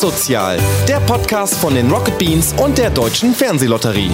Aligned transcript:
Was 0.00 0.16
Sozial, 0.16 0.58
der 0.88 0.98
Podcast 1.00 1.56
von 1.56 1.74
den 1.74 1.90
Rocket 1.90 2.16
Beans 2.18 2.54
und 2.54 2.78
der 2.78 2.90
Deutschen 2.90 3.34
Fernsehlotterie. 3.34 4.10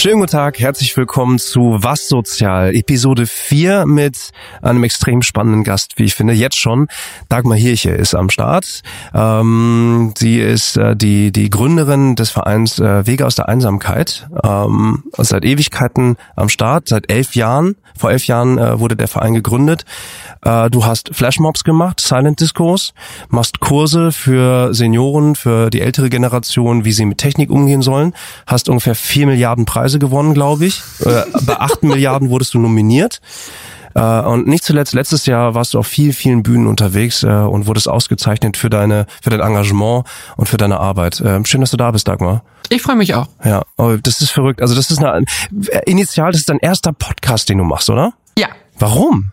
Schönen 0.00 0.20
guten 0.20 0.32
Tag, 0.32 0.58
herzlich 0.58 0.96
willkommen 0.96 1.38
zu 1.38 1.76
Was 1.80 2.08
Sozial, 2.08 2.74
Episode 2.74 3.26
4 3.26 3.84
mit 3.84 4.30
einem 4.62 4.82
extrem 4.82 5.20
spannenden 5.20 5.62
Gast, 5.62 5.98
wie 5.98 6.04
ich 6.04 6.14
finde, 6.14 6.32
jetzt 6.32 6.56
schon. 6.56 6.86
Dagmar 7.28 7.58
Hirche 7.58 7.90
ist 7.90 8.14
am 8.14 8.30
Start. 8.30 8.80
Ähm, 9.12 10.14
sie 10.16 10.40
ist 10.40 10.78
äh, 10.78 10.96
die, 10.96 11.32
die 11.32 11.50
Gründerin 11.50 12.16
des 12.16 12.30
Vereins 12.30 12.78
äh, 12.78 13.06
Wege 13.06 13.26
aus 13.26 13.34
der 13.34 13.50
Einsamkeit. 13.50 14.26
Ähm, 14.42 15.04
seit 15.18 15.44
Ewigkeiten 15.44 16.16
am 16.34 16.48
Start, 16.48 16.88
seit 16.88 17.12
elf 17.12 17.34
Jahren. 17.34 17.76
Vor 17.94 18.10
elf 18.10 18.24
Jahren 18.24 18.56
äh, 18.56 18.80
wurde 18.80 18.96
der 18.96 19.08
Verein 19.08 19.34
gegründet. 19.34 19.84
Äh, 20.42 20.70
du 20.70 20.86
hast 20.86 21.14
Flashmobs 21.14 21.62
gemacht, 21.62 22.00
Silent 22.00 22.40
Discos, 22.40 22.94
machst 23.28 23.60
Kurse 23.60 24.12
für 24.12 24.72
Senioren, 24.72 25.34
für 25.34 25.68
die 25.68 25.82
ältere 25.82 26.08
Generation, 26.08 26.86
wie 26.86 26.92
sie 26.92 27.04
mit 27.04 27.18
Technik 27.18 27.50
umgehen 27.50 27.82
sollen, 27.82 28.14
hast 28.46 28.70
ungefähr 28.70 28.94
vier 28.94 29.26
Milliarden 29.26 29.66
Preise 29.66 29.89
gewonnen, 29.98 30.34
glaube 30.34 30.66
ich. 30.66 30.82
Äh, 31.00 31.22
bei 31.42 31.58
acht 31.58 31.82
Milliarden 31.82 32.30
wurdest 32.30 32.54
du 32.54 32.58
nominiert. 32.58 33.20
Äh, 33.94 34.20
und 34.20 34.46
nicht 34.46 34.64
zuletzt, 34.64 34.92
letztes 34.94 35.26
Jahr 35.26 35.54
warst 35.54 35.74
du 35.74 35.78
auf 35.78 35.86
vielen, 35.86 36.12
vielen 36.12 36.42
Bühnen 36.42 36.66
unterwegs 36.66 37.22
äh, 37.22 37.28
und 37.28 37.66
wurdest 37.66 37.88
ausgezeichnet 37.88 38.56
für 38.56 38.70
deine, 38.70 39.06
für 39.22 39.30
dein 39.30 39.40
Engagement 39.40 40.06
und 40.36 40.48
für 40.48 40.56
deine 40.56 40.78
Arbeit. 40.78 41.20
Äh, 41.20 41.44
schön, 41.44 41.60
dass 41.60 41.70
du 41.70 41.76
da 41.76 41.90
bist, 41.90 42.06
Dagmar. 42.06 42.42
Ich 42.68 42.82
freue 42.82 42.96
mich 42.96 43.14
auch. 43.14 43.26
Ja, 43.44 43.62
oh, 43.76 43.96
das 44.00 44.20
ist 44.20 44.30
verrückt. 44.30 44.62
Also 44.62 44.74
das 44.74 44.90
ist 44.90 45.02
eine, 45.02 45.24
initial, 45.86 46.30
das 46.30 46.40
ist 46.40 46.48
dein 46.48 46.60
erster 46.60 46.92
Podcast, 46.92 47.48
den 47.48 47.58
du 47.58 47.64
machst, 47.64 47.90
oder? 47.90 48.12
Ja. 48.38 48.48
Warum? 48.78 49.32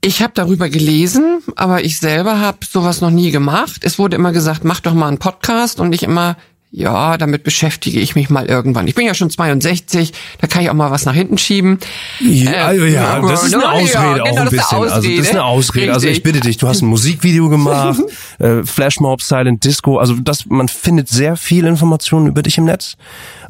Ich 0.00 0.22
habe 0.22 0.32
darüber 0.34 0.68
gelesen, 0.68 1.42
aber 1.56 1.84
ich 1.84 1.98
selber 1.98 2.38
habe 2.38 2.58
sowas 2.64 3.00
noch 3.00 3.10
nie 3.10 3.32
gemacht. 3.32 3.80
Es 3.82 3.98
wurde 3.98 4.14
immer 4.14 4.30
gesagt, 4.30 4.62
mach 4.62 4.80
doch 4.80 4.94
mal 4.94 5.08
einen 5.08 5.18
Podcast 5.18 5.80
und 5.80 5.92
ich 5.92 6.04
immer, 6.04 6.36
ja, 6.70 7.16
damit 7.16 7.44
beschäftige 7.44 7.98
ich 7.98 8.14
mich 8.14 8.28
mal 8.28 8.46
irgendwann. 8.46 8.86
Ich 8.88 8.94
bin 8.94 9.06
ja 9.06 9.14
schon 9.14 9.30
62, 9.30 10.12
da 10.40 10.46
kann 10.46 10.62
ich 10.62 10.68
auch 10.68 10.74
mal 10.74 10.90
was 10.90 11.06
nach 11.06 11.14
hinten 11.14 11.38
schieben. 11.38 11.78
Ja, 12.20 12.72
äh, 12.72 12.92
ja 12.92 13.20
das 13.20 13.44
ist 13.44 13.54
eine 13.54 13.70
Ausrede 13.70 13.92
ja, 13.92 14.12
genau, 14.18 14.30
auch 14.30 14.36
ein 14.36 14.48
bisschen. 14.50 14.78
Ausrede. 14.78 14.92
Also 14.92 15.08
das 15.08 15.18
ist 15.18 15.30
eine 15.30 15.44
Ausrede. 15.44 15.80
Richtig. 15.80 15.94
Also 15.94 16.08
ich 16.08 16.22
bitte 16.22 16.40
dich, 16.40 16.58
du 16.58 16.68
hast 16.68 16.82
ein 16.82 16.86
Musikvideo 16.86 17.48
gemacht, 17.48 18.00
äh, 18.38 18.62
Flashmob, 18.64 19.22
Silent 19.22 19.64
Disco. 19.64 19.96
Also 19.96 20.14
das, 20.14 20.44
man 20.46 20.68
findet 20.68 21.08
sehr 21.08 21.36
viel 21.36 21.64
Informationen 21.64 22.26
über 22.26 22.42
dich 22.42 22.58
im 22.58 22.64
Netz. 22.64 22.96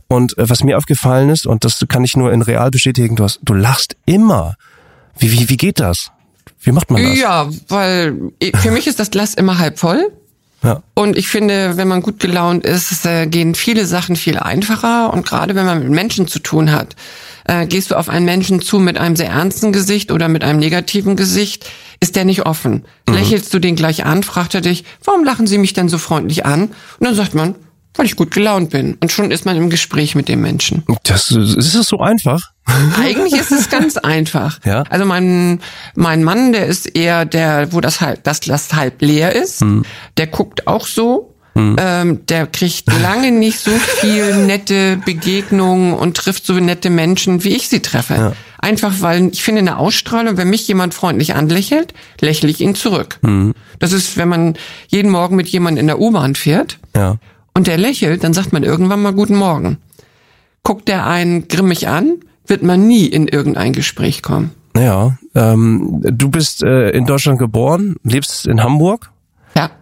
Und 0.06 0.38
äh, 0.38 0.48
was 0.48 0.62
mir 0.62 0.78
aufgefallen 0.78 1.28
ist, 1.28 1.47
und 1.47 1.64
das 1.64 1.84
kann 1.88 2.05
ich 2.05 2.16
nur 2.16 2.32
in 2.32 2.42
real 2.42 2.70
bestätigen, 2.70 3.16
du 3.16 3.25
hast, 3.25 3.41
du 3.42 3.53
lachst 3.53 3.97
immer. 4.06 4.55
Wie, 5.19 5.32
wie, 5.32 5.48
wie 5.48 5.56
geht 5.56 5.80
das? 5.80 6.12
Wie 6.60 6.70
macht 6.70 6.91
man 6.91 7.03
das? 7.03 7.19
Ja, 7.19 7.48
weil 7.69 8.32
für 8.55 8.70
mich 8.70 8.86
ist 8.86 9.00
das 9.00 9.10
Glas 9.10 9.34
immer 9.34 9.58
halb 9.58 9.78
voll. 9.78 10.12
Ja. 10.62 10.82
Und 10.94 11.16
ich 11.16 11.28
finde, 11.28 11.76
wenn 11.76 11.86
man 11.86 12.02
gut 12.02 12.18
gelaunt 12.18 12.64
ist, 12.64 13.06
äh, 13.06 13.26
gehen 13.26 13.54
viele 13.54 13.86
Sachen 13.86 14.16
viel 14.16 14.38
einfacher. 14.38 15.12
Und 15.12 15.24
gerade 15.24 15.54
wenn 15.54 15.66
man 15.66 15.78
mit 15.80 15.90
Menschen 15.90 16.26
zu 16.26 16.40
tun 16.40 16.72
hat, 16.72 16.96
äh, 17.44 17.66
gehst 17.66 17.90
du 17.90 17.94
auf 17.94 18.08
einen 18.08 18.24
Menschen 18.24 18.60
zu 18.60 18.78
mit 18.80 18.98
einem 18.98 19.14
sehr 19.14 19.28
ernsten 19.30 19.72
Gesicht 19.72 20.10
oder 20.10 20.28
mit 20.28 20.42
einem 20.42 20.58
negativen 20.58 21.14
Gesicht, 21.14 21.70
ist 22.00 22.16
der 22.16 22.24
nicht 22.24 22.44
offen. 22.44 22.84
Mhm. 23.08 23.14
Lächelst 23.14 23.54
du 23.54 23.58
den 23.60 23.76
gleich 23.76 24.04
an, 24.04 24.22
fragt 24.22 24.54
er 24.54 24.60
dich, 24.60 24.84
warum 25.04 25.24
lachen 25.24 25.46
sie 25.46 25.58
mich 25.58 25.74
denn 25.74 25.88
so 25.88 25.98
freundlich 25.98 26.44
an? 26.44 26.62
Und 26.62 27.06
dann 27.06 27.14
sagt 27.14 27.34
man, 27.34 27.54
weil 27.98 28.06
ich 28.06 28.16
gut 28.16 28.30
gelaunt 28.30 28.70
bin. 28.70 28.96
Und 29.00 29.12
schon 29.12 29.30
ist 29.30 29.44
man 29.44 29.56
im 29.56 29.70
Gespräch 29.70 30.14
mit 30.14 30.28
dem 30.28 30.41
Menschen. 30.41 30.84
Das 31.04 31.30
ist 31.30 31.74
es 31.74 31.86
so 31.86 31.98
einfach. 31.98 32.52
Eigentlich 32.96 33.38
ist 33.41 33.52
es 33.52 33.70
ganz 33.70 33.96
einfach. 33.96 34.60
Ja? 34.64 34.84
Also 34.88 35.04
mein 35.04 35.60
mein 35.94 36.22
Mann, 36.22 36.52
der 36.52 36.66
ist 36.66 36.96
eher 36.96 37.24
der, 37.24 37.72
wo 37.72 37.80
das 37.80 38.00
halb 38.00 38.24
das 38.24 38.41
Glas 38.41 38.72
halb 38.72 39.02
leer 39.02 39.34
ist. 39.34 39.60
Hm. 39.60 39.84
Der 40.16 40.26
guckt 40.26 40.66
auch 40.66 40.86
so. 40.86 41.34
Hm. 41.54 41.76
Ähm, 41.78 42.26
der 42.26 42.46
kriegt 42.46 42.86
lange 43.02 43.32
nicht 43.32 43.59
so 43.59 43.72
viel 43.72 44.36
nette 44.36 44.97
Begegnungen 44.97 45.92
und 45.92 46.16
trifft 46.16 46.47
so 46.47 46.53
nette 46.54 46.88
Menschen, 46.88 47.42
wie 47.42 47.56
ich 47.56 47.69
sie 47.69 47.80
treffe. 47.80 48.15
Ja. 48.15 48.32
Einfach 48.59 49.00
weil 49.00 49.30
ich 49.32 49.42
finde 49.42 49.60
eine 49.60 49.78
Ausstrahlung, 49.78 50.36
wenn 50.36 50.50
mich 50.50 50.69
jemand 50.69 50.94
freundlich 50.94 51.34
anlächelt, 51.34 51.94
lächle 52.20 52.48
ich 52.48 52.60
ihn 52.60 52.76
zurück. 52.76 53.19
Hm. 53.22 53.54
Das 53.80 53.92
ist, 53.92 54.16
wenn 54.16 54.28
man 54.28 54.54
jeden 54.86 55.10
Morgen 55.10 55.34
mit 55.34 55.48
jemandem 55.48 55.80
in 55.80 55.86
der 55.88 56.00
U-Bahn 56.00 56.36
fährt. 56.36 56.78
Ja 56.94 57.19
und 57.58 57.66
der 57.66 57.76
lächelt, 57.76 58.22
dann 58.22 58.32
sagt 58.32 58.52
man 58.52 58.62
irgendwann 58.62 59.02
mal 59.02 59.12
Guten 59.12 59.34
Morgen. 59.34 59.78
Guckt 60.62 60.86
der 60.86 61.08
einen 61.08 61.48
grimmig 61.48 61.88
an, 61.88 62.20
wird 62.46 62.62
man 62.62 62.86
nie 62.86 63.06
in 63.06 63.26
irgendein 63.26 63.72
Gespräch 63.72 64.22
kommen. 64.22 64.52
Ja, 64.76 65.19
ähm, 65.34 65.98
du 66.04 66.30
bist 66.30 66.62
äh, 66.62 66.91
in 66.91 67.04
Deutschland 67.04 67.41
geboren, 67.41 67.97
lebst 68.04 68.47
in 68.47 68.62
Hamburg. 68.62 69.10
Ja. 69.56 69.72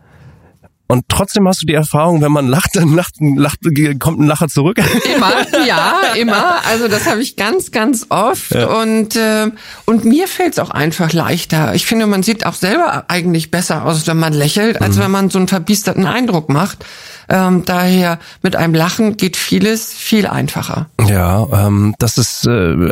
Und 0.86 1.04
trotzdem 1.10 1.46
hast 1.46 1.60
du 1.60 1.66
die 1.66 1.74
Erfahrung, 1.74 2.22
wenn 2.22 2.32
man 2.32 2.48
lacht, 2.48 2.76
dann 2.76 2.94
lacht, 2.94 3.16
lacht, 3.20 3.58
kommt 3.98 4.20
ein 4.20 4.26
Lacher 4.26 4.48
zurück. 4.48 4.78
Immer, 5.14 5.32
ja, 5.66 6.00
immer. 6.16 6.64
Also 6.66 6.88
das 6.88 7.06
habe 7.06 7.20
ich 7.20 7.36
ganz, 7.36 7.72
ganz 7.72 8.06
oft. 8.08 8.52
Ja. 8.52 8.68
Und 8.68 9.16
äh, 9.16 9.50
und 9.84 10.06
mir 10.06 10.28
fällt 10.28 10.54
es 10.54 10.58
auch 10.60 10.70
einfach 10.70 11.12
leichter. 11.12 11.74
Ich 11.74 11.84
finde, 11.84 12.06
man 12.06 12.22
sieht 12.22 12.46
auch 12.46 12.54
selber 12.54 13.04
eigentlich 13.08 13.50
besser 13.50 13.84
aus, 13.84 14.06
wenn 14.06 14.16
man 14.16 14.32
lächelt, 14.32 14.80
als 14.80 14.96
mhm. 14.96 15.00
wenn 15.02 15.10
man 15.10 15.28
so 15.28 15.38
einen 15.38 15.48
verbiesterten 15.48 16.06
Eindruck 16.06 16.48
macht. 16.48 16.86
Ähm, 17.28 17.64
daher 17.64 18.18
mit 18.42 18.56
einem 18.56 18.74
Lachen 18.74 19.16
geht 19.16 19.36
vieles 19.36 19.92
viel 19.92 20.26
einfacher. 20.26 20.86
Ja, 21.08 21.46
ähm, 21.52 21.94
das 21.98 22.18
ist, 22.18 22.46
äh, 22.46 22.88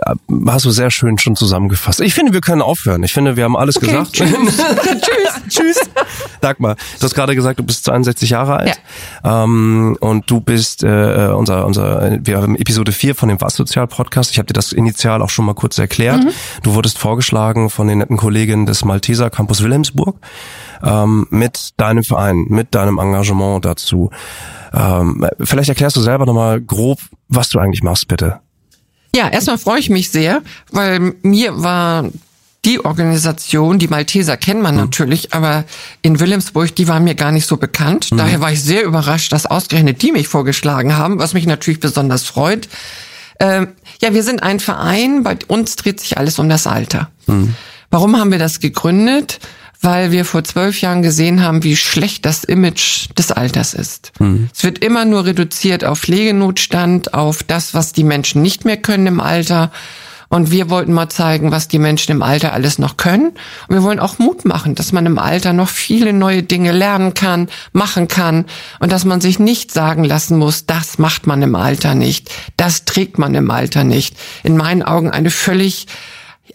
hast 0.47 0.65
du 0.65 0.71
sehr 0.71 0.91
schön 0.91 1.19
schon 1.19 1.37
zusammengefasst. 1.37 2.01
Ich 2.01 2.15
finde, 2.15 2.33
wir 2.33 2.41
können 2.41 2.63
aufhören. 2.63 3.03
Ich 3.03 3.13
finde, 3.13 3.37
wir 3.37 3.45
haben 3.45 3.57
alles 3.57 3.77
okay, 3.77 3.87
gesagt. 3.87 4.13
Tschüss. 4.13 4.29
tschüss. 4.59 5.25
tschüss. 5.49 5.81
Dagmar, 6.41 6.77
du 6.99 7.05
hast 7.05 7.15
gerade 7.15 7.35
gesagt, 7.35 7.59
du 7.59 7.65
bist 7.65 7.85
62 7.85 8.31
Jahre 8.31 8.57
alt. 8.57 8.81
Ja. 9.25 9.45
Ähm, 9.45 9.97
und 10.01 10.31
du 10.31 10.41
bist 10.41 10.83
äh, 10.83 11.31
unser, 11.35 11.67
unser, 11.67 12.19
wir 12.23 12.41
haben 12.41 12.57
Episode 12.57 12.93
4 12.93 13.15
von 13.15 13.29
dem 13.29 13.41
Was 13.41 13.55
Sozial 13.55 13.87
Podcast. 13.87 14.31
Ich 14.31 14.39
habe 14.39 14.47
dir 14.47 14.53
das 14.53 14.73
initial 14.73 15.23
auch 15.23 15.31
schon 15.31 15.45
mal 15.45 15.55
kurz 15.55 15.79
erklärt. 15.79 16.25
Mhm. 16.25 16.31
Du 16.63 16.75
wurdest 16.75 16.99
vorgeschlagen 16.99 17.71
von 17.71 17.87
den 17.87 17.99
netten 17.99 18.17
Kolleginnen 18.17 18.67
des 18.67 18.85
Malteser 18.85 19.31
Campus 19.31 19.63
Wilhelmsburg 19.63 20.17
ähm, 20.85 21.27
mit 21.31 21.71
deinem 21.77 22.05
Verein, 22.05 22.47
mit 22.49 22.75
deinem 22.75 22.99
Engagement 22.99 23.65
dazu. 23.65 24.11
Ähm, 24.73 25.27
vielleicht 25.41 25.69
erklärst 25.69 25.97
du 25.97 26.01
selber 26.01 26.27
nochmal 26.27 26.61
grob, 26.61 26.99
was 27.29 27.49
du 27.49 27.59
eigentlich 27.59 27.83
machst, 27.83 28.09
bitte. 28.09 28.41
Ja, 29.15 29.29
erstmal 29.29 29.59
freue 29.59 29.79
ich 29.79 29.91
mich 29.91 30.11
sehr, 30.11 30.43
weil 30.73 31.15
mir 31.23 31.63
war 31.63 32.05
die 32.65 32.85
Organisation, 32.85 33.79
die 33.79 33.89
Malteser 33.89 34.37
kennt 34.37 34.63
man 34.63 34.75
mhm. 34.75 34.81
natürlich, 34.81 35.35
aber 35.35 35.65
in 36.03 36.19
Wilhelmsburg, 36.19 36.75
die 36.75 36.89
war 36.89 36.99
mir 36.99 37.15
gar 37.15 37.31
nicht 37.31 37.47
so 37.47 37.57
bekannt. 37.57 38.11
Mhm. 38.11 38.17
Daher 38.17 38.41
war 38.41 38.53
ich 38.53 38.63
sehr 38.63 38.85
überrascht, 38.85 39.33
dass 39.33 39.47
ausgerechnet 39.47 40.03
die 40.03 40.13
mich 40.13 40.29
vorgeschlagen 40.29 40.97
haben, 40.97 41.19
was 41.19 41.35
mich 41.35 41.47
natürlich 41.47 41.81
besonders 41.81 42.25
freut. 42.25 42.69
Ähm, 43.39 43.69
ja, 44.01 44.15
wir 44.15 44.23
sind 44.23 44.43
ein 44.43 44.61
Verein, 44.61 45.23
bei 45.23 45.37
uns 45.49 45.77
dreht 45.77 46.01
sich 46.01 46.19
alles 46.19 46.39
um 46.39 46.49
das 46.49 46.67
Alter. 46.67 47.11
Mhm. 47.27 47.55
Warum 47.91 48.19
haben 48.19 48.33
wir 48.33 48.39
das 48.39 48.61
gegründet? 48.61 49.39
Weil 49.85 50.11
wir 50.11 50.25
vor 50.25 50.43
zwölf 50.45 50.81
Jahren 50.81 51.03
gesehen 51.03 51.43
haben, 51.43 51.63
wie 51.63 51.77
schlecht 51.77 52.25
das 52.25 52.45
Image 52.45 53.09
des 53.19 53.31
Alters 53.31 53.75
ist. 53.75 54.13
Mhm. 54.19 54.49
Es 54.55 54.65
wird 54.65 54.79
immer 54.79 55.05
nur 55.05 55.27
reduziert 55.27 55.85
auf 55.85 56.01
Pflegenotstand, 56.01 57.15
auf 57.15 57.43
das, 57.43 57.75
was 57.75 57.93
die 57.93 58.05
Menschen 58.05 58.43
nicht 58.43 58.65
mehr 58.65 58.77
können 58.77 59.07
im 59.07 59.21
Alter. 59.21 59.71
Und 60.31 60.51
wir 60.51 60.69
wollten 60.69 60.93
mal 60.93 61.09
zeigen, 61.11 61.53
was 61.53 61.69
die 61.69 61.79
Menschen 61.79 62.11
im 62.11 62.23
Alter 62.23 62.53
alles 62.55 62.79
noch 62.79 62.97
können. 62.97 63.35
Und 63.69 63.77
wir 63.77 63.83
wollen 63.85 64.01
auch 64.01 64.19
Mut 64.19 64.45
machen, 64.45 64.75
dass 64.75 64.91
man 64.91 65.07
im 65.07 65.19
Alter 65.19 65.53
noch 65.53 65.69
viele 65.69 66.13
neue 66.13 66.43
Dinge 66.43 66.73
lernen 66.73 67.15
kann, 67.15 67.49
machen 67.73 68.09
kann 68.09 68.47
und 68.81 68.91
dass 68.91 69.05
man 69.05 69.21
sich 69.21 69.39
nicht 69.39 69.71
sagen 69.71 70.03
lassen 70.03 70.39
muss, 70.39 70.67
das 70.67 70.99
macht 70.99 71.29
man 71.29 71.43
im 71.43 71.55
Alter 71.55 71.95
nicht, 71.95 72.31
das 72.57 72.85
trägt 72.85 73.19
man 73.19 73.35
im 73.35 73.51
Alter 73.51 73.85
nicht. 73.85 74.17
In 74.43 74.57
meinen 74.57 74.83
Augen 74.83 75.11
eine 75.11 75.31
völlig 75.31 75.87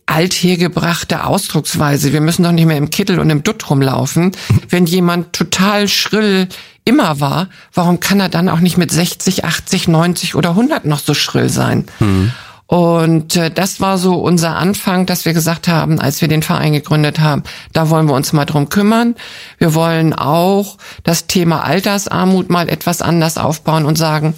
althergebrachte 0.09 1.25
Ausdrucksweise. 1.25 2.14
Wir 2.14 2.22
müssen 2.22 2.44
doch 2.44 2.51
nicht 2.51 2.66
mehr 2.66 2.78
im 2.78 2.89
Kittel 2.89 3.19
und 3.19 3.30
im 3.30 3.44
Dutt 3.44 3.69
rumlaufen. 3.69 4.31
Wenn 4.69 4.86
jemand 4.86 5.33
total 5.33 5.88
schrill 5.88 6.48
immer 6.86 7.19
war, 7.19 7.50
warum 7.74 8.00
kann 8.00 8.19
er 8.19 8.30
dann 8.30 8.50
auch 8.50 8.60
nicht 8.60 8.78
mit 8.78 8.92
60, 8.92 9.45
80, 9.45 9.88
90 9.88 10.36
oder 10.36 10.51
100 10.51 10.86
noch 10.86 11.00
so 11.00 11.13
schrill 11.13 11.50
sein? 11.50 11.86
Mhm. 12.00 12.31
Und 12.69 13.36
äh, 13.36 13.50
das 13.50 13.81
war 13.81 13.98
so 13.98 14.13
unser 14.13 14.56
Anfang, 14.56 15.07
dass 15.07 15.25
wir 15.25 15.33
gesagt 15.33 15.68
haben, 15.68 16.00
als 16.00 16.22
wir 16.22 16.28
den 16.28 16.44
Verein 16.44 16.72
gegründet 16.72 17.19
haben, 17.19 17.42
da 17.74 17.89
wollen 17.89 18.07
wir 18.07 18.13
uns 18.13 18.31
mal 18.31 18.45
drum 18.45 18.69
kümmern. 18.69 19.16
Wir 19.57 19.74
wollen 19.74 20.13
auch 20.13 20.78
das 21.04 21.25
Thema 21.25 21.63
Altersarmut 21.63 22.51
mal 22.51 22.69
etwas 22.69 23.01
anders 23.01 23.39
aufbauen 23.39 23.86
und 23.86 23.98
sagen, 23.98 24.36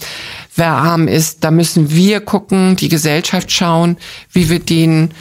wer 0.56 0.72
arm 0.72 1.10
ist, 1.10 1.44
da 1.44 1.52
müssen 1.52 1.92
wir 1.92 2.22
gucken, 2.22 2.78
die 2.78 2.88
Gesellschaft 2.88 3.52
schauen, 3.52 3.98
wie 4.32 4.50
wir 4.50 4.60
den 4.60 5.12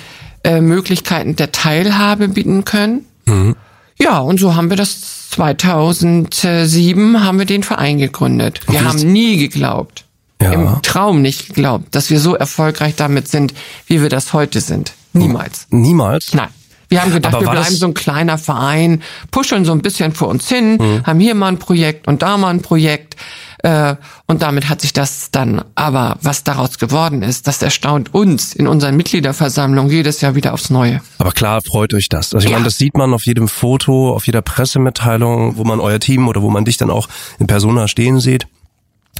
äh, 0.44 0.60
Möglichkeiten 0.60 1.36
der 1.36 1.52
Teilhabe 1.52 2.28
bieten 2.28 2.64
können. 2.64 3.06
Mhm. 3.26 3.56
Ja, 3.98 4.18
und 4.20 4.40
so 4.40 4.54
haben 4.54 4.70
wir 4.70 4.76
das 4.76 5.30
2007 5.30 7.22
haben 7.22 7.38
wir 7.38 7.46
den 7.46 7.62
Verein 7.62 7.98
gegründet. 7.98 8.60
Wir 8.68 8.84
haben 8.84 8.98
nie 8.98 9.36
geglaubt, 9.36 10.04
ja. 10.42 10.52
im 10.52 10.82
Traum 10.82 11.22
nicht 11.22 11.48
geglaubt, 11.48 11.94
dass 11.94 12.10
wir 12.10 12.18
so 12.18 12.34
erfolgreich 12.34 12.96
damit 12.96 13.28
sind, 13.28 13.54
wie 13.86 14.02
wir 14.02 14.08
das 14.08 14.32
heute 14.32 14.60
sind. 14.60 14.92
Niemals. 15.12 15.66
Niemals? 15.70 16.34
Nein. 16.34 16.48
Wir 16.90 17.00
haben 17.02 17.12
gedacht, 17.12 17.40
wir 17.40 17.48
bleiben 17.48 17.74
so 17.74 17.86
ein 17.86 17.94
kleiner 17.94 18.36
Verein, 18.36 19.02
puscheln 19.30 19.64
so 19.64 19.72
ein 19.72 19.80
bisschen 19.80 20.12
vor 20.12 20.28
uns 20.28 20.48
hin, 20.48 20.72
Mhm. 20.78 21.06
haben 21.06 21.20
hier 21.20 21.34
mal 21.34 21.46
ein 21.48 21.58
Projekt 21.58 22.06
und 22.08 22.20
da 22.22 22.36
mal 22.36 22.48
ein 22.48 22.62
Projekt. 22.62 23.16
Äh, 23.62 23.96
und 24.26 24.40
damit 24.42 24.68
hat 24.70 24.80
sich 24.80 24.92
das 24.94 25.30
dann, 25.30 25.62
aber 25.74 26.16
was 26.22 26.44
daraus 26.44 26.78
geworden 26.78 27.22
ist, 27.22 27.46
das 27.46 27.60
erstaunt 27.62 28.14
uns 28.14 28.54
in 28.54 28.66
unseren 28.66 28.96
Mitgliederversammlungen 28.96 29.90
jedes 29.92 30.20
Jahr 30.22 30.34
wieder 30.34 30.54
aufs 30.54 30.70
Neue. 30.70 31.00
Aber 31.18 31.30
klar 31.32 31.60
freut 31.62 31.92
euch 31.94 32.08
das. 32.08 32.34
Also 32.34 32.44
ich 32.46 32.50
Ja. 32.50 32.56
meine, 32.56 32.64
das 32.64 32.78
sieht 32.78 32.96
man 32.96 33.12
auf 33.12 33.24
jedem 33.26 33.48
Foto, 33.48 34.14
auf 34.14 34.26
jeder 34.26 34.40
Pressemitteilung, 34.42 35.58
wo 35.58 35.64
man 35.64 35.78
euer 35.78 36.00
Team 36.00 36.26
oder 36.26 36.42
wo 36.42 36.48
man 36.50 36.64
dich 36.64 36.76
dann 36.78 36.90
auch 36.90 37.06
in 37.38 37.46
Persona 37.46 37.86
stehen 37.86 38.18
sieht. 38.18 38.46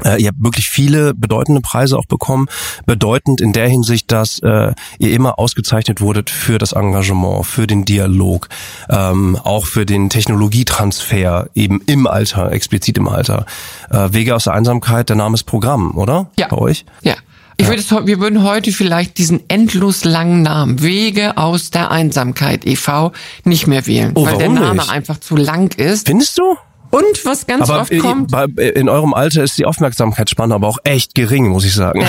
Äh, 0.05 0.20
ihr 0.23 0.29
habt 0.29 0.43
wirklich 0.43 0.69
viele 0.69 1.14
bedeutende 1.14 1.61
Preise 1.61 1.99
auch 1.99 2.06
bekommen. 2.06 2.47
Bedeutend 2.87 3.41
in 3.41 3.52
der 3.52 3.69
Hinsicht, 3.69 4.11
dass 4.12 4.38
äh, 4.41 4.73
ihr 4.99 5.12
immer 5.12 5.38
ausgezeichnet 5.38 6.00
wurdet 6.00 6.31
für 6.31 6.58
das 6.58 6.73
Engagement, 6.73 7.47
für 7.47 7.67
den 7.67 7.85
Dialog, 7.85 8.49
ähm, 8.88 9.37
auch 9.43 9.67
für 9.67 9.87
den 9.87 10.08
Technologietransfer 10.11 11.49
eben 11.55 11.81
im 11.87 12.06
Alter, 12.06 12.52
explizit 12.52 12.99
im 12.99 13.08
Alter. 13.08 13.47
Äh, 13.91 14.12
Wege 14.12 14.35
aus 14.35 14.44
der 14.44 14.55
Einsamkeit, 14.55 15.08
der 15.08 15.17
Name 15.17 15.35
ist 15.35 15.44
Programm, 15.44 15.97
oder? 15.97 16.31
Ja. 16.38 16.49
Bei 16.49 16.58
euch? 16.58 16.85
Ja. 17.02 17.14
Ich 17.56 17.67
würde 17.69 17.81
es, 17.82 17.91
wir 17.91 18.20
würden 18.20 18.43
heute 18.43 18.73
vielleicht 18.73 19.19
diesen 19.19 19.43
endlos 19.50 20.05
langen 20.05 20.41
Namen 20.41 20.81
Wege 20.82 21.37
aus 21.37 21.69
der 21.70 21.91
Einsamkeit 21.91 22.67
e.V. 22.67 23.12
nicht 23.44 23.67
mehr 23.67 23.87
wählen, 23.87 24.12
Oh, 24.14 24.25
weil 24.25 24.38
der 24.38 24.49
Name 24.49 24.76
nicht? 24.76 24.91
einfach 24.91 25.20
zu 25.20 25.37
lang 25.37 25.75
ist. 25.79 26.06
Findest 26.06 26.38
du? 26.38 26.56
Und 26.90 27.25
was 27.25 27.46
ganz 27.46 27.70
Aber 27.70 27.82
oft 27.82 27.96
kommt, 27.98 28.32
in 28.58 28.88
eurem 28.88 29.14
Alter 29.14 29.44
ist 29.44 29.56
die 29.58 29.64
Aufmerksamkeitsspanne 29.64 30.54
aber 30.54 30.66
auch 30.66 30.78
echt 30.82 31.14
gering, 31.14 31.48
muss 31.48 31.64
ich 31.64 31.72
sagen. 31.72 32.00
Ja, 32.00 32.08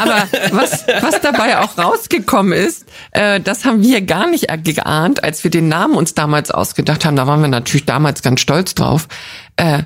aber 0.00 0.22
was, 0.52 0.86
was 1.00 1.20
dabei 1.20 1.58
auch 1.58 1.76
rausgekommen 1.76 2.52
ist, 2.52 2.86
äh, 3.10 3.40
das 3.40 3.64
haben 3.64 3.82
wir 3.82 4.00
gar 4.02 4.28
nicht 4.28 4.46
geahnt, 4.64 5.24
als 5.24 5.42
wir 5.42 5.50
den 5.50 5.68
Namen 5.68 5.94
uns 5.94 6.14
damals 6.14 6.50
ausgedacht 6.50 7.04
haben. 7.04 7.16
Da 7.16 7.26
waren 7.26 7.40
wir 7.40 7.48
natürlich 7.48 7.86
damals 7.86 8.22
ganz 8.22 8.40
stolz 8.40 8.74
drauf. 8.74 9.08
Äh, 9.56 9.82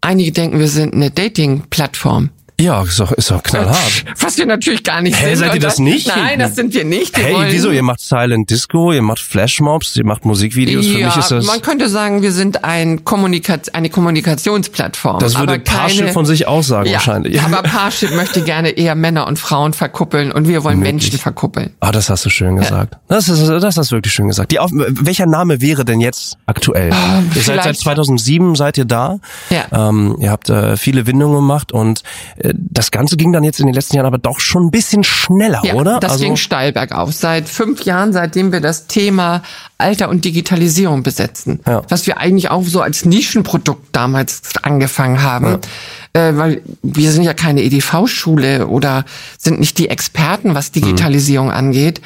einige 0.00 0.32
denken, 0.32 0.58
wir 0.58 0.68
sind 0.68 0.94
eine 0.94 1.10
Dating-Plattform. 1.10 2.30
Ja, 2.62 2.82
ist 2.82 3.00
doch, 3.00 3.10
ist 3.12 3.30
doch 3.30 3.42
knallhart. 3.42 4.04
Was 4.20 4.38
wir 4.38 4.46
natürlich 4.46 4.84
gar 4.84 5.00
nicht 5.02 5.20
Hä, 5.20 5.30
sind. 5.34 5.38
seid 5.38 5.54
ihr 5.54 5.60
das 5.60 5.78
nicht? 5.80 6.06
Nein, 6.06 6.38
das 6.38 6.54
sind 6.54 6.72
wir 6.74 6.84
nicht. 6.84 7.16
Wir 7.16 7.24
Hey, 7.24 7.34
wollen- 7.34 7.48
wieso? 7.52 7.70
Ihr 7.70 7.82
macht 7.82 8.00
Silent 8.00 8.50
Disco, 8.50 8.92
ihr 8.92 9.02
macht 9.02 9.18
Flashmobs, 9.20 9.96
ihr 9.96 10.04
macht 10.06 10.24
Musikvideos. 10.24 10.86
Für 10.86 10.98
ja, 11.00 11.06
mich 11.08 11.16
ist 11.16 11.30
das, 11.32 11.46
man 11.46 11.60
könnte 11.60 11.88
sagen, 11.88 12.22
wir 12.22 12.30
sind 12.32 12.64
ein 12.64 13.04
Kommunika- 13.04 13.58
eine 13.72 13.90
Kommunikationsplattform. 13.90 15.18
das 15.18 15.38
würde 15.38 15.58
Parship 15.58 16.00
keine, 16.00 16.12
von 16.12 16.26
sich 16.26 16.46
auch 16.46 16.62
sagen 16.62 16.86
ja, 16.88 16.94
wahrscheinlich. 16.94 17.40
Aber 17.42 17.62
Parship 17.62 18.14
möchte 18.14 18.42
gerne 18.42 18.70
eher 18.70 18.94
Männer 18.94 19.26
und 19.26 19.38
Frauen 19.38 19.72
verkuppeln 19.72 20.32
und 20.32 20.48
wir 20.48 20.64
wollen 20.64 20.78
Menschen 20.78 21.18
verkuppeln. 21.18 21.70
Ah, 21.80 21.92
das 21.92 22.08
hast 22.10 22.24
du 22.24 22.30
schön 22.30 22.56
gesagt. 22.56 22.96
Das, 23.08 23.28
ist, 23.28 23.46
das 23.48 23.76
hast 23.76 23.90
du 23.90 23.96
wirklich 23.96 24.12
schön 24.14 24.28
gesagt. 24.28 24.52
Die 24.52 24.58
Auf, 24.58 24.70
welcher 24.72 25.26
Name 25.26 25.60
wäre 25.60 25.84
denn 25.84 26.00
jetzt 26.00 26.36
aktuell? 26.46 26.90
ihr 26.90 26.94
seid 27.42 27.44
seit 27.44 27.58
Ah, 27.58 27.62
vielleicht- 27.62 27.80
2007 27.80 28.54
seid 28.54 28.78
ihr 28.78 28.84
da. 28.84 29.18
Ja. 29.50 29.88
Ähm, 29.88 30.16
ihr 30.20 30.30
habt 30.30 30.48
äh, 30.50 30.76
viele 30.76 31.06
Windungen 31.06 31.36
gemacht 31.36 31.72
und 31.72 32.02
äh, 32.36 32.51
das 32.54 32.90
Ganze 32.90 33.16
ging 33.16 33.32
dann 33.32 33.44
jetzt 33.44 33.60
in 33.60 33.66
den 33.66 33.74
letzten 33.74 33.96
Jahren 33.96 34.06
aber 34.06 34.18
doch 34.18 34.40
schon 34.40 34.66
ein 34.66 34.70
bisschen 34.70 35.04
schneller, 35.04 35.60
Ja, 35.64 35.74
oder? 35.74 36.00
das 36.00 36.12
also, 36.12 36.24
ging 36.24 36.36
steil 36.36 36.72
bergauf. 36.72 37.12
Seit 37.12 37.48
fünf 37.48 37.84
Jahren, 37.84 38.12
seitdem 38.12 38.52
wir 38.52 38.60
das 38.60 38.86
Thema 38.86 39.42
Alter 39.78 40.08
und 40.08 40.24
Digitalisierung 40.24 41.02
besetzen, 41.02 41.60
Ja. 41.66 41.82
was 41.88 42.06
wir 42.06 42.18
eigentlich 42.18 42.50
auch 42.50 42.62
so 42.64 42.80
als 42.80 43.04
Nischenprodukt 43.04 43.88
damals 43.92 44.42
angefangen 44.62 45.22
haben, 45.22 45.58
äh, 46.12 46.36
weil 46.36 46.62
wir 46.82 47.10
sind 47.12 47.24
ja 47.24 47.34
keine 47.34 47.62
EDV-Schule 47.62 48.66
oder 48.66 49.04
sind 49.38 49.60
nicht 49.60 49.78
die 49.78 49.88
Experten, 49.88 50.54
was 50.54 50.70
Digitalisierung 50.72 51.50
angeht. 51.50 52.00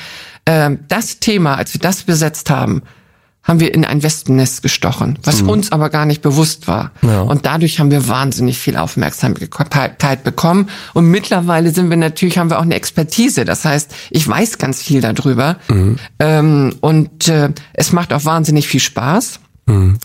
Ähm, 0.47 0.81
das 0.89 1.19
Thema, 1.19 1.57
als 1.57 1.75
wir 1.75 1.81
das 1.81 2.03
besetzt 2.05 2.51
haben, 2.51 2.83
haben 3.47 3.61
wir 3.61 3.73
in 3.73 3.85
ein 3.85 4.03
Wespennest 4.03 4.63
gestochen, 4.63 5.19
was 5.23 5.43
uns 5.43 5.71
aber 5.71 5.89
gar 5.89 6.05
nicht 6.05 6.21
bewusst 6.21 6.67
war. 6.67 6.91
Ja. 7.03 7.23
Und 7.23 7.47
dadurch 7.47 7.79
haben 7.79 7.91
wir 7.91 8.09
wahnsinnig 8.09 8.59
viel 8.59 8.77
Aufmerksamkeit 8.77 10.25
bekommen. 10.25 10.69
Und 10.95 11.07
mittlerweile 11.07 11.71
sind 11.71 11.89
wir 11.89 11.97
natürlich, 11.97 12.39
haben 12.39 12.51
wir 12.51 12.59
auch 12.59 12.63
eine 12.63 12.75
Expertise. 12.75 13.45
Das 13.45 13.65
heißt, 13.65 13.95
ich 14.11 14.27
weiß 14.27 14.59
ganz 14.59 14.83
viel 14.83 15.01
darüber. 15.01 15.57
Ähm, 16.19 16.75
und 16.81 17.29
äh, 17.29 17.51
es 17.73 17.93
macht 17.93 18.13
auch 18.13 18.25
wahnsinnig 18.25 18.67
viel 18.67 18.81
Spaß, 18.81 19.39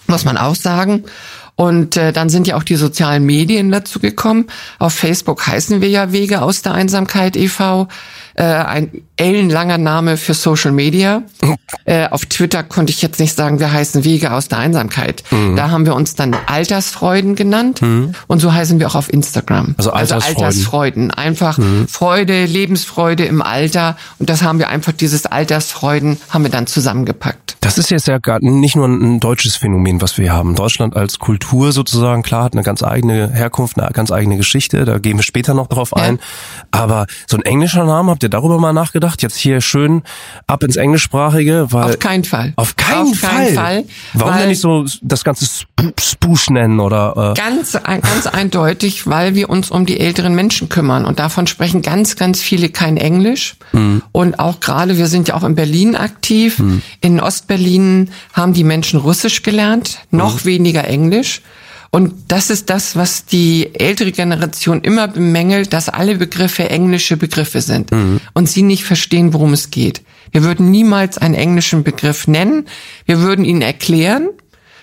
muss 0.07 0.25
man 0.25 0.37
auch 0.37 0.55
sagen. 0.55 1.03
Und 1.55 1.97
äh, 1.97 2.11
dann 2.11 2.29
sind 2.29 2.47
ja 2.47 2.57
auch 2.57 2.63
die 2.63 2.75
sozialen 2.75 3.23
Medien 3.25 3.71
dazu 3.71 3.99
gekommen. 3.99 4.47
Auf 4.79 4.93
Facebook 4.93 5.45
heißen 5.45 5.81
wir 5.81 5.89
ja 5.89 6.11
Wege 6.11 6.41
aus 6.41 6.61
der 6.63 6.73
Einsamkeit 6.73 7.35
e.V. 7.35 7.87
Äh, 8.41 8.45
ein 8.45 9.03
ellenlanger 9.17 9.77
Name 9.77 10.17
für 10.17 10.33
Social 10.33 10.71
Media. 10.71 11.21
Äh, 11.85 12.07
auf 12.09 12.25
Twitter 12.25 12.63
konnte 12.63 12.91
ich 12.91 13.03
jetzt 13.03 13.19
nicht 13.19 13.35
sagen, 13.35 13.59
wir 13.59 13.71
heißen 13.71 14.03
Wege 14.03 14.31
aus 14.31 14.47
der 14.47 14.57
Einsamkeit. 14.57 15.23
Da 15.55 15.69
haben 15.69 15.85
wir 15.85 15.93
uns 15.93 16.15
dann 16.15 16.35
Altersfreuden 16.47 17.35
genannt. 17.35 17.81
Und 17.81 18.39
so 18.39 18.51
heißen 18.51 18.79
wir 18.79 18.87
auch 18.87 18.95
auf 18.95 19.13
Instagram. 19.13 19.75
Also 19.77 19.91
Altersfreuden. 19.91 20.43
Altersfreuden. 20.43 21.11
Einfach 21.11 21.59
Freude, 21.87 22.45
Lebensfreude 22.45 23.25
im 23.25 23.43
Alter. 23.43 23.95
Und 24.17 24.31
das 24.31 24.41
haben 24.41 24.57
wir 24.57 24.69
einfach, 24.69 24.91
dieses 24.93 25.27
Altersfreuden 25.27 26.17
haben 26.29 26.43
wir 26.43 26.49
dann 26.49 26.65
zusammengepackt. 26.65 27.57
Das 27.61 27.77
ist 27.77 27.91
jetzt 27.91 28.07
ja 28.07 28.17
gar 28.17 28.39
nicht 28.41 28.75
nur 28.75 28.87
ein 28.87 29.19
deutsches 29.19 29.55
Phänomen, 29.55 30.01
was 30.01 30.17
wir 30.17 30.33
haben. 30.33 30.55
Deutschland 30.55 30.95
als 30.95 31.19
Kultur 31.19 31.71
sozusagen, 31.73 32.23
klar, 32.23 32.45
hat 32.45 32.53
eine 32.53 32.63
ganz 32.63 32.81
eigene 32.81 33.29
Herkunft, 33.31 33.79
eine 33.79 33.91
ganz 33.91 34.11
eigene 34.11 34.37
Geschichte, 34.37 34.83
da 34.85 34.97
gehen 34.97 35.17
wir 35.17 35.23
später 35.23 35.53
noch 35.53 35.67
drauf 35.67 35.91
Ja. 35.95 36.01
ein. 36.01 36.19
Aber 36.71 37.05
so 37.27 37.37
ein 37.37 37.43
englischer 37.43 37.85
Name, 37.85 38.09
habt 38.09 38.23
ihr 38.23 38.30
darüber 38.31 38.57
mal 38.57 38.73
nachgedacht? 38.73 39.21
Jetzt 39.21 39.37
hier 39.37 39.61
schön 39.61 40.01
ab 40.47 40.63
ins 40.63 40.75
Englischsprachige, 40.75 41.67
weil... 41.69 41.83
Auf 41.91 41.99
keinen 41.99 42.23
Fall. 42.23 42.53
Auf 42.55 42.75
keinen 42.75 43.11
Auf 43.11 43.17
Fall. 43.19 43.29
keinen 43.29 43.55
Fall, 43.55 43.83
Warum 44.13 44.37
denn 44.37 44.47
nicht 44.47 44.61
so 44.61 44.85
das 45.01 45.23
ganze 45.23 45.45
Sp- 45.45 45.93
Spoosh 45.99 46.49
nennen 46.49 46.79
oder... 46.79 47.33
Äh, 47.37 47.39
Ganz, 47.39 47.73
ganz 47.73 48.27
eindeutig, 48.27 49.07
weil 49.07 49.35
wir 49.35 49.49
uns 49.49 49.69
um 49.71 49.85
die 49.85 49.99
älteren 49.99 50.33
Menschen 50.33 50.69
kümmern. 50.69 51.05
Und 51.05 51.19
davon 51.19 51.47
sprechen 51.47 51.81
ganz, 51.81 52.15
ganz 52.15 52.41
viele 52.41 52.69
kein 52.69 52.97
Englisch. 52.97 53.55
Und 54.11 54.39
auch 54.39 54.59
gerade, 54.59 54.97
wir 54.97 55.07
sind 55.07 55.27
ja 55.27 55.35
auch 55.35 55.43
in 55.43 55.55
Berlin 55.55 55.95
aktiv. 55.95 56.61
In 57.01 57.19
Ostberlin 57.19 58.09
haben 58.33 58.53
die 58.53 58.63
Menschen 58.63 58.99
Russisch 58.99 59.43
gelernt, 59.43 59.99
noch 60.11 60.45
weniger 60.45 60.85
Englisch. 60.85 61.41
Und 61.93 62.13
das 62.29 62.49
ist 62.49 62.69
das, 62.69 62.95
was 62.95 63.25
die 63.25 63.75
ältere 63.75 64.13
Generation 64.13 64.81
immer 64.81 65.09
bemängelt, 65.09 65.73
dass 65.73 65.89
alle 65.89 66.15
Begriffe 66.15 66.69
englische 66.69 67.17
Begriffe 67.17 67.59
sind 67.59 67.91
und 68.33 68.49
sie 68.49 68.61
nicht 68.61 68.85
verstehen, 68.85 69.33
worum 69.33 69.51
es 69.51 69.71
geht. 69.71 70.01
Wir 70.31 70.43
würden 70.43 70.71
niemals 70.71 71.17
einen 71.17 71.35
englischen 71.35 71.83
Begriff 71.83 72.27
nennen. 72.27 72.65
Wir 73.05 73.19
würden 73.19 73.45
ihn 73.45 73.61
erklären. 73.61 74.29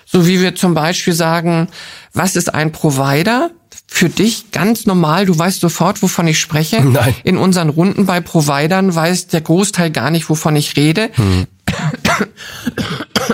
So 0.05 0.27
wie 0.27 0.41
wir 0.41 0.55
zum 0.55 0.73
Beispiel 0.73 1.13
sagen, 1.13 1.67
was 2.13 2.35
ist 2.35 2.53
ein 2.53 2.71
Provider? 2.71 3.51
Für 3.87 4.09
dich 4.09 4.51
ganz 4.51 4.85
normal, 4.85 5.25
du 5.25 5.37
weißt 5.37 5.59
sofort, 5.59 6.01
wovon 6.01 6.27
ich 6.27 6.39
spreche. 6.39 6.81
Nein. 6.83 7.15
In 7.23 7.37
unseren 7.37 7.69
Runden 7.69 8.05
bei 8.05 8.21
Providern 8.21 8.93
weiß 8.93 9.27
der 9.27 9.41
Großteil 9.41 9.91
gar 9.91 10.11
nicht, 10.11 10.29
wovon 10.29 10.55
ich 10.55 10.75
rede. 10.77 11.09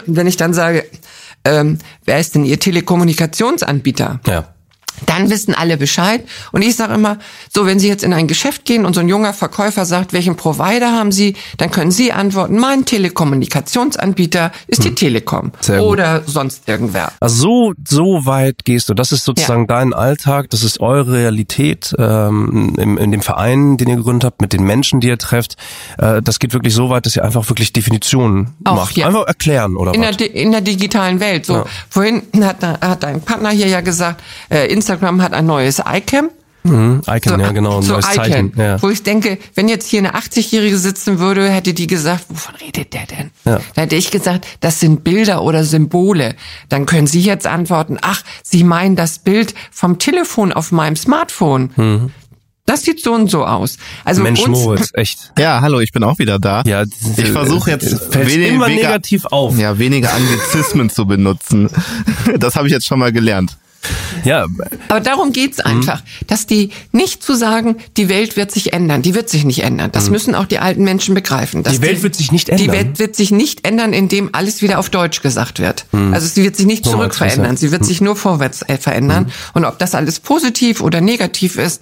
Wenn 0.05 0.27
ich 0.27 0.37
dann 0.37 0.53
sage, 0.53 0.85
ähm, 1.45 1.77
wer 2.03 2.19
ist 2.19 2.35
denn 2.35 2.45
Ihr 2.45 2.59
Telekommunikationsanbieter? 2.59 4.19
ja. 4.27 4.54
Dann 5.05 5.29
wissen 5.29 5.53
alle 5.53 5.77
Bescheid. 5.77 6.23
Und 6.51 6.61
ich 6.61 6.75
sage 6.75 6.93
immer, 6.93 7.17
so, 7.53 7.65
wenn 7.65 7.79
Sie 7.79 7.87
jetzt 7.87 8.03
in 8.03 8.13
ein 8.13 8.27
Geschäft 8.27 8.65
gehen 8.65 8.85
und 8.85 8.93
so 8.93 8.99
ein 9.01 9.09
junger 9.09 9.33
Verkäufer 9.33 9.85
sagt, 9.85 10.13
welchen 10.13 10.35
Provider 10.35 10.91
haben 10.91 11.11
Sie, 11.11 11.35
dann 11.57 11.71
können 11.71 11.91
Sie 11.91 12.11
antworten, 12.11 12.57
mein 12.57 12.85
Telekommunikationsanbieter 12.85 14.51
ist 14.67 14.83
die 14.83 14.95
Telekom 14.95 15.45
Hm. 15.45 15.51
Sehr 15.59 15.79
gut. 15.79 15.87
oder 15.87 16.23
sonst 16.25 16.67
irgendwer. 16.67 17.11
Also 17.19 17.35
so, 17.35 17.73
so 17.87 18.25
weit 18.25 18.63
gehst 18.65 18.89
du. 18.89 18.93
Das 18.93 19.11
ist 19.11 19.25
sozusagen 19.25 19.67
dein 19.67 19.93
Alltag, 19.93 20.49
das 20.49 20.63
ist 20.63 20.79
eure 20.79 21.13
Realität 21.13 21.93
ähm, 21.97 22.73
im, 22.77 22.97
in 22.97 23.11
dem 23.11 23.21
Verein, 23.21 23.77
den 23.77 23.89
ihr 23.89 23.95
gegründet 23.97 24.23
habt, 24.25 24.41
mit 24.41 24.53
den 24.53 24.63
Menschen, 24.63 24.99
die 24.99 25.07
ihr 25.07 25.17
trefft. 25.17 25.57
Äh, 25.97 26.21
das 26.21 26.39
geht 26.39 26.53
wirklich 26.53 26.73
so 26.73 26.89
weit, 26.89 27.05
dass 27.05 27.15
ihr 27.15 27.23
einfach 27.23 27.47
wirklich 27.49 27.73
Definitionen 27.73 28.53
Auch, 28.63 28.75
macht. 28.75 28.97
ja. 28.97 29.07
Einfach 29.07 29.27
erklären 29.27 29.75
oder 29.75 29.93
In 29.93 30.01
der, 30.01 30.11
was? 30.11 30.17
di- 30.17 30.25
in 30.25 30.51
der 30.51 30.61
digitalen 30.61 31.19
Welt. 31.19 31.45
So, 31.45 31.53
Ja. 31.55 31.65
vorhin 31.89 32.23
hat, 32.41 32.61
hat 32.63 33.03
dein 33.03 33.21
Partner 33.21 33.49
hier 33.49 33.67
ja 33.67 33.81
gesagt, 33.81 34.21
äh, 34.49 34.67
Instagram 34.85 35.21
hat 35.23 35.33
ein 35.33 35.45
neues 35.47 35.79
iCam. 35.79 36.29
Mhm, 36.63 37.01
Icon, 37.07 37.39
ja 37.39 37.51
genau, 37.51 37.77
ein 37.77 37.83
so 37.83 37.93
neues 37.93 38.05
Zeichen. 38.09 38.47
Icon, 38.49 38.63
Ja. 38.63 38.81
Wo 38.81 38.89
ich 38.89 39.03
denke, 39.03 39.37
wenn 39.53 39.67
jetzt 39.67 39.87
hier 39.87 39.99
eine 39.99 40.15
80-Jährige 40.15 40.77
sitzen 40.79 41.19
würde, 41.19 41.47
hätte 41.49 41.73
die 41.75 41.85
gesagt, 41.85 42.25
wovon 42.29 42.55
redet 42.55 42.93
der 42.93 43.05
denn? 43.05 43.29
Ja. 43.45 43.59
Dann 43.75 43.83
hätte 43.83 43.95
ich 43.95 44.09
gesagt, 44.09 44.47
das 44.61 44.79
sind 44.79 45.03
Bilder 45.03 45.43
oder 45.43 45.63
Symbole. 45.63 46.35
Dann 46.69 46.87
können 46.87 47.05
Sie 47.05 47.21
jetzt 47.21 47.45
antworten, 47.45 47.97
ach, 48.01 48.23
Sie 48.43 48.63
meinen 48.63 48.95
das 48.95 49.19
Bild 49.19 49.53
vom 49.71 49.99
Telefon 49.99 50.53
auf 50.53 50.71
meinem 50.71 50.95
Smartphone. 50.95 51.69
Mhm. 51.75 52.11
Das 52.65 52.81
sieht 52.81 53.03
so 53.03 53.13
und 53.13 53.29
so 53.29 53.45
aus. 53.45 53.77
Also 54.03 54.23
Mensch 54.23 54.41
uns, 54.41 54.57
Moritz, 54.57 54.89
echt. 54.95 55.33
Ja, 55.37 55.61
hallo, 55.61 55.81
ich 55.81 55.91
bin 55.91 56.03
auch 56.03 56.17
wieder 56.17 56.39
da. 56.39 56.63
Ja, 56.65 56.81
ich 57.15 57.29
versuche 57.29 57.69
jetzt 57.69 57.89
fällt 58.11 58.27
wenig- 58.27 58.49
immer 58.49 58.65
weniger- 58.65 58.87
negativ 58.87 59.25
auf. 59.25 59.55
Ja, 59.59 59.77
weniger 59.77 60.11
Anglizismen 60.13 60.89
zu 60.89 61.05
benutzen. 61.05 61.69
Das 62.39 62.55
habe 62.55 62.65
ich 62.67 62.73
jetzt 62.73 62.87
schon 62.87 62.97
mal 62.97 63.11
gelernt. 63.11 63.55
Ja, 64.23 64.45
Aber 64.89 64.99
darum 64.99 65.31
geht's 65.31 65.57
Mhm. 65.59 65.71
einfach, 65.71 66.01
dass 66.27 66.45
die 66.47 66.69
nicht 66.91 67.21
zu 67.23 67.35
sagen, 67.35 67.75
die 67.97 68.09
Welt 68.09 68.37
wird 68.37 68.51
sich 68.51 68.73
ändern. 68.73 69.01
Die 69.01 69.13
wird 69.15 69.29
sich 69.29 69.45
nicht 69.45 69.63
ändern. 69.63 69.91
Das 69.91 70.09
müssen 70.09 70.33
auch 70.35 70.45
die 70.45 70.59
alten 70.59 70.83
Menschen 70.83 71.13
begreifen. 71.15 71.59
Mhm. 71.61 71.71
Die 71.71 71.81
Welt 71.81 72.03
wird 72.03 72.15
sich 72.15 72.31
nicht 72.31 72.49
ändern? 72.49 72.65
Die 72.65 72.71
Welt 72.71 72.99
wird 72.99 73.15
sich 73.15 73.31
nicht 73.31 73.67
ändern, 73.67 73.93
indem 73.93 74.29
alles 74.33 74.61
wieder 74.61 74.79
auf 74.79 74.89
Deutsch 74.89 75.21
gesagt 75.21 75.59
wird. 75.59 75.85
Also 75.91 76.27
sie 76.27 76.43
wird 76.43 76.55
sich 76.55 76.65
nicht 76.65 76.85
zurück 76.85 77.09
du's, 77.09 77.17
verändern. 77.17 77.57
Sie 77.57 77.71
wird 77.71 77.85
sich 77.85 78.01
nur 78.01 78.15
vorwärts 78.15 78.61
äh, 78.63 78.77
verändern. 78.77 79.31
Und 79.53 79.65
ob 79.65 79.77
das 79.79 79.95
alles 79.95 80.19
positiv 80.19 80.81
oder 80.81 81.01
negativ 81.01 81.57
ist, 81.57 81.81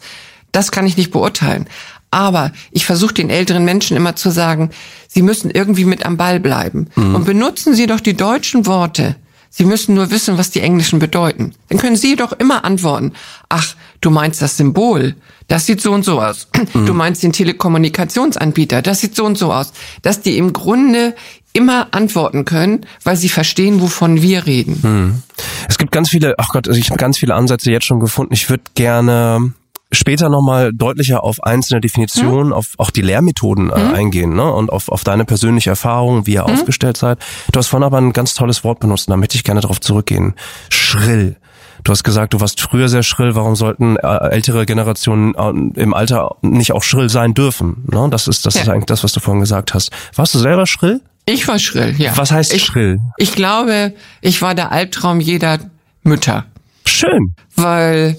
das 0.52 0.72
kann 0.72 0.86
ich 0.86 0.98
nicht 0.98 1.12
beurteilen. 1.12 1.68
Aber 2.12 2.52
ich 2.72 2.86
versuche 2.86 3.14
den 3.16 3.32
älteren 3.32 3.66
Menschen 3.66 3.98
immer 3.98 4.16
zu 4.16 4.30
sagen, 4.30 4.70
sie 5.08 5.24
müssen 5.24 5.50
irgendwie 5.50 5.86
mit 5.86 6.06
am 6.06 6.16
Ball 6.18 6.40
bleiben. 6.40 6.88
Und 6.96 7.26
benutzen 7.26 7.74
Sie 7.74 7.88
doch 7.88 8.00
die 8.02 8.16
deutschen 8.16 8.68
Worte. 8.68 9.16
Sie 9.56 9.66
müssen 9.66 9.94
nur 9.94 10.10
wissen, 10.10 10.40
was 10.40 10.50
die 10.50 10.62
englischen 10.62 10.98
bedeuten. 10.98 11.54
Dann 11.70 11.78
können 11.78 11.96
Sie 11.96 12.16
doch 12.16 12.32
immer 12.32 12.66
antworten. 12.66 13.14
Ach, 13.50 13.76
du 14.02 14.10
meinst 14.10 14.42
das 14.42 14.58
Symbol. 14.58 15.16
Das 15.48 15.68
sieht 15.68 15.80
so 15.80 15.92
und 15.92 16.04
so 16.04 16.20
aus. 16.20 16.48
Du 16.74 16.94
meinst 16.96 17.22
den 17.22 17.34
Telekommunikationsanbieter. 17.34 18.82
Das 18.82 19.02
sieht 19.02 19.16
so 19.16 19.26
und 19.26 19.38
so 19.38 19.54
aus. 19.54 19.72
Dass 20.02 20.22
die 20.22 20.40
im 20.40 20.54
Grunde 20.54 21.14
immer 21.54 21.90
antworten 21.92 22.46
können, 22.46 22.88
weil 23.04 23.16
sie 23.16 23.30
verstehen, 23.30 23.80
wovon 23.80 24.24
wir 24.24 24.48
reden. 24.48 25.22
Es 25.70 25.78
gibt 25.78 25.92
ganz 25.92 26.10
viele, 26.10 26.34
ach 26.40 26.50
Gott, 26.50 26.68
also 26.68 26.80
ich 26.80 26.90
habe 26.90 26.98
ganz 26.98 27.20
viele 27.20 27.36
Ansätze 27.36 27.72
jetzt 27.72 27.86
schon 27.86 28.00
gefunden. 28.00 28.34
Ich 28.34 28.50
würde 28.50 28.64
gerne 28.74 29.54
später 29.94 30.28
nochmal 30.30 30.72
deutlicher 30.74 31.24
auf 31.24 31.42
einzelne 31.44 31.80
Definitionen, 31.82 32.48
Hm? 32.48 32.54
auf 32.54 32.74
auch 32.78 32.90
die 32.92 33.02
Lehrmethoden 33.02 33.70
äh, 33.70 33.74
eingehen 33.74 34.34
ne? 34.36 34.52
und 34.52 34.72
auf, 34.72 34.90
auf 34.90 35.04
deine 35.04 35.24
persönliche 35.26 35.70
Erfahrung, 35.70 36.28
wie 36.28 36.34
ihr 36.34 36.46
Hm? 36.46 36.54
aufgestellt 36.54 36.98
seid. 36.98 37.20
Du 37.52 37.58
hast 37.60 37.68
vorhin 37.68 37.84
aber 37.86 37.98
ein 38.00 38.14
ganz 38.14 38.34
tolles 38.34 38.64
Wort 38.64 38.80
benutzt 38.80 39.08
und 39.08 39.12
da 39.12 39.18
möchte 39.18 39.36
ich 39.36 39.44
gerne 39.44 39.62
darauf 39.62 39.80
zurückgehen. 39.80 40.34
Schrill. 40.70 41.36
Du 41.84 41.92
hast 41.92 42.04
gesagt, 42.04 42.34
du 42.34 42.40
warst 42.40 42.62
früher 42.62 42.88
sehr 42.88 43.04
schrill. 43.04 43.36
Warum 43.36 43.56
sollten 43.58 43.98
äh, 43.98 44.30
ältere 44.30 44.66
Generationen 44.66 45.36
äh, 45.76 45.80
im 45.82 45.94
Alter 45.94 46.36
nicht 46.42 46.72
auch 46.72 46.84
schrill 46.84 47.10
sein 47.10 47.34
dürfen? 47.34 47.84
Ne? 47.92 48.08
Das 48.10 48.28
ist 48.30 48.46
das 48.46 48.54
Ja. 48.56 48.62
ist 48.62 48.70
eigentlich 48.70 48.86
das, 48.86 49.04
was 49.04 49.12
du 49.12 49.20
vorhin 49.20 49.42
gesagt 49.42 49.74
hast. 49.74 49.92
Warst 50.16 50.34
du 50.34 50.40
selber 50.40 50.66
schrill? 50.66 51.02
Ich 51.26 51.48
war 51.48 51.60
schrill, 51.60 51.94
ja. 51.98 52.12
Was 52.16 52.32
heißt 52.32 52.54
ich, 52.54 52.64
schrill? 52.64 53.00
Ich 53.18 53.34
glaube, 53.34 53.94
ich 54.22 54.42
war 54.42 54.56
der 54.56 54.72
Albtraum 54.72 55.20
jeder 55.20 55.58
Mütter. 56.04 56.46
Schön. 56.86 57.34
weil 57.56 58.18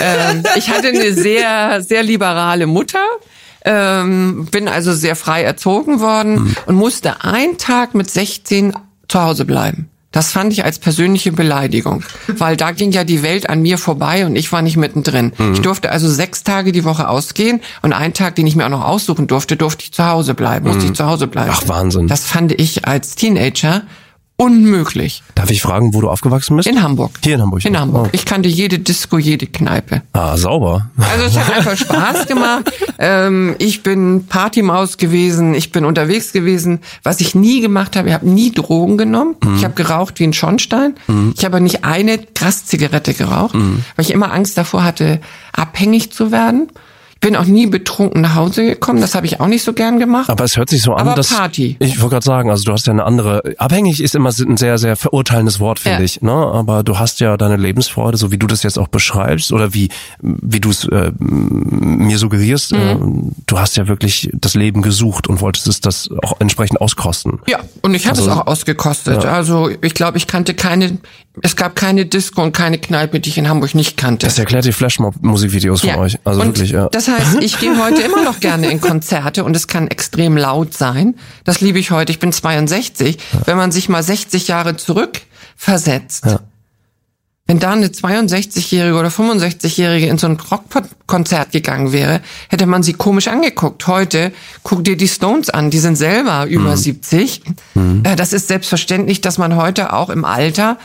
ähm, 0.00 0.42
ich 0.56 0.70
hatte 0.70 0.88
eine 0.88 1.12
sehr, 1.12 1.82
sehr 1.82 2.02
liberale 2.02 2.66
Mutter, 2.66 3.04
ähm, 3.64 4.46
bin 4.50 4.68
also 4.68 4.92
sehr 4.92 5.16
frei 5.16 5.42
erzogen 5.42 6.00
worden 6.00 6.56
und 6.66 6.74
musste 6.76 7.24
einen 7.24 7.58
Tag 7.58 7.94
mit 7.94 8.10
16 8.10 8.72
zu 9.08 9.22
Hause 9.22 9.44
bleiben. 9.44 9.90
Das 10.10 10.32
fand 10.32 10.54
ich 10.54 10.64
als 10.64 10.78
persönliche 10.78 11.32
Beleidigung, 11.32 12.02
weil 12.38 12.56
da 12.56 12.70
ging 12.70 12.92
ja 12.92 13.04
die 13.04 13.22
Welt 13.22 13.50
an 13.50 13.60
mir 13.60 13.76
vorbei 13.76 14.24
und 14.24 14.36
ich 14.36 14.50
war 14.52 14.62
nicht 14.62 14.78
mittendrin. 14.78 15.32
Ich 15.52 15.60
durfte 15.60 15.90
also 15.92 16.08
sechs 16.08 16.42
Tage 16.44 16.72
die 16.72 16.84
Woche 16.84 17.08
ausgehen 17.10 17.60
und 17.82 17.92
einen 17.92 18.14
Tag, 18.14 18.34
den 18.34 18.46
ich 18.46 18.56
mir 18.56 18.64
auch 18.64 18.70
noch 18.70 18.84
aussuchen 18.84 19.26
durfte, 19.26 19.56
durfte 19.56 19.84
ich 19.84 19.92
zu 19.92 20.06
Hause 20.06 20.32
bleiben, 20.32 20.66
musste 20.66 20.86
ich 20.86 20.94
zu 20.94 21.04
Hause 21.04 21.26
bleiben. 21.26 21.50
Ach, 21.52 21.68
Wahnsinn. 21.68 22.08
Das 22.08 22.24
fand 22.24 22.52
ich 22.58 22.86
als 22.86 23.16
Teenager 23.16 23.82
unmöglich. 24.40 25.22
Darf 25.34 25.50
ich 25.50 25.60
fragen, 25.60 25.92
wo 25.92 26.00
du 26.00 26.08
aufgewachsen 26.08 26.56
bist? 26.56 26.68
In 26.68 26.80
Hamburg. 26.82 27.10
Hier 27.24 27.34
in 27.34 27.42
Hamburg. 27.42 27.64
In 27.64 27.74
Oh. 27.76 27.80
Hamburg. 27.80 28.08
Ich 28.12 28.24
kannte 28.24 28.48
jede 28.48 28.78
Disco, 28.78 29.18
jede 29.18 29.46
Kneipe. 29.46 30.02
Ah, 30.12 30.36
sauber. 30.36 30.90
Also 30.96 31.24
es 31.26 31.36
hat 31.38 31.52
einfach 31.54 31.76
Spaß 31.76 32.26
gemacht. 32.26 32.72
Ähm, 33.00 33.54
ich 33.60 33.84
bin 33.84 34.26
Partymaus 34.26 34.96
gewesen, 34.96 35.54
ich 35.54 35.70
bin 35.70 35.84
unterwegs 35.84 36.32
gewesen. 36.32 36.80
Was 37.04 37.20
ich 37.20 37.36
nie 37.36 37.60
gemacht 37.60 37.94
habe, 37.94 38.08
ich 38.08 38.14
habe 38.14 38.28
nie 38.28 38.50
Drogen 38.50 38.98
genommen. 38.98 39.36
Ich 39.56 39.62
habe 39.62 39.74
geraucht 39.74 40.18
wie 40.18 40.24
ein 40.24 40.32
Schornstein. 40.32 40.94
Ich 41.36 41.44
habe 41.44 41.60
nicht 41.60 41.84
eine 41.84 42.18
Grass-Zigarette 42.18 43.14
geraucht, 43.14 43.54
weil 43.54 44.04
ich 44.04 44.10
immer 44.10 44.32
Angst 44.32 44.58
davor 44.58 44.82
hatte, 44.82 45.20
abhängig 45.52 46.10
zu 46.10 46.32
werden. 46.32 46.66
Bin 47.20 47.34
auch 47.34 47.46
nie 47.46 47.66
betrunken 47.66 48.20
nach 48.20 48.36
Hause 48.36 48.64
gekommen, 48.64 49.00
das 49.00 49.14
habe 49.16 49.26
ich 49.26 49.40
auch 49.40 49.48
nicht 49.48 49.64
so 49.64 49.72
gern 49.72 49.98
gemacht. 49.98 50.30
Aber 50.30 50.44
es 50.44 50.56
hört 50.56 50.70
sich 50.70 50.82
so 50.82 50.92
an, 50.94 51.00
Aber 51.08 51.16
dass 51.16 51.34
Party. 51.34 51.76
ich 51.80 52.00
wollte 52.00 52.14
gerade 52.14 52.24
sagen, 52.24 52.48
also 52.50 52.62
du 52.64 52.72
hast 52.72 52.86
ja 52.86 52.92
eine 52.92 53.02
andere. 53.04 53.42
Abhängig 53.58 54.00
ist 54.00 54.14
immer 54.14 54.30
ein 54.30 54.56
sehr, 54.56 54.78
sehr 54.78 54.94
verurteilendes 54.96 55.58
Wort, 55.58 55.80
finde 55.80 55.98
Ja. 55.98 56.04
ich. 56.04 56.22
Ne? 56.22 56.30
Aber 56.30 56.84
du 56.84 56.98
hast 56.98 57.18
ja 57.18 57.36
deine 57.36 57.56
Lebensfreude, 57.56 58.16
so 58.16 58.30
wie 58.30 58.38
du 58.38 58.46
das 58.46 58.62
jetzt 58.62 58.78
auch 58.78 58.86
beschreibst 58.88 59.52
oder 59.52 59.74
wie 59.74 59.88
wie 60.20 60.60
du 60.60 60.70
es 60.70 60.84
äh, 60.84 61.10
mir 61.18 62.18
suggerierst. 62.18 62.72
Äh, 62.72 62.96
du 63.46 63.58
hast 63.58 63.76
ja 63.76 63.88
wirklich 63.88 64.30
das 64.34 64.54
Leben 64.54 64.82
gesucht 64.82 65.26
und 65.26 65.40
wolltest 65.40 65.66
es 65.66 65.80
das 65.80 66.08
auch 66.22 66.34
entsprechend 66.38 66.80
auskosten. 66.80 67.40
Ja, 67.48 67.58
und 67.82 67.94
ich 67.94 68.06
habe 68.06 68.16
Also- 68.18 68.30
es 68.30 68.36
auch 68.36 68.46
ausgekostet. 68.46 69.24
Also 69.24 69.70
ich 69.82 69.94
glaube, 69.94 70.18
ich 70.18 70.26
kannte 70.28 70.54
keine, 70.54 70.98
es 71.42 71.56
gab 71.56 71.74
keine 71.74 72.06
Disco 72.06 72.42
und 72.42 72.52
keine 72.52 72.78
Kneipe, 72.78 73.18
die 73.20 73.30
ich 73.30 73.38
in 73.38 73.48
Hamburg 73.48 73.74
nicht 73.74 73.96
kannte. 73.96 74.26
Das 74.26 74.38
erklärt 74.38 74.64
die 74.64 74.72
Flashmob-Musikvideos 74.72 75.80
von 75.80 75.94
euch. 75.96 76.18
Also 76.24 76.40
und 76.40 76.46
wirklich, 76.48 76.70
ja. 76.70 76.88
Das 77.08 77.20
heißt, 77.20 77.42
ich 77.42 77.58
gehe 77.58 77.82
heute 77.82 78.02
immer 78.02 78.22
noch 78.22 78.40
gerne 78.40 78.70
in 78.70 78.80
Konzerte 78.80 79.44
und 79.44 79.56
es 79.56 79.66
kann 79.66 79.88
extrem 79.88 80.36
laut 80.36 80.74
sein. 80.74 81.14
Das 81.44 81.60
liebe 81.60 81.78
ich 81.78 81.90
heute. 81.90 82.12
Ich 82.12 82.18
bin 82.18 82.32
62. 82.32 83.18
Wenn 83.46 83.56
man 83.56 83.72
sich 83.72 83.88
mal 83.88 84.02
60 84.02 84.48
Jahre 84.48 84.76
zurück 84.76 85.20
versetzt. 85.56 86.24
Ja. 86.26 86.40
Wenn 87.46 87.60
da 87.60 87.72
eine 87.72 87.86
62-Jährige 87.86 88.94
oder 88.94 89.08
65-Jährige 89.08 90.06
in 90.06 90.18
so 90.18 90.26
ein 90.26 90.36
Rockkonzert 90.38 91.50
gegangen 91.50 91.92
wäre, 91.92 92.20
hätte 92.50 92.66
man 92.66 92.82
sie 92.82 92.92
komisch 92.92 93.28
angeguckt. 93.28 93.86
Heute 93.86 94.32
guck 94.62 94.84
dir 94.84 94.98
die 94.98 95.08
Stones 95.08 95.48
an, 95.48 95.70
die 95.70 95.78
sind 95.78 95.96
selber 95.96 96.44
über 96.44 96.76
70. 96.76 97.42
Äh, 98.04 98.16
Das 98.16 98.34
ist 98.34 98.48
selbstverständlich, 98.48 99.22
dass 99.22 99.38
man 99.38 99.56
heute 99.56 99.94
auch 99.94 100.10
im 100.10 100.26
Alter 100.26 100.76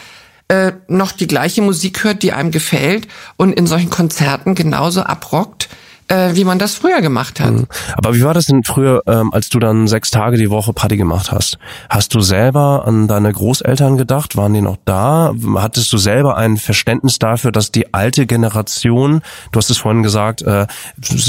äh, 0.47 0.71
noch 0.87 1.11
die 1.11 1.27
gleiche 1.27 1.61
Musik 1.61 2.05
hört, 2.05 2.23
die 2.23 2.31
einem 2.31 2.51
gefällt 2.51 3.09
und 3.35 3.51
in 3.51 3.67
solchen 3.67 3.89
Konzerten 3.89 4.55
genauso 4.55 5.01
abrockt, 5.03 5.67
äh, 6.07 6.35
wie 6.35 6.43
man 6.43 6.59
das 6.59 6.75
früher 6.75 7.01
gemacht 7.01 7.39
hat. 7.39 7.53
Aber 7.93 8.15
wie 8.15 8.23
war 8.23 8.33
das 8.33 8.45
denn 8.45 8.63
früher, 8.63 9.01
ähm, 9.07 9.33
als 9.33 9.49
du 9.49 9.59
dann 9.59 9.87
sechs 9.87 10.11
Tage 10.11 10.37
die 10.37 10.49
Woche 10.49 10.73
Party 10.73 10.97
gemacht 10.97 11.31
hast? 11.31 11.57
Hast 11.89 12.13
du 12.13 12.21
selber 12.21 12.85
an 12.87 13.07
deine 13.07 13.31
Großeltern 13.31 13.97
gedacht? 13.97 14.35
Waren 14.35 14.53
die 14.53 14.61
noch 14.61 14.77
da? 14.85 15.33
Hattest 15.55 15.91
du 15.93 15.97
selber 15.97 16.37
ein 16.37 16.57
Verständnis 16.57 17.19
dafür, 17.19 17.51
dass 17.51 17.71
die 17.71 17.93
alte 17.93 18.25
Generation, 18.25 19.21
du 19.51 19.57
hast 19.57 19.69
es 19.69 19.77
vorhin 19.77 20.03
gesagt, 20.03 20.41
äh, 20.41 20.67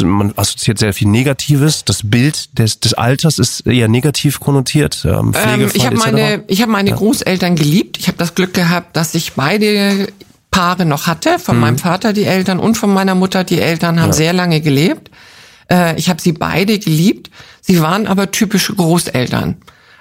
man 0.03 0.33
assoziiert 0.37 0.79
sehr 0.79 0.93
viel 0.93 1.09
Negatives. 1.09 1.85
Das 1.85 2.01
Bild 2.05 2.59
des, 2.59 2.81
des 2.81 2.95
Alters 2.95 3.39
ist 3.39 3.67
eher 3.67 3.89
negativ 3.89 4.41
konnotiert. 4.41 5.05
Ähm, 5.05 5.33
Ähm, 5.35 5.71
ich 5.73 5.87
habe 5.87 5.97
meine, 5.97 6.45
ich 6.47 6.63
habe 6.63 6.73
meine 6.73 6.93
Großeltern 6.93 7.57
geliebt. 7.57 7.99
Ich 7.99 8.09
habe 8.09 8.19
das 8.19 8.35
Glück 8.35 8.55
gehabt, 8.55 8.97
dass 8.97 9.15
ich 9.15 9.33
beide 9.35 10.09
Paare 10.55 10.85
noch 10.87 11.09
hatte. 11.09 11.41
Von 11.41 11.59
meinem 11.59 11.79
Vater 11.79 12.13
die 12.13 12.25
Eltern 12.25 12.61
und 12.61 12.77
von 12.77 12.95
meiner 12.95 13.17
Mutter 13.17 13.43
die 13.43 13.61
Eltern 13.61 14.01
haben 14.01 14.13
sehr 14.13 14.33
lange 14.33 14.61
gelebt. 14.61 15.11
Äh, 15.69 15.99
ich 15.99 16.09
habe 16.09 16.23
sie 16.23 16.31
beide 16.31 16.79
geliebt. 16.79 17.29
Sie 17.61 17.83
waren 17.83 18.07
aber 18.07 18.31
typische 18.31 18.73
Großeltern. 18.73 19.57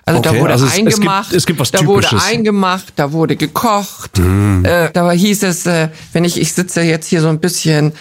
Also 0.05 0.21
da 0.21 0.31
Okay, 0.31 0.41
wurde 0.41 0.51
also 0.51 0.65
es- 0.65 0.71
es 0.71 0.77
gibt- 0.77 0.87
eingemacht, 0.95 1.31
es 1.33 1.45
gibt 1.45 1.59
da 1.73 1.85
wurde 1.85 2.07
Typisches. 2.07 2.27
eingemacht, 2.29 2.91
da 2.97 3.13
wurde 3.13 3.37
gekocht. 3.37 4.19
Äh, 4.19 4.89
da 4.91 5.11
hieß 5.11 5.43
es, 5.43 5.65
äh, 5.65 5.87
wenn 6.11 6.25
ich, 6.25 6.41
ich 6.41 6.51
sitze 6.53 6.81
jetzt 6.81 7.07
hier 7.07 7.21
so 7.21 7.29
ein 7.29 7.39
bisschen 7.39 7.93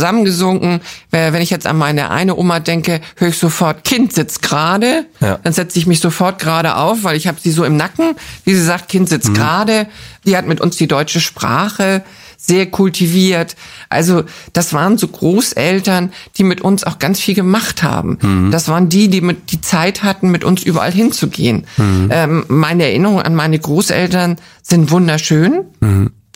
zusammengesunken, 0.00 0.80
äh, 1.12 1.32
wenn 1.34 1.42
ich 1.42 1.50
jetzt 1.50 1.66
an 1.66 1.76
meine 1.76 2.10
eine 2.10 2.34
Oma 2.36 2.60
denke, 2.60 3.02
höre 3.16 3.28
ich 3.28 3.38
sofort, 3.38 3.84
Kind 3.84 4.14
sitzt 4.14 4.40
gerade. 4.40 5.04
Ja. 5.20 5.38
Dann 5.42 5.52
setze 5.52 5.78
ich 5.78 5.86
mich 5.86 6.00
sofort 6.00 6.38
gerade 6.38 6.76
auf, 6.76 7.04
weil 7.04 7.16
ich 7.16 7.26
habe 7.26 7.38
sie 7.38 7.50
so 7.50 7.64
im 7.64 7.76
Nacken. 7.76 8.14
Wie 8.44 8.54
sie 8.54 8.64
sagt, 8.64 8.88
Kind 8.88 9.10
sitzt 9.10 9.34
gerade. 9.34 9.86
Die 10.24 10.36
hat 10.38 10.46
mit 10.46 10.60
uns 10.62 10.76
die 10.76 10.86
deutsche 10.88 11.20
Sprache 11.20 12.02
sehr 12.42 12.70
kultiviert. 12.70 13.54
Also 13.90 14.24
das 14.54 14.72
waren 14.72 14.96
so 14.96 15.08
Großeltern, 15.08 16.10
die 16.38 16.42
mit 16.44 16.62
uns 16.62 16.84
auch 16.84 16.98
ganz 16.98 17.20
viel 17.20 17.34
gemacht 17.34 17.82
haben. 17.82 18.50
Das 18.50 18.66
waren 18.68 18.88
die, 18.88 19.08
die 19.08 19.20
mit 19.20 19.50
die 19.52 19.60
Zeit 19.60 20.02
hatten, 20.02 20.30
mit 20.30 20.42
uns 20.42 20.62
überall 20.62 20.90
hinzugehen. 20.92 21.66
Ähm, 21.78 22.44
meine 22.48 22.84
Erinnerungen 22.84 23.22
an 23.24 23.34
meine 23.34 23.58
Großeltern 23.58 24.36
sind 24.62 24.90
wunderschön. 24.90 25.64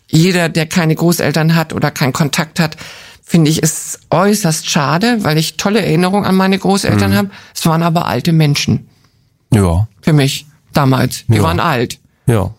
Jeder, 0.08 0.48
der 0.50 0.66
keine 0.66 0.94
Großeltern 0.94 1.54
hat 1.54 1.72
oder 1.72 1.90
keinen 1.90 2.12
Kontakt 2.12 2.60
hat, 2.60 2.76
finde 3.22 3.50
ich, 3.50 3.62
ist 3.62 4.00
äußerst 4.10 4.68
schade, 4.68 5.18
weil 5.24 5.38
ich 5.38 5.56
tolle 5.56 5.80
Erinnerungen 5.82 6.26
an 6.26 6.34
meine 6.36 6.58
Großeltern 6.58 7.14
habe. 7.16 7.30
Es 7.54 7.64
waren 7.64 7.82
aber 7.82 8.06
alte 8.06 8.32
Menschen 8.32 8.88
Ja, 9.52 9.88
für 10.02 10.12
mich 10.12 10.46
damals. 10.74 11.24
Die 11.28 11.36
Ja. 11.36 11.42
waren 11.42 11.60
alt. 11.60 11.98
ja. 12.26 12.52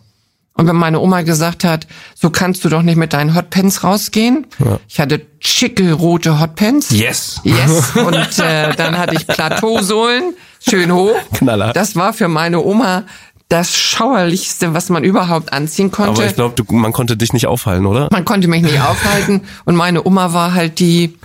Und 0.56 0.66
wenn 0.66 0.76
meine 0.76 1.00
Oma 1.00 1.22
gesagt 1.22 1.64
hat, 1.64 1.86
so 2.14 2.30
kannst 2.30 2.64
du 2.64 2.70
doch 2.70 2.82
nicht 2.82 2.96
mit 2.96 3.12
deinen 3.12 3.34
Hotpants 3.34 3.84
rausgehen. 3.84 4.46
Ich 4.88 4.98
hatte 4.98 5.20
schicke 5.38 5.92
rote 5.92 6.40
Hotpants. 6.40 6.90
Yes. 6.90 7.40
Yes. 7.44 7.90
Und 7.94 8.38
äh, 8.38 8.74
dann 8.74 8.96
hatte 8.96 9.16
ich 9.16 9.26
Plateausohlen, 9.26 10.34
schön 10.66 10.92
hoch. 10.92 11.16
Knaller. 11.34 11.72
Das 11.74 11.94
war 11.94 12.14
für 12.14 12.28
meine 12.28 12.62
Oma 12.62 13.04
das 13.48 13.76
Schauerlichste, 13.76 14.74
was 14.74 14.88
man 14.88 15.04
überhaupt 15.04 15.52
anziehen 15.52 15.90
konnte. 15.90 16.22
Aber 16.22 16.26
ich 16.26 16.34
glaube, 16.34 16.64
man 16.72 16.92
konnte 16.92 17.16
dich 17.16 17.32
nicht 17.32 17.46
aufhalten, 17.46 17.86
oder? 17.86 18.08
man 18.10 18.24
konnte 18.24 18.48
mich 18.48 18.62
nicht 18.62 18.80
aufhalten. 18.80 19.42
Und 19.64 19.76
meine 19.76 20.04
Oma 20.04 20.32
war 20.32 20.54
halt 20.54 20.80
die 20.80 21.16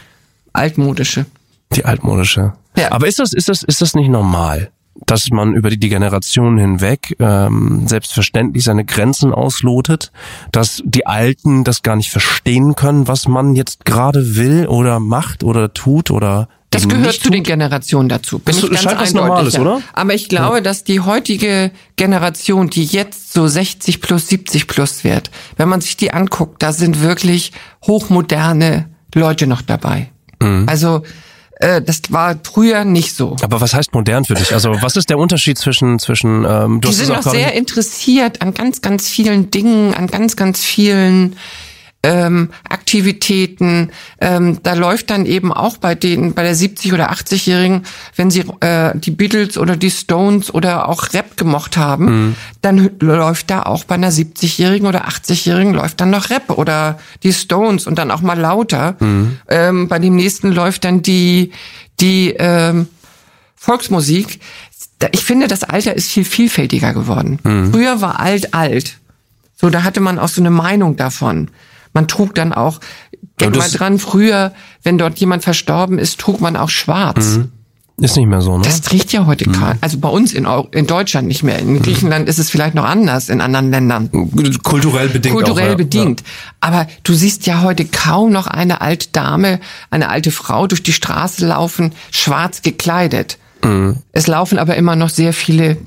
altmodische. 0.54 1.26
Die 1.74 1.86
altmodische. 1.86 2.54
Ja. 2.78 2.92
Aber 2.92 3.08
ist 3.08 3.20
das, 3.20 3.34
ist 3.34 3.50
das, 3.50 3.64
ist 3.64 3.82
das 3.82 3.96
nicht 3.96 4.10
normal? 4.10 4.72
Dass 4.96 5.30
man 5.32 5.54
über 5.54 5.70
die, 5.70 5.90
Generationen 5.90 6.58
hinweg 6.58 7.16
ähm, 7.20 7.88
selbstverständlich 7.88 8.64
seine 8.64 8.86
Grenzen 8.86 9.34
auslotet, 9.34 10.12
dass 10.52 10.82
die 10.86 11.06
Alten 11.06 11.64
das 11.64 11.82
gar 11.82 11.96
nicht 11.96 12.12
verstehen 12.12 12.76
können, 12.76 13.08
was 13.08 13.28
man 13.28 13.56
jetzt 13.56 13.86
gerade 13.86 14.36
will 14.36 14.68
oder 14.68 15.00
macht 15.00 15.44
oder 15.44 15.74
tut 15.74 16.12
oder 16.12 16.48
das 16.72 16.88
gehört 16.88 17.16
zu 17.16 17.30
den. 17.30 17.44
Generationen 17.44 18.08
dazu. 18.08 18.40
Bin 18.40 18.56
Das 18.56 18.64
ich 18.64 18.70
ganz 18.70 18.82
scheint 18.82 19.00
was 19.02 19.14
Normales, 19.14 19.56
ja. 19.56 19.62
oder? 19.62 19.82
Aber 19.92 20.14
ich 20.14 20.30
glaube, 20.30 20.62
dass 20.62 20.86
die 20.86 21.02
heutige 21.02 21.72
Generation, 21.98 22.70
die 22.70 22.86
jetzt 22.86 23.34
so 23.34 23.46
60 23.46 24.00
plus, 24.00 24.30
70 24.30 24.68
plus 24.68 25.04
wird, 25.04 25.32
wenn 25.58 25.68
man 25.68 25.82
sich 25.82 25.98
die 25.98 26.14
anguckt, 26.14 26.64
da 26.64 26.72
sind 26.72 27.02
wirklich 27.02 27.52
hochmoderne 27.86 28.90
Leute 29.14 29.48
noch 29.48 29.62
dabei. 29.62 30.12
Mhm. 30.42 30.66
Also 30.68 31.04
äh, 31.62 31.82
das 31.82 32.02
war 32.10 32.36
früher 32.44 32.84
nicht 32.84 33.16
so. 33.16 33.36
Aber 33.42 33.62
was 33.62 33.74
heißt 33.74 33.94
modern 33.94 34.26
für 34.26 34.34
dich? 34.34 34.54
Also 34.54 34.76
was 34.82 34.96
ist 34.96 35.10
der 35.10 35.18
Unterschied 35.18 35.58
zwischen 35.58 36.00
zwischen 36.00 36.44
ähm, 36.44 36.82
du 36.82 36.90
Die 36.90 36.94
sind 36.94 37.12
auch 37.12 37.24
noch 37.24 37.32
sehr 37.32 37.54
interessiert 37.54 38.42
an 38.42 38.54
ganz, 38.54 38.82
ganz 38.82 39.08
vielen 39.08 39.52
Dingen, 39.52 39.94
an 39.94 40.08
ganz, 40.08 40.36
ganz 40.36 40.64
vielen 40.64 41.36
ähm, 42.04 42.50
Aktivitäten. 42.68 43.92
Ähm, 44.20 44.60
da 44.64 44.74
läuft 44.74 45.10
dann 45.12 45.26
eben 45.26 45.54
auch 45.54 45.78
bei 45.78 45.94
denen, 45.96 46.34
bei 46.34 46.44
der 46.44 46.56
70- 46.56 46.94
oder 46.94 47.12
80-Jährigen, 47.12 47.84
wenn 48.16 48.32
sie 48.32 48.44
äh, 48.62 48.98
die 48.98 49.12
Beatles 49.12 49.58
oder 49.58 49.78
die 49.78 49.92
Stones 49.92 50.54
oder 50.54 50.90
auch 50.90 51.14
Rap 51.14 51.38
gemocht 51.38 51.78
haben, 51.78 52.06
Mhm. 52.06 52.36
dann 52.62 52.90
läuft 53.00 53.50
da 53.52 53.64
auch 53.64 53.84
bei 53.84 53.96
einer 53.96 54.12
70-Jährigen 54.12 54.88
oder 54.88 55.08
80-Jährigen 55.08 55.74
läuft 55.74 56.02
dann 56.02 56.10
noch 56.10 56.30
Rap 56.30 56.50
oder 56.50 57.00
die 57.24 57.34
Stones 57.34 57.86
und 57.88 57.98
dann 58.00 58.10
auch 58.12 58.22
mal 58.22 58.40
lauter. 58.40 58.96
Mhm. 59.00 59.38
Ähm, 59.48 59.88
bei 59.88 60.00
dem 60.00 60.16
nächsten 60.16 60.52
läuft 60.52 60.84
dann 60.86 61.02
die, 61.04 61.52
die 62.00 62.32
ähm, 62.38 62.88
Volksmusik. 63.56 64.40
Ich 65.12 65.24
finde, 65.24 65.48
das 65.48 65.64
Alter 65.64 65.96
ist 65.96 66.10
viel 66.12 66.26
vielfältiger 66.26 66.94
geworden. 66.94 67.40
Mhm. 67.44 67.72
Früher 67.72 68.02
war 68.02 68.20
alt 68.20 68.54
alt. 68.54 68.98
So, 69.56 69.70
da 69.70 69.84
hatte 69.84 70.00
man 70.00 70.18
auch 70.20 70.28
so 70.30 70.42
eine 70.42 70.50
Meinung 70.50 70.96
davon. 70.96 71.50
Man 71.94 72.08
trug 72.08 72.36
dann 72.36 72.54
auch, 72.54 72.80
denk 73.40 73.56
mal 73.56 73.70
dran, 73.70 74.00
früher, 74.00 74.54
wenn 74.84 74.98
dort 74.98 75.20
jemand 75.20 75.44
verstorben 75.44 76.00
ist, 76.00 76.20
trug 76.20 76.42
man 76.42 76.56
auch 76.56 76.70
schwarz. 76.70 77.40
ist 78.00 78.18
nicht 78.18 78.28
mehr 78.28 78.42
so, 78.42 78.58
ne? 78.58 78.64
Das 78.64 78.82
trägt 78.82 79.12
ja 79.12 79.26
heute 79.26 79.46
kein, 79.46 79.78
also 79.82 80.00
bei 80.00 80.10
uns 80.10 80.34
in, 80.34 80.48
in 80.72 80.88
Deutschland 80.88 81.28
nicht 81.28 81.44
mehr. 81.44 81.60
In 81.60 81.82
Griechenland 81.82 82.28
ist 82.28 82.40
es 82.40 82.50
vielleicht 82.50 82.76
noch 82.76 82.86
anders, 82.86 83.30
in 83.30 83.42
anderen 83.42 83.70
Ländern. 83.72 84.10
Kulturell 84.64 85.10
bedingt 85.10 85.36
Kulturell 85.36 85.68
auch, 85.68 85.72
ja. 85.72 85.76
bedingt. 85.76 86.24
Aber 86.62 86.88
du 87.04 87.14
siehst 87.14 87.46
ja 87.46 87.62
heute 87.62 87.86
kaum 87.86 88.32
noch 88.32 88.48
eine 88.48 88.82
alte 88.82 89.10
Dame, 89.12 89.60
eine 89.90 90.10
alte 90.10 90.32
Frau 90.32 90.68
durch 90.68 90.82
die 90.82 90.94
Straße 90.94 91.46
laufen, 91.46 91.94
schwarz 92.12 92.62
gekleidet. 92.62 93.38
Mhm. 93.64 93.98
Es 94.12 94.28
laufen 94.28 94.58
aber 94.58 94.76
immer 94.78 94.96
noch 94.96 95.10
sehr 95.10 95.34
viele 95.34 95.78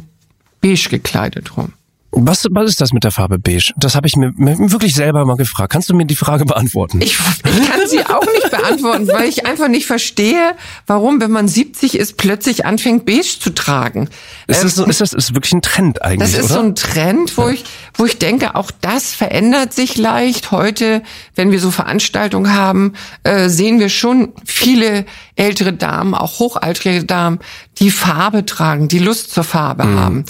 beige 0.60 0.88
gekleidet 0.88 1.56
rum. 1.56 1.72
Was, 2.16 2.46
was 2.50 2.70
ist 2.70 2.80
das 2.80 2.92
mit 2.92 3.02
der 3.02 3.10
Farbe 3.10 3.38
beige? 3.38 3.72
Das 3.76 3.94
habe 3.96 4.06
ich 4.06 4.14
mir, 4.16 4.32
wirklich 4.36 4.94
selber 4.94 5.24
mal 5.24 5.36
gefragt. 5.36 5.72
Kannst 5.72 5.90
du 5.90 5.94
mir 5.94 6.06
die 6.06 6.14
Frage 6.14 6.44
beantworten? 6.44 7.00
Ich, 7.00 7.18
ich 7.18 7.42
kann 7.42 7.80
sie 7.88 8.04
auch 8.06 8.24
nicht 8.24 8.50
beantworten, 8.50 9.08
weil 9.08 9.28
ich 9.28 9.46
einfach 9.46 9.68
nicht 9.68 9.86
verstehe, 9.86 10.54
warum, 10.86 11.20
wenn 11.20 11.30
man 11.32 11.48
70 11.48 11.98
ist, 11.98 12.16
plötzlich 12.16 12.66
anfängt, 12.66 13.04
beige 13.04 13.22
zu 13.40 13.50
tragen. 13.52 14.08
ist, 14.46 14.58
Ähm, 14.58 14.62
das 14.64 14.74
so, 14.76 14.84
ist 14.84 15.00
das 15.00 15.12
ist 15.12 15.34
wirklich 15.34 15.52
ein 15.54 15.62
Trend 15.62 16.02
eigentlich, 16.02 16.30
Das 16.32 16.38
ist 16.38 16.50
oder? 16.50 16.54
so 16.54 16.66
ein 16.66 16.74
Trend, 16.76 17.36
wo 17.36 17.48
ich, 17.48 17.64
wo 17.94 18.04
ich 18.04 18.18
denke, 18.18 18.54
auch 18.54 18.70
das 18.80 19.12
verändert 19.14 19.72
sich 19.72 19.96
leicht. 19.96 20.50
Heute, 20.52 21.02
wenn 21.34 21.50
wir 21.50 21.58
so 21.60 21.70
Veranstaltungen 21.70 22.52
haben, 22.54 22.92
äh, 23.24 23.48
sehen 23.48 23.80
wir 23.80 23.88
schon 23.88 24.32
viele 24.44 25.04
ältere 25.36 25.72
Damen, 25.72 26.14
auch 26.14 26.38
hochaltrige 26.38 27.04
Damen, 27.04 27.40
die 27.78 27.90
Farbe 27.90 28.44
tragen, 28.46 28.86
die 28.88 29.00
Lust 29.00 29.32
zur 29.32 29.42
Farbe 29.44 29.84
haben. 29.84 30.24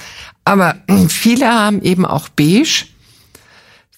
Aber 0.45 0.77
viele 1.09 1.49
haben 1.49 1.83
eben 1.83 2.05
auch 2.07 2.29
beige, 2.29 2.87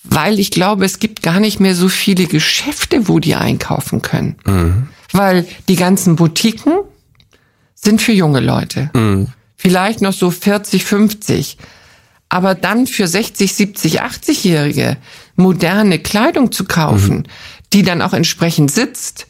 weil 0.05 0.39
ich 0.39 0.51
glaube, 0.51 0.85
es 0.85 0.99
gibt 0.99 1.23
gar 1.23 1.41
nicht 1.41 1.59
mehr 1.61 1.75
so 1.75 1.89
viele 1.89 2.27
Geschäfte, 2.27 3.09
wo 3.09 3.19
die 3.19 3.35
einkaufen 3.35 4.03
können. 4.03 4.37
Weil 5.13 5.47
die 5.69 5.77
ganzen 5.77 6.17
Boutiquen 6.17 6.79
sind 7.75 8.01
für 8.01 8.13
junge 8.13 8.41
Leute. 8.41 8.91
Vielleicht 9.57 10.03
noch 10.03 10.13
so 10.13 10.31
40, 10.31 10.85
50. 10.85 11.57
Aber 12.29 12.55
dann 12.55 12.87
für 12.87 13.07
60, 13.07 13.55
70, 13.55 14.03
80-Jährige 14.03 14.97
moderne 15.37 15.99
Kleidung 15.99 16.51
zu 16.53 16.65
kaufen, 16.65 17.29
die 17.73 17.83
dann 17.83 18.03
auch 18.03 18.13
entsprechend 18.13 18.71
sitzt, 18.71 19.27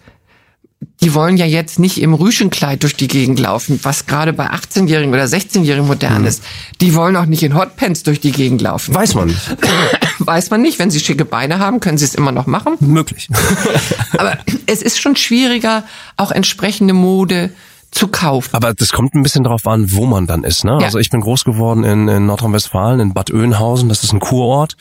die 1.02 1.14
wollen 1.14 1.36
ja 1.36 1.46
jetzt 1.46 1.78
nicht 1.78 2.00
im 2.00 2.14
Rüschenkleid 2.14 2.82
durch 2.82 2.96
die 2.96 3.08
Gegend 3.08 3.38
laufen, 3.38 3.78
was 3.82 4.06
gerade 4.06 4.32
bei 4.32 4.50
18-Jährigen 4.50 5.12
oder 5.12 5.24
16-Jährigen 5.24 5.86
modern 5.86 6.24
ist. 6.24 6.42
Die 6.80 6.94
wollen 6.94 7.16
auch 7.16 7.26
nicht 7.26 7.42
in 7.42 7.54
Hotpants 7.54 8.02
durch 8.02 8.20
die 8.20 8.32
Gegend 8.32 8.62
laufen. 8.62 8.94
Weiß 8.94 9.14
man 9.14 9.28
nicht. 9.28 9.56
Weiß 10.18 10.50
man 10.50 10.62
nicht. 10.62 10.78
Wenn 10.78 10.90
sie 10.90 11.00
schicke 11.00 11.24
Beine 11.24 11.58
haben, 11.58 11.80
können 11.80 11.98
sie 11.98 12.06
es 12.06 12.14
immer 12.14 12.32
noch 12.32 12.46
machen. 12.46 12.76
Möglich. 12.80 13.28
Aber 14.16 14.38
es 14.66 14.82
ist 14.82 15.00
schon 15.00 15.16
schwieriger, 15.16 15.84
auch 16.16 16.30
entsprechende 16.30 16.94
Mode 16.94 17.50
zu 17.90 18.08
kaufen. 18.08 18.54
Aber 18.54 18.74
das 18.74 18.92
kommt 18.92 19.14
ein 19.14 19.22
bisschen 19.22 19.44
drauf 19.44 19.66
an, 19.66 19.92
wo 19.92 20.06
man 20.06 20.26
dann 20.26 20.44
ist. 20.44 20.64
Ne? 20.64 20.72
Ja. 20.72 20.86
Also 20.86 20.98
ich 20.98 21.10
bin 21.10 21.20
groß 21.20 21.44
geworden 21.44 21.84
in, 21.84 22.08
in 22.08 22.26
Nordrhein-Westfalen, 22.26 23.00
in 23.00 23.14
Bad 23.14 23.32
Oeynhausen. 23.32 23.88
Das 23.88 24.04
ist 24.04 24.12
ein 24.12 24.20
Kurort, 24.20 24.76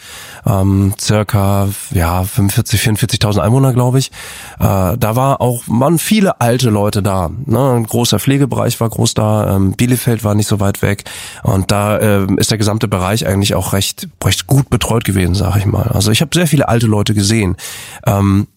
ähm, 0.46 0.94
circa 1.00 1.70
ja 1.92 2.24
45, 2.24 2.82
44.000 2.82 3.40
Einwohner, 3.40 3.74
glaube 3.74 4.00
ich. 4.00 4.12
Äh, 4.60 4.98
da 4.98 5.16
war 5.16 5.42
auch 5.42 5.64
waren 5.68 6.00
viele 6.00 6.42
alte 6.42 6.70
Leute 6.70 7.02
da. 7.02 7.30
Ne? 7.46 7.74
Ein 7.74 7.86
großer 7.86 8.20
Pflegebereich 8.20 8.80
war 8.80 8.90
groß 8.90 9.14
da. 9.14 9.56
Ähm, 9.56 9.74
Bielefeld 9.74 10.24
war 10.24 10.36
nicht 10.36 10.48
so 10.48 10.60
weit 10.60 10.82
weg 10.82 11.04
und 11.44 11.72
da 11.72 11.98
äh, 11.98 12.28
ist 12.38 12.52
der 12.52 12.58
gesamte 12.58 12.88
Bereich 12.88 13.26
eigentlich 13.28 13.56
auch 13.56 13.74
recht 13.74 14.08
recht 14.24 14.48
gut 14.48 14.70
betreut 14.70 15.06
gewesen, 15.06 15.36
sage 15.36 15.60
ich 15.60 15.66
mal. 15.66 15.88
Also 15.94 16.12
ich 16.12 16.22
habe 16.22 16.32
sehr 16.34 16.48
viele 16.48 16.68
alte 16.68 16.88
Leute 16.88 17.14
gesehen. 17.14 17.56
Ähm, 18.06 18.48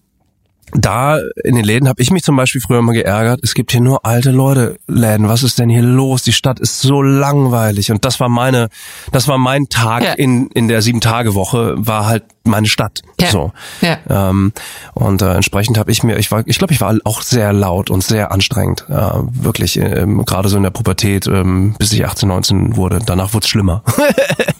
da 0.72 1.18
in 1.44 1.54
den 1.54 1.64
Läden 1.64 1.88
habe 1.88 2.00
ich 2.02 2.10
mich 2.10 2.22
zum 2.22 2.36
Beispiel 2.36 2.60
früher 2.60 2.82
mal 2.82 2.92
geärgert. 2.92 3.40
Es 3.42 3.54
gibt 3.54 3.72
hier 3.72 3.80
nur 3.80 4.04
alte 4.04 4.30
Leute 4.30 4.76
Läden. 4.86 5.28
Was 5.28 5.42
ist 5.42 5.58
denn 5.58 5.68
hier 5.68 5.82
los? 5.82 6.22
Die 6.22 6.32
Stadt 6.32 6.60
ist 6.60 6.80
so 6.80 7.02
langweilig. 7.02 7.90
Und 7.90 8.04
das 8.04 8.20
war 8.20 8.28
meine, 8.28 8.68
das 9.12 9.28
war 9.28 9.38
mein 9.38 9.68
Tag 9.68 10.02
Ja. 10.02 10.12
in 10.12 10.48
in 10.48 10.68
der 10.68 10.82
sieben 10.82 11.00
Tage 11.00 11.34
Woche 11.34 11.74
war 11.76 12.06
halt 12.06 12.24
meine 12.48 12.66
Stadt. 12.66 13.02
Ja. 13.20 13.28
So. 13.28 13.52
Ja. 13.80 13.98
Ähm, 14.08 14.52
und 14.94 15.22
äh, 15.22 15.34
entsprechend 15.34 15.78
habe 15.78 15.90
ich 15.90 16.02
mir, 16.02 16.18
ich 16.18 16.30
war, 16.30 16.42
ich 16.46 16.58
glaube, 16.58 16.72
ich 16.72 16.80
war 16.80 16.94
auch 17.04 17.22
sehr 17.22 17.52
laut 17.52 17.90
und 17.90 18.02
sehr 18.02 18.32
anstrengend. 18.32 18.84
Äh, 18.88 18.94
wirklich, 19.30 19.78
ähm, 19.78 20.24
gerade 20.24 20.48
so 20.48 20.56
in 20.56 20.62
der 20.62 20.70
Pubertät, 20.70 21.26
ähm, 21.26 21.74
bis 21.78 21.92
ich 21.92 22.04
18, 22.04 22.28
19 22.28 22.76
wurde. 22.76 22.98
Danach 23.04 23.34
wurde 23.34 23.44
es 23.44 23.50
schlimmer. 23.50 23.82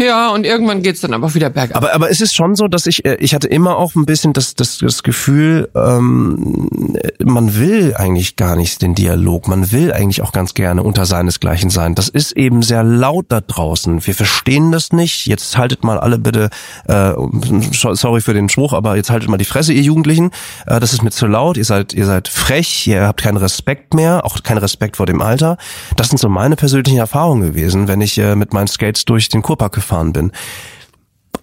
Ja, 0.00 0.30
und 0.30 0.46
irgendwann 0.46 0.82
geht's 0.82 1.00
dann 1.00 1.12
aber 1.12 1.34
wieder 1.34 1.50
bergab. 1.50 1.76
Aber, 1.76 1.92
aber 1.92 2.08
es 2.08 2.20
ist 2.20 2.34
schon 2.34 2.54
so, 2.54 2.68
dass 2.68 2.86
ich, 2.86 3.04
äh, 3.04 3.16
ich 3.16 3.34
hatte 3.34 3.48
immer 3.48 3.76
auch 3.76 3.96
ein 3.96 4.06
bisschen 4.06 4.32
das, 4.32 4.54
das, 4.54 4.78
das 4.78 5.02
Gefühl, 5.02 5.68
ähm, 5.74 6.78
man 7.24 7.56
will 7.56 7.94
eigentlich 7.96 8.36
gar 8.36 8.54
nicht 8.54 8.80
den 8.80 8.94
Dialog. 8.94 9.48
Man 9.48 9.72
will 9.72 9.92
eigentlich 9.92 10.22
auch 10.22 10.30
ganz 10.30 10.54
gerne 10.54 10.84
unter 10.84 11.04
seinesgleichen 11.04 11.70
sein. 11.70 11.96
Das 11.96 12.08
ist 12.08 12.32
eben 12.36 12.62
sehr 12.62 12.84
laut 12.84 13.26
da 13.28 13.40
draußen. 13.40 14.06
Wir 14.06 14.14
verstehen 14.14 14.70
das 14.70 14.92
nicht. 14.92 15.26
Jetzt 15.26 15.58
haltet 15.58 15.82
mal 15.82 15.98
alle 15.98 16.18
bitte, 16.18 16.50
äh, 16.86 17.12
sorry 17.78 18.20
für 18.20 18.34
den 18.34 18.48
Spruch, 18.48 18.72
aber 18.72 18.96
jetzt 18.96 19.10
haltet 19.10 19.28
mal 19.28 19.38
die 19.38 19.44
Fresse, 19.44 19.72
ihr 19.72 19.82
Jugendlichen. 19.82 20.30
Äh, 20.66 20.80
das 20.80 20.92
ist 20.92 21.02
mir 21.02 21.10
zu 21.10 21.26
laut. 21.26 21.56
Ihr 21.56 21.64
seid, 21.64 21.92
ihr 21.94 22.06
seid 22.06 22.28
frech. 22.28 22.86
Ihr 22.86 23.02
habt 23.02 23.22
keinen 23.22 23.36
Respekt 23.36 23.94
mehr, 23.94 24.24
auch 24.24 24.42
keinen 24.42 24.58
Respekt 24.58 24.96
vor 24.96 25.06
dem 25.06 25.22
Alter. 25.22 25.56
Das 25.96 26.08
sind 26.08 26.18
so 26.18 26.28
meine 26.28 26.56
persönlichen 26.56 26.98
Erfahrungen 26.98 27.42
gewesen, 27.42 27.88
wenn 27.88 28.00
ich 28.00 28.18
äh, 28.18 28.34
mit 28.34 28.52
meinen 28.52 28.68
Skates 28.68 29.04
durch 29.04 29.28
den 29.28 29.42
Kurpark 29.42 29.74
gefahren 29.74 30.12
bin. 30.12 30.32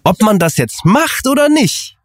Ob 0.04 0.22
man 0.22 0.38
das 0.40 0.58
jetzt 0.58 0.86
macht 0.86 1.28
oder 1.28 1.50
nicht, 1.50 1.96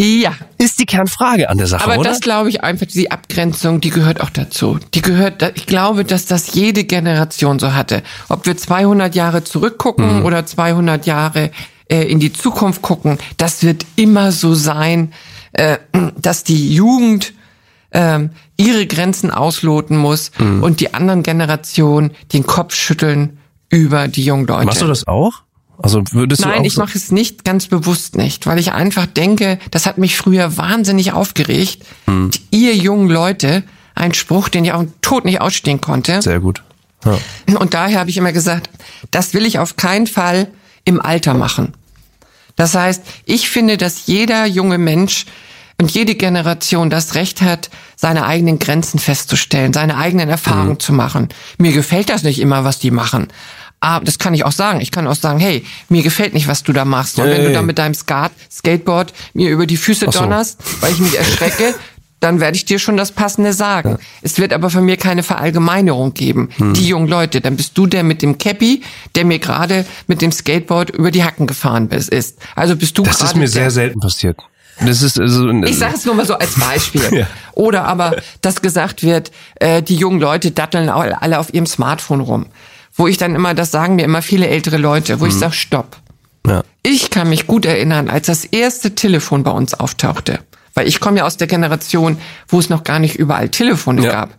ja, 0.00 0.32
ist 0.58 0.78
die 0.78 0.86
Kernfrage 0.86 1.50
an 1.50 1.58
der 1.58 1.66
Sache, 1.66 1.84
aber 1.84 1.98
oder? 1.98 2.10
das 2.10 2.20
glaube 2.20 2.48
ich 2.50 2.62
einfach, 2.62 2.86
die 2.86 3.10
Abgrenzung, 3.10 3.80
die 3.80 3.90
gehört 3.90 4.20
auch 4.20 4.30
dazu. 4.30 4.78
Die 4.94 5.02
gehört, 5.02 5.42
ich 5.56 5.66
glaube, 5.66 6.04
dass 6.04 6.24
das 6.24 6.54
jede 6.54 6.84
Generation 6.84 7.58
so 7.58 7.74
hatte. 7.74 8.04
Ob 8.28 8.46
wir 8.46 8.56
200 8.56 9.16
Jahre 9.16 9.42
zurückgucken 9.42 10.22
oder 10.22 10.46
200 10.46 11.04
Jahre 11.06 11.50
äh, 11.88 12.02
in 12.02 12.20
die 12.20 12.32
Zukunft 12.32 12.82
gucken, 12.82 13.18
das 13.36 13.62
wird 13.62 13.84
immer 13.96 14.32
so 14.32 14.54
sein, 14.54 15.12
äh, 15.52 15.78
dass 16.16 16.44
die 16.44 16.74
Jugend 16.74 17.32
ähm, 17.92 18.30
ihre 18.56 18.86
Grenzen 18.86 19.30
ausloten 19.30 19.96
muss 19.96 20.30
und 20.38 20.80
die 20.80 20.92
anderen 20.92 21.22
Generationen 21.22 22.10
den 22.34 22.44
Kopf 22.46 22.74
schütteln 22.74 23.38
über 23.70 24.08
die 24.08 24.24
jungen 24.24 24.46
Leute. 24.46 24.66
Machst 24.66 24.82
du 24.82 24.86
das 24.86 25.06
auch? 25.06 25.42
Also 25.80 26.02
würdest 26.10 26.44
du 26.44 26.48
Nein, 26.48 26.60
auch 26.60 26.64
ich 26.64 26.74
so- 26.74 26.82
mache 26.82 26.98
es 26.98 27.12
nicht 27.12 27.44
ganz 27.44 27.68
bewusst 27.68 28.16
nicht, 28.16 28.46
weil 28.46 28.58
ich 28.58 28.72
einfach 28.72 29.06
denke, 29.06 29.58
das 29.70 29.86
hat 29.86 29.96
mich 29.96 30.16
früher 30.16 30.56
wahnsinnig 30.56 31.12
aufgeregt. 31.12 31.84
Hm. 32.06 32.30
Ihr 32.50 32.74
jungen 32.76 33.08
Leute, 33.08 33.62
ein 33.94 34.12
Spruch, 34.12 34.48
den 34.48 34.64
ich 34.64 34.72
auch 34.72 34.84
tot 35.00 35.24
nicht 35.24 35.40
ausstehen 35.40 35.80
konnte. 35.80 36.20
sehr 36.20 36.40
gut. 36.40 36.62
Ja. 37.04 37.16
Und 37.58 37.74
daher 37.74 38.00
habe 38.00 38.10
ich 38.10 38.16
immer 38.16 38.32
gesagt, 38.32 38.68
das 39.12 39.32
will 39.34 39.46
ich 39.46 39.60
auf 39.60 39.76
keinen 39.76 40.08
Fall 40.08 40.48
im 40.84 41.00
Alter 41.00 41.34
machen. 41.34 41.74
Das 42.56 42.74
heißt, 42.74 43.02
ich 43.24 43.48
finde, 43.48 43.76
dass 43.76 44.06
jeder 44.06 44.44
junge 44.44 44.78
Mensch 44.78 45.26
und 45.80 45.92
jede 45.92 46.16
Generation 46.16 46.90
das 46.90 47.14
Recht 47.14 47.40
hat, 47.40 47.70
seine 47.94 48.26
eigenen 48.26 48.58
Grenzen 48.58 48.98
festzustellen, 48.98 49.72
seine 49.72 49.96
eigenen 49.96 50.28
Erfahrungen 50.28 50.70
mhm. 50.70 50.80
zu 50.80 50.92
machen. 50.92 51.28
Mir 51.58 51.72
gefällt 51.72 52.10
das 52.10 52.24
nicht 52.24 52.40
immer, 52.40 52.64
was 52.64 52.80
die 52.80 52.90
machen. 52.90 53.28
Aber 53.80 54.04
das 54.04 54.18
kann 54.18 54.34
ich 54.34 54.44
auch 54.44 54.52
sagen. 54.52 54.80
Ich 54.80 54.90
kann 54.90 55.06
auch 55.06 55.14
sagen, 55.14 55.38
hey, 55.38 55.64
mir 55.88 56.02
gefällt 56.02 56.34
nicht, 56.34 56.48
was 56.48 56.64
du 56.64 56.72
da 56.72 56.84
machst. 56.84 57.18
Und 57.18 57.26
hey. 57.26 57.38
wenn 57.38 57.44
du 57.44 57.52
da 57.52 57.62
mit 57.62 57.78
deinem 57.78 57.94
Skat 57.94 58.32
Skateboard 58.50 59.12
mir 59.34 59.50
über 59.50 59.66
die 59.66 59.76
Füße 59.76 60.06
so. 60.06 60.18
donnerst, 60.18 60.58
weil 60.80 60.92
ich 60.92 60.98
mich 60.98 61.16
erschrecke, 61.16 61.74
dann 62.20 62.40
werde 62.40 62.56
ich 62.56 62.64
dir 62.64 62.78
schon 62.78 62.96
das 62.96 63.12
Passende 63.12 63.52
sagen. 63.52 63.90
Ja. 63.90 63.98
Es 64.22 64.38
wird 64.38 64.52
aber 64.52 64.70
von 64.70 64.84
mir 64.84 64.96
keine 64.96 65.22
Verallgemeinerung 65.22 66.14
geben. 66.14 66.48
Hm. 66.56 66.74
Die 66.74 66.88
jungen 66.88 67.08
Leute, 67.08 67.40
dann 67.40 67.56
bist 67.56 67.78
du 67.78 67.86
der 67.86 68.02
mit 68.02 68.22
dem 68.22 68.38
Cappy, 68.38 68.82
der 69.14 69.24
mir 69.24 69.38
gerade 69.38 69.86
mit 70.06 70.20
dem 70.22 70.32
Skateboard 70.32 70.90
über 70.90 71.10
die 71.10 71.22
Hacken 71.22 71.46
gefahren 71.46 71.88
ist. 71.90 72.38
Also 72.54 72.76
bist 72.76 72.98
du 72.98 73.02
Das 73.02 73.22
ist 73.22 73.36
mir 73.36 73.48
sehr 73.48 73.70
selten 73.70 74.00
passiert. 74.00 74.38
Das 74.80 75.02
ist 75.02 75.18
also, 75.18 75.50
ich 75.50 75.76
sage 75.76 75.94
es 75.96 76.04
nur 76.04 76.14
mal 76.14 76.26
so 76.26 76.34
als 76.34 76.54
Beispiel. 76.54 77.02
ja. 77.12 77.26
Oder 77.54 77.84
aber, 77.84 78.16
dass 78.42 78.62
gesagt 78.62 79.02
wird, 79.02 79.32
äh, 79.56 79.82
die 79.82 79.96
jungen 79.96 80.20
Leute 80.20 80.52
datteln 80.52 80.88
alle 80.88 81.38
auf 81.38 81.52
ihrem 81.52 81.66
Smartphone 81.66 82.20
rum. 82.20 82.46
Wo 82.94 83.08
ich 83.08 83.16
dann 83.16 83.34
immer, 83.34 83.54
das 83.54 83.70
sagen 83.72 83.96
mir 83.96 84.04
immer 84.04 84.22
viele 84.22 84.46
ältere 84.46 84.76
Leute, 84.76 85.20
wo 85.20 85.24
hm. 85.24 85.30
ich 85.30 85.36
sage, 85.36 85.54
stopp. 85.54 85.96
Ja. 86.46 86.62
Ich 86.82 87.10
kann 87.10 87.28
mich 87.28 87.46
gut 87.46 87.66
erinnern, 87.66 88.08
als 88.08 88.26
das 88.26 88.44
erste 88.44 88.94
Telefon 88.94 89.42
bei 89.42 89.50
uns 89.50 89.74
auftauchte. 89.74 90.40
Weil 90.78 90.86
ich 90.86 91.00
komme 91.00 91.18
ja 91.18 91.24
aus 91.24 91.36
der 91.36 91.48
Generation, 91.48 92.18
wo 92.46 92.60
es 92.60 92.68
noch 92.68 92.84
gar 92.84 93.00
nicht 93.00 93.16
überall 93.16 93.48
Telefone 93.48 94.04
ja. 94.04 94.12
gab. 94.12 94.30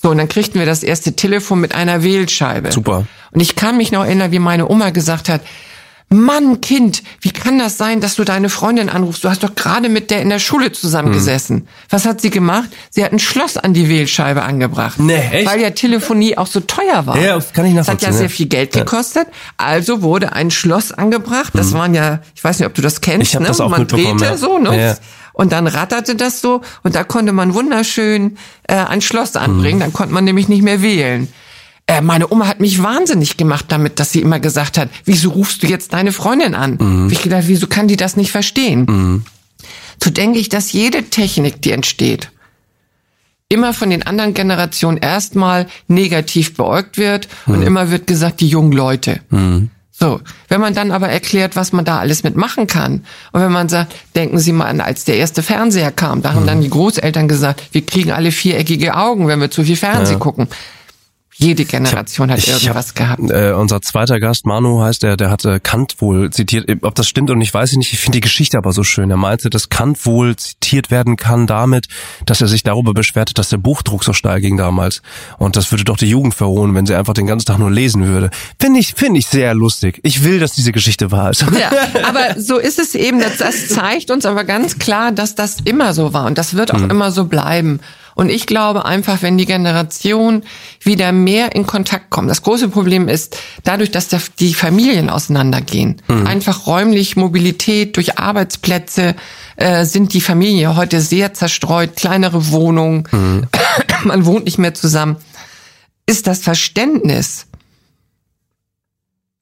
So, 0.00 0.08
und 0.08 0.16
dann 0.16 0.28
kriegten 0.28 0.58
wir 0.58 0.64
das 0.64 0.82
erste 0.82 1.14
Telefon 1.14 1.60
mit 1.60 1.74
einer 1.74 2.02
Wählscheibe. 2.02 2.72
Super. 2.72 3.06
Und 3.32 3.40
ich 3.40 3.54
kann 3.54 3.76
mich 3.76 3.92
noch 3.92 4.02
erinnern, 4.02 4.32
wie 4.32 4.38
meine 4.38 4.66
Oma 4.70 4.90
gesagt 4.90 5.28
hat, 5.28 5.42
Mann, 6.08 6.60
Kind, 6.60 7.02
wie 7.20 7.30
kann 7.30 7.58
das 7.58 7.76
sein, 7.76 8.00
dass 8.00 8.14
du 8.14 8.24
deine 8.24 8.48
Freundin 8.48 8.88
anrufst? 8.88 9.24
Du 9.24 9.28
hast 9.28 9.42
doch 9.42 9.54
gerade 9.54 9.88
mit 9.88 10.10
der 10.10 10.22
in 10.22 10.30
der 10.30 10.38
Schule 10.38 10.72
zusammengesessen. 10.72 11.56
Hm. 11.56 11.68
Was 11.90 12.06
hat 12.06 12.20
sie 12.20 12.30
gemacht? 12.30 12.70
Sie 12.90 13.04
hat 13.04 13.12
ein 13.12 13.18
Schloss 13.18 13.56
an 13.56 13.74
die 13.74 13.88
Wählscheibe 13.88 14.42
angebracht. 14.42 14.98
Nee, 15.00 15.16
echt? 15.32 15.46
Weil 15.46 15.60
ja 15.60 15.70
Telefonie 15.70 16.38
auch 16.38 16.46
so 16.46 16.60
teuer 16.60 17.06
war. 17.06 17.18
Ja, 17.18 17.38
kann 17.52 17.66
ich 17.66 17.74
nachvollziehen. 17.74 17.74
Das 17.74 17.88
hat 17.88 18.02
ja 18.02 18.12
sehr 18.12 18.30
viel 18.30 18.46
Geld 18.46 18.72
gekostet. 18.72 19.26
Also 19.56 20.02
wurde 20.02 20.32
ein 20.32 20.50
Schloss 20.50 20.92
angebracht. 20.92 21.52
Das 21.54 21.72
hm. 21.72 21.78
waren 21.78 21.94
ja, 21.94 22.20
ich 22.34 22.42
weiß 22.42 22.58
nicht, 22.60 22.68
ob 22.68 22.74
du 22.74 22.82
das 22.82 23.00
kennst, 23.00 23.28
ich 23.28 23.34
hab 23.34 23.42
ne? 23.42 23.48
Das 23.48 23.60
auch 23.60 23.70
Man 23.70 23.86
drehte 23.86 24.24
ja. 24.24 24.36
so, 24.36 24.58
ne? 24.58 24.80
Ja. 24.80 24.96
Und 25.34 25.52
dann 25.52 25.66
ratterte 25.66 26.14
das 26.14 26.40
so 26.40 26.62
und 26.84 26.94
da 26.94 27.04
konnte 27.04 27.32
man 27.32 27.54
wunderschön 27.54 28.38
äh, 28.68 28.76
ein 28.76 29.02
Schloss 29.02 29.36
anbringen. 29.36 29.78
Mhm. 29.78 29.82
Dann 29.82 29.92
konnte 29.92 30.14
man 30.14 30.24
nämlich 30.24 30.48
nicht 30.48 30.62
mehr 30.62 30.80
wählen. 30.80 31.28
Äh, 31.86 32.00
meine 32.00 32.32
Oma 32.32 32.46
hat 32.46 32.60
mich 32.60 32.82
wahnsinnig 32.82 33.36
gemacht 33.36 33.66
damit, 33.68 34.00
dass 34.00 34.12
sie 34.12 34.20
immer 34.20 34.40
gesagt 34.40 34.78
hat, 34.78 34.88
wieso 35.04 35.30
rufst 35.30 35.62
du 35.62 35.66
jetzt 35.66 35.92
deine 35.92 36.12
Freundin 36.12 36.54
an? 36.54 36.78
Mhm. 36.80 37.10
ich 37.10 37.20
gedacht, 37.20 37.44
wieso 37.46 37.66
kann 37.66 37.88
die 37.88 37.96
das 37.96 38.16
nicht 38.16 38.30
verstehen? 38.30 38.86
Mhm. 38.88 39.24
So 40.02 40.10
denke 40.10 40.38
ich, 40.38 40.48
dass 40.48 40.72
jede 40.72 41.04
Technik, 41.04 41.60
die 41.62 41.72
entsteht, 41.72 42.30
immer 43.48 43.74
von 43.74 43.90
den 43.90 44.04
anderen 44.04 44.34
Generationen 44.34 44.98
erstmal 44.98 45.66
negativ 45.88 46.56
beäugt 46.56 46.96
wird 46.96 47.28
und 47.46 47.60
mhm. 47.60 47.66
immer 47.66 47.90
wird 47.90 48.06
gesagt, 48.06 48.40
die 48.40 48.48
jungen 48.48 48.72
Leute. 48.72 49.20
Mhm. 49.30 49.70
So, 49.96 50.20
wenn 50.48 50.60
man 50.60 50.74
dann 50.74 50.90
aber 50.90 51.08
erklärt, 51.08 51.54
was 51.54 51.72
man 51.72 51.84
da 51.84 52.00
alles 52.00 52.24
mitmachen 52.24 52.66
kann, 52.66 53.04
und 53.30 53.40
wenn 53.40 53.52
man 53.52 53.68
sagt, 53.68 53.94
denken 54.16 54.38
Sie 54.40 54.52
mal 54.52 54.66
an, 54.66 54.80
als 54.80 55.04
der 55.04 55.16
erste 55.16 55.42
Fernseher 55.42 55.92
kam, 55.92 56.20
da 56.20 56.34
haben 56.34 56.42
mhm. 56.42 56.48
dann 56.48 56.60
die 56.62 56.70
Großeltern 56.70 57.28
gesagt, 57.28 57.62
wir 57.70 57.86
kriegen 57.86 58.10
alle 58.10 58.32
viereckige 58.32 58.96
Augen, 58.96 59.28
wenn 59.28 59.40
wir 59.40 59.52
zu 59.52 59.62
viel 59.62 59.76
Fernsehen 59.76 60.14
ja. 60.14 60.18
gucken. 60.18 60.48
Jede 61.36 61.64
Generation 61.64 62.30
hab, 62.30 62.38
hat 62.38 62.46
irgendwas 62.46 62.88
hab, 62.90 62.94
gehabt. 62.94 63.30
Äh, 63.30 63.52
unser 63.52 63.82
zweiter 63.82 64.20
Gast, 64.20 64.46
Manu 64.46 64.80
heißt 64.82 65.02
der, 65.02 65.16
der 65.16 65.30
hatte 65.30 65.58
Kant 65.58 65.96
wohl 65.98 66.30
zitiert. 66.30 66.68
Ob 66.82 66.94
das 66.94 67.08
stimmt 67.08 67.30
und 67.30 67.40
ich 67.40 67.52
weiß 67.52 67.72
nicht. 67.74 67.92
Ich 67.92 67.98
finde 67.98 68.18
die 68.18 68.20
Geschichte 68.20 68.56
aber 68.56 68.72
so 68.72 68.84
schön. 68.84 69.10
Er 69.10 69.16
meinte, 69.16 69.50
dass 69.50 69.68
Kant 69.68 70.06
wohl 70.06 70.36
zitiert 70.36 70.92
werden 70.92 71.16
kann 71.16 71.48
damit, 71.48 71.88
dass 72.24 72.40
er 72.40 72.46
sich 72.46 72.62
darüber 72.62 72.94
beschwerte, 72.94 73.34
dass 73.34 73.48
der 73.48 73.56
Buchdruck 73.56 74.04
so 74.04 74.12
steil 74.12 74.40
ging 74.40 74.56
damals. 74.56 75.02
Und 75.38 75.56
das 75.56 75.72
würde 75.72 75.82
doch 75.82 75.96
die 75.96 76.08
Jugend 76.08 76.34
verhohnen, 76.34 76.74
wenn 76.76 76.86
sie 76.86 76.94
einfach 76.94 77.14
den 77.14 77.26
ganzen 77.26 77.46
Tag 77.46 77.58
nur 77.58 77.70
lesen 77.70 78.06
würde. 78.06 78.30
Finde 78.60 78.78
ich, 78.78 78.94
finde 78.94 79.18
ich 79.18 79.26
sehr 79.26 79.54
lustig. 79.54 79.98
Ich 80.04 80.22
will, 80.22 80.38
dass 80.38 80.52
diese 80.52 80.70
Geschichte 80.70 81.10
wahr 81.10 81.30
ist. 81.30 81.44
Ja, 81.58 81.70
aber 82.04 82.40
so 82.40 82.58
ist 82.58 82.78
es 82.78 82.94
eben. 82.94 83.20
Das, 83.20 83.38
das 83.38 83.68
zeigt 83.68 84.10
uns 84.10 84.24
aber 84.24 84.44
ganz 84.44 84.78
klar, 84.78 85.10
dass 85.12 85.34
das 85.34 85.58
immer 85.64 85.94
so 85.94 86.12
war 86.12 86.26
und 86.26 86.38
das 86.38 86.54
wird 86.54 86.72
auch 86.72 86.80
hm. 86.80 86.90
immer 86.90 87.10
so 87.10 87.24
bleiben. 87.24 87.80
Und 88.14 88.30
ich 88.30 88.46
glaube 88.46 88.84
einfach, 88.84 89.22
wenn 89.22 89.38
die 89.38 89.46
Generation 89.46 90.42
wieder 90.80 91.12
mehr 91.12 91.54
in 91.54 91.66
Kontakt 91.66 92.10
kommt. 92.10 92.30
Das 92.30 92.42
große 92.42 92.68
Problem 92.68 93.08
ist, 93.08 93.36
dadurch, 93.64 93.90
dass 93.90 94.08
die 94.38 94.54
Familien 94.54 95.10
auseinandergehen, 95.10 96.00
mhm. 96.08 96.26
einfach 96.26 96.66
räumlich 96.66 97.16
Mobilität 97.16 97.96
durch 97.96 98.18
Arbeitsplätze, 98.18 99.16
äh, 99.56 99.84
sind 99.84 100.14
die 100.14 100.20
Familien 100.20 100.76
heute 100.76 101.00
sehr 101.00 101.34
zerstreut, 101.34 101.96
kleinere 101.96 102.50
Wohnungen, 102.50 103.08
mhm. 103.10 103.48
man 104.04 104.26
wohnt 104.26 104.44
nicht 104.44 104.58
mehr 104.58 104.74
zusammen, 104.74 105.16
ist 106.06 106.26
das 106.26 106.40
Verständnis 106.40 107.46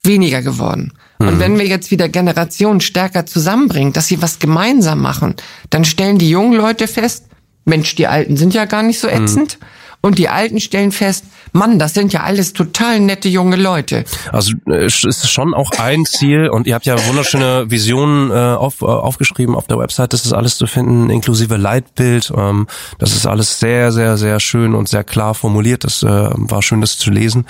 weniger 0.04 0.42
geworden. 0.42 0.92
Und 1.18 1.36
mhm. 1.36 1.38
wenn 1.38 1.58
wir 1.58 1.66
jetzt 1.66 1.90
wieder 1.90 2.08
Generationen 2.08 2.80
stärker 2.80 3.26
zusammenbringen, 3.26 3.92
dass 3.92 4.08
sie 4.08 4.20
was 4.20 4.38
gemeinsam 4.38 5.00
machen, 5.00 5.36
dann 5.70 5.84
stellen 5.84 6.18
die 6.18 6.30
jungen 6.30 6.54
Leute 6.54 6.88
fest, 6.88 7.26
Mensch, 7.64 7.94
die 7.94 8.06
Alten 8.06 8.36
sind 8.36 8.54
ja 8.54 8.64
gar 8.64 8.82
nicht 8.82 8.98
so 8.98 9.08
ätzend. 9.08 9.58
Mhm. 9.60 9.66
Und 10.04 10.18
die 10.18 10.28
Alten 10.28 10.58
stellen 10.58 10.90
fest, 10.90 11.26
Mann, 11.52 11.78
das 11.78 11.94
sind 11.94 12.12
ja 12.12 12.24
alles 12.24 12.54
total 12.54 12.98
nette 12.98 13.28
junge 13.28 13.54
Leute. 13.54 14.04
Also 14.32 14.54
äh, 14.66 14.86
es 14.86 15.04
ist 15.04 15.30
schon 15.30 15.54
auch 15.54 15.70
ein 15.78 16.04
Ziel 16.06 16.48
und 16.48 16.66
ihr 16.66 16.74
habt 16.74 16.86
ja 16.86 16.96
wunderschöne 17.06 17.70
Visionen 17.70 18.32
äh, 18.32 18.34
auf, 18.34 18.82
äh, 18.82 18.86
aufgeschrieben 18.86 19.54
auf 19.54 19.68
der 19.68 19.78
Website. 19.78 20.12
Das 20.12 20.24
ist 20.24 20.32
alles 20.32 20.56
zu 20.56 20.66
finden, 20.66 21.08
inklusive 21.08 21.56
Leitbild. 21.56 22.32
Ähm, 22.36 22.66
das 22.98 23.14
ist 23.14 23.26
alles 23.26 23.60
sehr, 23.60 23.92
sehr, 23.92 24.16
sehr 24.16 24.40
schön 24.40 24.74
und 24.74 24.88
sehr 24.88 25.04
klar 25.04 25.36
formuliert. 25.36 25.84
Das 25.84 26.02
äh, 26.02 26.08
war 26.08 26.62
schön, 26.62 26.80
das 26.80 26.98
zu 26.98 27.12
lesen. 27.12 27.46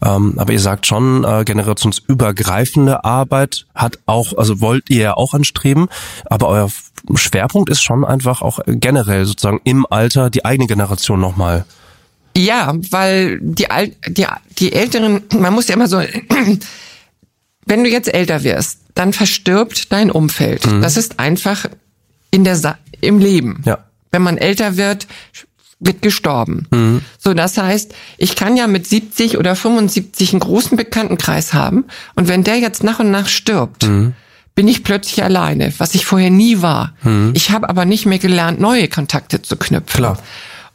Ähm, 0.00 0.34
aber 0.36 0.52
ihr 0.52 0.60
sagt 0.60 0.86
schon, 0.86 1.24
äh, 1.24 1.42
generationsübergreifende 1.44 3.04
Arbeit 3.04 3.66
hat 3.74 3.98
auch, 4.06 4.32
also 4.36 4.60
wollt 4.60 4.90
ihr 4.90 5.00
ja 5.00 5.14
auch 5.14 5.34
anstreben, 5.34 5.88
aber 6.26 6.46
euer 6.46 6.68
Schwerpunkt 7.14 7.70
ist 7.70 7.82
schon 7.82 8.04
einfach 8.04 8.42
auch 8.42 8.60
generell 8.66 9.24
sozusagen 9.26 9.60
im 9.64 9.86
Alter 9.88 10.30
die 10.30 10.44
eigene 10.44 10.66
Generation 10.66 11.20
nochmal 11.20 11.64
ja, 12.36 12.74
weil 12.90 13.38
die, 13.40 13.70
Al 13.70 13.92
die, 14.06 14.26
die 14.58 14.72
Älteren, 14.72 15.22
man 15.38 15.54
muss 15.54 15.68
ja 15.68 15.74
immer 15.74 15.88
so, 15.88 16.02
wenn 17.66 17.84
du 17.84 17.88
jetzt 17.88 18.12
älter 18.12 18.44
wirst, 18.44 18.80
dann 18.94 19.12
verstirbt 19.12 19.90
dein 19.90 20.10
Umfeld. 20.10 20.66
Mhm. 20.66 20.82
Das 20.82 20.96
ist 20.96 21.18
einfach 21.18 21.66
in 22.30 22.44
der 22.44 22.56
Sa 22.56 22.78
im 23.00 23.18
Leben. 23.18 23.62
Ja. 23.64 23.78
Wenn 24.10 24.22
man 24.22 24.36
älter 24.36 24.76
wird, 24.76 25.06
wird 25.80 26.02
gestorben. 26.02 26.66
Mhm. 26.70 27.02
So, 27.18 27.32
das 27.32 27.56
heißt, 27.56 27.94
ich 28.18 28.36
kann 28.36 28.56
ja 28.56 28.66
mit 28.66 28.86
70 28.86 29.38
oder 29.38 29.56
75 29.56 30.32
einen 30.32 30.40
großen 30.40 30.76
Bekanntenkreis 30.76 31.54
haben 31.54 31.86
und 32.14 32.28
wenn 32.28 32.44
der 32.44 32.58
jetzt 32.58 32.84
nach 32.84 32.98
und 32.98 33.10
nach 33.10 33.28
stirbt, 33.28 33.84
mhm. 33.84 34.12
Bin 34.56 34.66
ich 34.66 34.82
plötzlich 34.82 35.22
alleine, 35.22 35.72
was 35.78 35.94
ich 35.94 36.06
vorher 36.06 36.30
nie 36.30 36.62
war. 36.62 36.94
Mhm. 37.04 37.30
Ich 37.34 37.50
habe 37.50 37.68
aber 37.68 37.84
nicht 37.84 38.06
mehr 38.06 38.18
gelernt, 38.18 38.58
neue 38.58 38.88
Kontakte 38.88 39.42
zu 39.42 39.56
knüpfen. 39.56 39.98
Klar. 39.98 40.18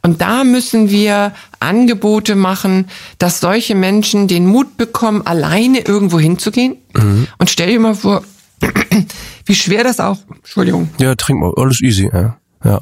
Und 0.02 0.20
da 0.20 0.44
müssen 0.44 0.88
wir 0.88 1.32
Angebote 1.60 2.34
machen, 2.34 2.88
dass 3.18 3.40
solche 3.40 3.74
Menschen 3.74 4.28
den 4.28 4.46
Mut 4.46 4.76
bekommen, 4.76 5.26
alleine 5.26 5.80
irgendwo 5.80 6.18
hinzugehen. 6.18 6.76
Mhm. 6.94 7.26
Und 7.38 7.50
stell 7.50 7.70
dir 7.70 7.80
mal 7.80 7.94
vor, 7.94 8.22
wie 9.46 9.54
schwer 9.54 9.84
das 9.84 10.00
auch. 10.00 10.18
Entschuldigung. 10.34 10.88
Ja, 10.98 11.14
trink 11.16 11.40
mal, 11.40 11.52
alles 11.56 11.80
easy. 11.82 12.08
Ja. 12.12 12.36
ja. 12.64 12.80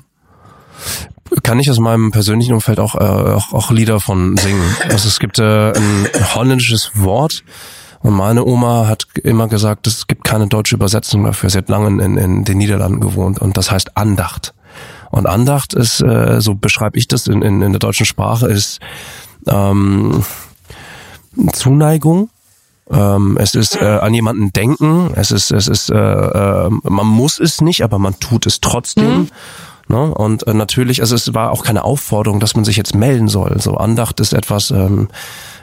Kann 1.43 1.61
ich 1.61 1.71
aus 1.71 1.79
meinem 1.79 2.11
persönlichen 2.11 2.53
Umfeld 2.55 2.79
auch, 2.79 2.95
äh, 2.95 2.99
auch, 2.99 3.53
auch 3.53 3.71
Lieder 3.71 4.01
von 4.01 4.37
singen. 4.37 4.77
Also 4.89 5.09
es 5.09 5.19
gibt 5.19 5.39
äh, 5.39 5.73
ein 5.73 6.09
holländisches 6.35 6.91
Wort. 6.95 7.43
Und 8.03 8.15
meine 8.15 8.45
Oma 8.45 8.87
hat 8.87 9.07
immer 9.23 9.49
gesagt, 9.49 9.87
es 9.87 10.07
gibt 10.07 10.25
keine 10.25 10.47
deutsche 10.47 10.75
Übersetzung 10.75 11.25
dafür. 11.25 11.51
Sie 11.51 11.59
hat 11.59 11.69
lange 11.69 12.03
in, 12.03 12.17
in 12.17 12.45
den 12.45 12.59
Niederlanden 12.59 13.01
gewohnt 13.01 13.41
und 13.41 13.57
das 13.57 13.71
heißt 13.71 13.97
Andacht. 13.97 14.55
Und 15.11 15.27
Andacht 15.27 15.75
ist, 15.75 16.01
äh, 16.01 16.41
so 16.41 16.55
beschreibe 16.55 16.99
ich 16.99 17.09
das 17.09 17.27
in, 17.27 17.43
in, 17.43 17.61
in 17.63 17.73
der 17.73 17.79
deutschen 17.79 18.07
Sprache, 18.07 18.47
ist 18.47 18.81
ähm, 19.47 20.25
Zuneigung. 21.53 22.31
Ähm, 22.91 23.37
es 23.39 23.55
ist 23.55 23.77
äh, 23.77 23.85
an 23.85 24.15
jemanden 24.15 24.53
denken. 24.53 25.13
Es 25.15 25.31
ist, 25.31 25.51
es 25.51 25.69
ist, 25.69 25.91
äh, 25.91 25.95
äh, 25.95 26.71
man 26.83 27.07
muss 27.07 27.39
es 27.39 27.61
nicht, 27.61 27.85
aber 27.85 27.99
man 27.99 28.19
tut 28.19 28.47
es 28.47 28.61
trotzdem. 28.61 29.19
Mhm. 29.19 29.29
Ne? 29.90 30.14
Und 30.14 30.46
äh, 30.46 30.55
natürlich, 30.55 31.00
also 31.00 31.14
es 31.14 31.35
war 31.35 31.50
auch 31.50 31.64
keine 31.64 31.85
Aufforderung, 31.85 32.40
dass 32.40 32.55
man 32.55 32.64
sich 32.64 32.76
jetzt 32.76 32.94
melden 32.94 33.29
soll. 33.29 33.61
So 33.61 33.76
Andacht 33.76 34.20
ist 34.20 34.33
etwas, 34.33 34.70
ähm, 34.70 35.09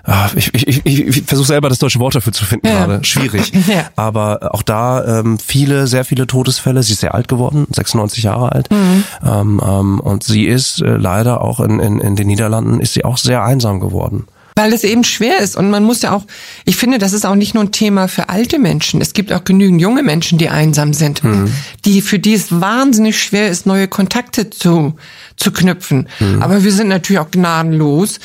Ah, 0.09 0.29
ich, 0.35 0.53
ich, 0.53 0.85
ich, 0.85 0.99
ich 1.05 1.23
versuche 1.25 1.47
selber 1.47 1.67
das 1.67 1.79
deutsche 1.79 1.99
Wort 1.99 2.15
dafür 2.15 2.31
zu 2.31 2.45
finden 2.45 2.67
ja. 2.67 2.85
gerade. 2.85 3.03
Schwierig. 3.03 3.51
ja. 3.67 3.87
Aber 3.97 4.53
auch 4.55 4.61
da 4.61 5.19
ähm, 5.19 5.37
viele, 5.37 5.85
sehr 5.87 6.05
viele 6.05 6.27
Todesfälle. 6.27 6.81
Sie 6.81 6.93
ist 6.93 7.01
sehr 7.01 7.13
alt 7.13 7.27
geworden, 7.27 7.67
96 7.71 8.23
Jahre 8.23 8.53
alt. 8.53 8.71
Mhm. 8.71 9.03
Ähm, 9.21 9.61
ähm, 9.61 9.99
und 9.99 10.23
sie 10.23 10.45
ist 10.45 10.81
äh, 10.81 10.95
leider 10.95 11.41
auch 11.41 11.59
in, 11.59 11.81
in, 11.81 11.99
in 11.99 12.15
den 12.15 12.27
Niederlanden 12.27 12.79
ist 12.79 12.93
sie 12.93 13.03
auch 13.03 13.17
sehr 13.17 13.43
einsam 13.43 13.81
geworden. 13.81 14.27
Weil 14.57 14.73
es 14.73 14.83
eben 14.83 15.03
schwer 15.03 15.37
ist 15.39 15.55
und 15.55 15.69
man 15.69 15.83
muss 15.83 16.01
ja 16.01 16.13
auch, 16.13 16.25
ich 16.65 16.77
finde, 16.77 16.97
das 16.97 17.13
ist 17.13 17.27
auch 17.27 17.35
nicht 17.35 17.53
nur 17.53 17.63
ein 17.63 17.71
Thema 17.71 18.07
für 18.07 18.27
alte 18.29 18.57
Menschen. 18.57 19.01
Es 19.01 19.13
gibt 19.13 19.31
auch 19.31 19.43
genügend 19.43 19.79
junge 19.79 20.01
Menschen, 20.01 20.39
die 20.39 20.49
einsam 20.49 20.93
sind, 20.93 21.23
mhm. 21.23 21.53
die 21.85 22.01
für 22.01 22.17
die 22.17 22.33
es 22.33 22.59
wahnsinnig 22.59 23.21
schwer 23.21 23.49
ist, 23.49 23.67
neue 23.67 23.87
Kontakte 23.87 24.49
zu 24.49 24.95
zu 25.35 25.51
knüpfen. 25.51 26.09
Mhm. 26.19 26.41
Aber 26.41 26.63
wir 26.63 26.71
sind 26.71 26.87
natürlich 26.87 27.19
auch 27.19 27.29
gnadenlos. 27.29 28.19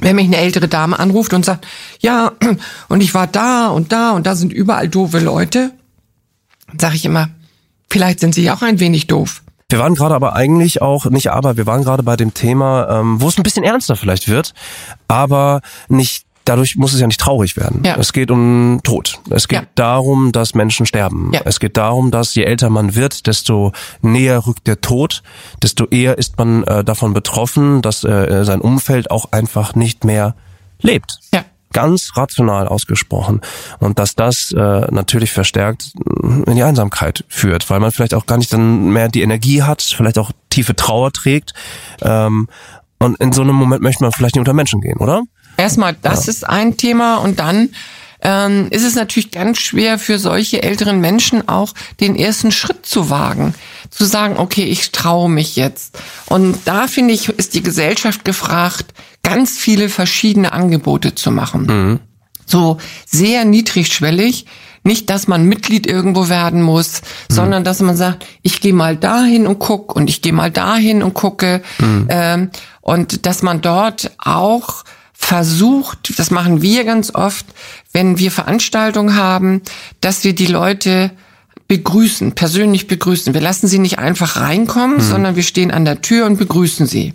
Wenn 0.00 0.16
mich 0.16 0.24
eine 0.24 0.38
ältere 0.38 0.66
Dame 0.66 0.98
anruft 0.98 1.34
und 1.34 1.44
sagt, 1.44 1.66
ja, 2.00 2.32
und 2.88 3.02
ich 3.02 3.12
war 3.12 3.26
da 3.26 3.68
und 3.68 3.92
da 3.92 4.12
und 4.12 4.26
da 4.26 4.34
sind 4.34 4.54
überall 4.54 4.88
doofe 4.88 5.18
Leute, 5.18 5.70
sage 6.80 6.96
ich 6.96 7.04
immer, 7.04 7.28
vielleicht 7.90 8.20
sind 8.20 8.34
sie 8.34 8.50
auch 8.50 8.62
ein 8.62 8.80
wenig 8.80 9.06
doof. 9.06 9.42
Wir 9.68 9.78
waren 9.78 9.94
gerade 9.94 10.14
aber 10.14 10.34
eigentlich 10.34 10.82
auch, 10.82 11.06
nicht 11.06 11.30
aber, 11.30 11.56
wir 11.56 11.66
waren 11.66 11.84
gerade 11.84 12.02
bei 12.02 12.16
dem 12.16 12.34
Thema, 12.34 13.00
ähm, 13.00 13.20
wo 13.20 13.28
es 13.28 13.38
ein 13.38 13.42
bisschen 13.42 13.64
ernster 13.64 13.96
vielleicht 13.96 14.28
wird, 14.28 14.52
aber 15.08 15.62
nicht 15.88 16.26
dadurch 16.44 16.76
muss 16.76 16.92
es 16.92 17.00
ja 17.00 17.06
nicht 17.06 17.20
traurig 17.20 17.56
werden. 17.56 17.82
Ja. 17.84 17.96
Es 17.96 18.12
geht 18.12 18.30
um 18.30 18.80
Tod. 18.84 19.20
Es 19.30 19.48
geht 19.48 19.60
ja. 19.60 19.66
darum, 19.74 20.32
dass 20.32 20.54
Menschen 20.54 20.84
sterben. 20.84 21.30
Ja. 21.32 21.40
Es 21.44 21.58
geht 21.58 21.76
darum, 21.76 22.10
dass 22.10 22.34
je 22.34 22.44
älter 22.44 22.68
man 22.68 22.94
wird, 22.94 23.26
desto 23.26 23.72
näher 24.02 24.46
rückt 24.46 24.66
der 24.66 24.82
Tod, 24.82 25.22
desto 25.62 25.86
eher 25.86 26.18
ist 26.18 26.36
man 26.38 26.62
äh, 26.64 26.84
davon 26.84 27.14
betroffen, 27.14 27.80
dass 27.80 28.04
äh, 28.04 28.44
sein 28.44 28.60
Umfeld 28.60 29.10
auch 29.10 29.32
einfach 29.32 29.74
nicht 29.74 30.04
mehr 30.04 30.34
lebt. 30.80 31.18
Ja 31.32 31.44
ganz 31.74 32.16
rational 32.16 32.66
ausgesprochen. 32.66 33.42
Und 33.80 33.98
dass 33.98 34.14
das 34.14 34.52
äh, 34.52 34.58
natürlich 34.90 35.32
verstärkt 35.32 35.92
äh, 35.98 36.50
in 36.50 36.56
die 36.56 36.62
Einsamkeit 36.62 37.24
führt, 37.28 37.68
weil 37.68 37.80
man 37.80 37.92
vielleicht 37.92 38.14
auch 38.14 38.24
gar 38.24 38.38
nicht 38.38 38.52
dann 38.54 38.88
mehr 38.88 39.08
die 39.08 39.20
Energie 39.20 39.62
hat, 39.62 39.82
vielleicht 39.82 40.18
auch 40.18 40.32
tiefe 40.48 40.74
Trauer 40.74 41.12
trägt. 41.12 41.52
Ähm, 42.00 42.48
und 42.98 43.20
in 43.20 43.32
so 43.32 43.42
einem 43.42 43.54
Moment 43.56 43.82
möchte 43.82 44.02
man 44.02 44.12
vielleicht 44.12 44.36
nicht 44.36 44.40
unter 44.40 44.54
Menschen 44.54 44.80
gehen, 44.80 44.96
oder? 44.96 45.22
Erstmal, 45.58 45.94
das 46.00 46.26
ja. 46.26 46.30
ist 46.30 46.48
ein 46.48 46.78
Thema 46.78 47.16
und 47.16 47.38
dann 47.38 47.68
ähm, 48.22 48.68
ist 48.70 48.84
es 48.84 48.94
natürlich 48.94 49.30
ganz 49.30 49.58
schwer 49.58 49.98
für 49.98 50.18
solche 50.18 50.62
älteren 50.62 51.00
Menschen 51.00 51.46
auch 51.48 51.74
den 52.00 52.16
ersten 52.16 52.50
Schritt 52.50 52.86
zu 52.86 53.10
wagen, 53.10 53.54
zu 53.90 54.04
sagen, 54.06 54.38
okay, 54.38 54.64
ich 54.64 54.90
traue 54.90 55.28
mich 55.28 55.56
jetzt. 55.56 55.98
Und 56.26 56.58
da 56.64 56.88
finde 56.88 57.12
ich, 57.12 57.28
ist 57.28 57.54
die 57.54 57.62
Gesellschaft 57.62 58.24
gefragt, 58.24 58.94
ganz 59.24 59.58
viele 59.58 59.88
verschiedene 59.88 60.52
Angebote 60.52 61.16
zu 61.16 61.32
machen. 61.32 61.66
Mhm. 61.66 62.00
So 62.46 62.78
sehr 63.06 63.44
niedrigschwellig. 63.44 64.46
Nicht, 64.86 65.08
dass 65.08 65.26
man 65.26 65.46
Mitglied 65.46 65.86
irgendwo 65.86 66.28
werden 66.28 66.60
muss, 66.60 67.00
mhm. 67.00 67.34
sondern 67.34 67.64
dass 67.64 67.80
man 67.80 67.96
sagt, 67.96 68.26
ich 68.42 68.60
gehe 68.60 68.74
mal 68.74 68.96
dahin 68.96 69.46
und 69.46 69.58
guck 69.58 69.96
und 69.96 70.08
ich 70.08 70.20
gehe 70.20 70.34
mal 70.34 70.50
dahin 70.50 71.02
und 71.02 71.14
gucke. 71.14 71.62
Mhm. 71.78 72.06
Ähm, 72.10 72.50
und 72.82 73.26
dass 73.26 73.42
man 73.42 73.62
dort 73.62 74.12
auch 74.18 74.84
versucht, 75.14 76.18
das 76.18 76.30
machen 76.30 76.60
wir 76.60 76.84
ganz 76.84 77.14
oft, 77.14 77.46
wenn 77.92 78.18
wir 78.18 78.30
Veranstaltungen 78.30 79.16
haben, 79.16 79.62
dass 80.02 80.22
wir 80.22 80.34
die 80.34 80.46
Leute 80.46 81.12
begrüßen, 81.66 82.32
persönlich 82.32 82.86
begrüßen. 82.86 83.32
Wir 83.32 83.40
lassen 83.40 83.68
sie 83.68 83.78
nicht 83.78 83.98
einfach 83.98 84.36
reinkommen, 84.36 84.98
mhm. 84.98 85.02
sondern 85.02 85.36
wir 85.36 85.42
stehen 85.42 85.70
an 85.70 85.86
der 85.86 86.02
Tür 86.02 86.26
und 86.26 86.36
begrüßen 86.36 86.86
sie. 86.86 87.14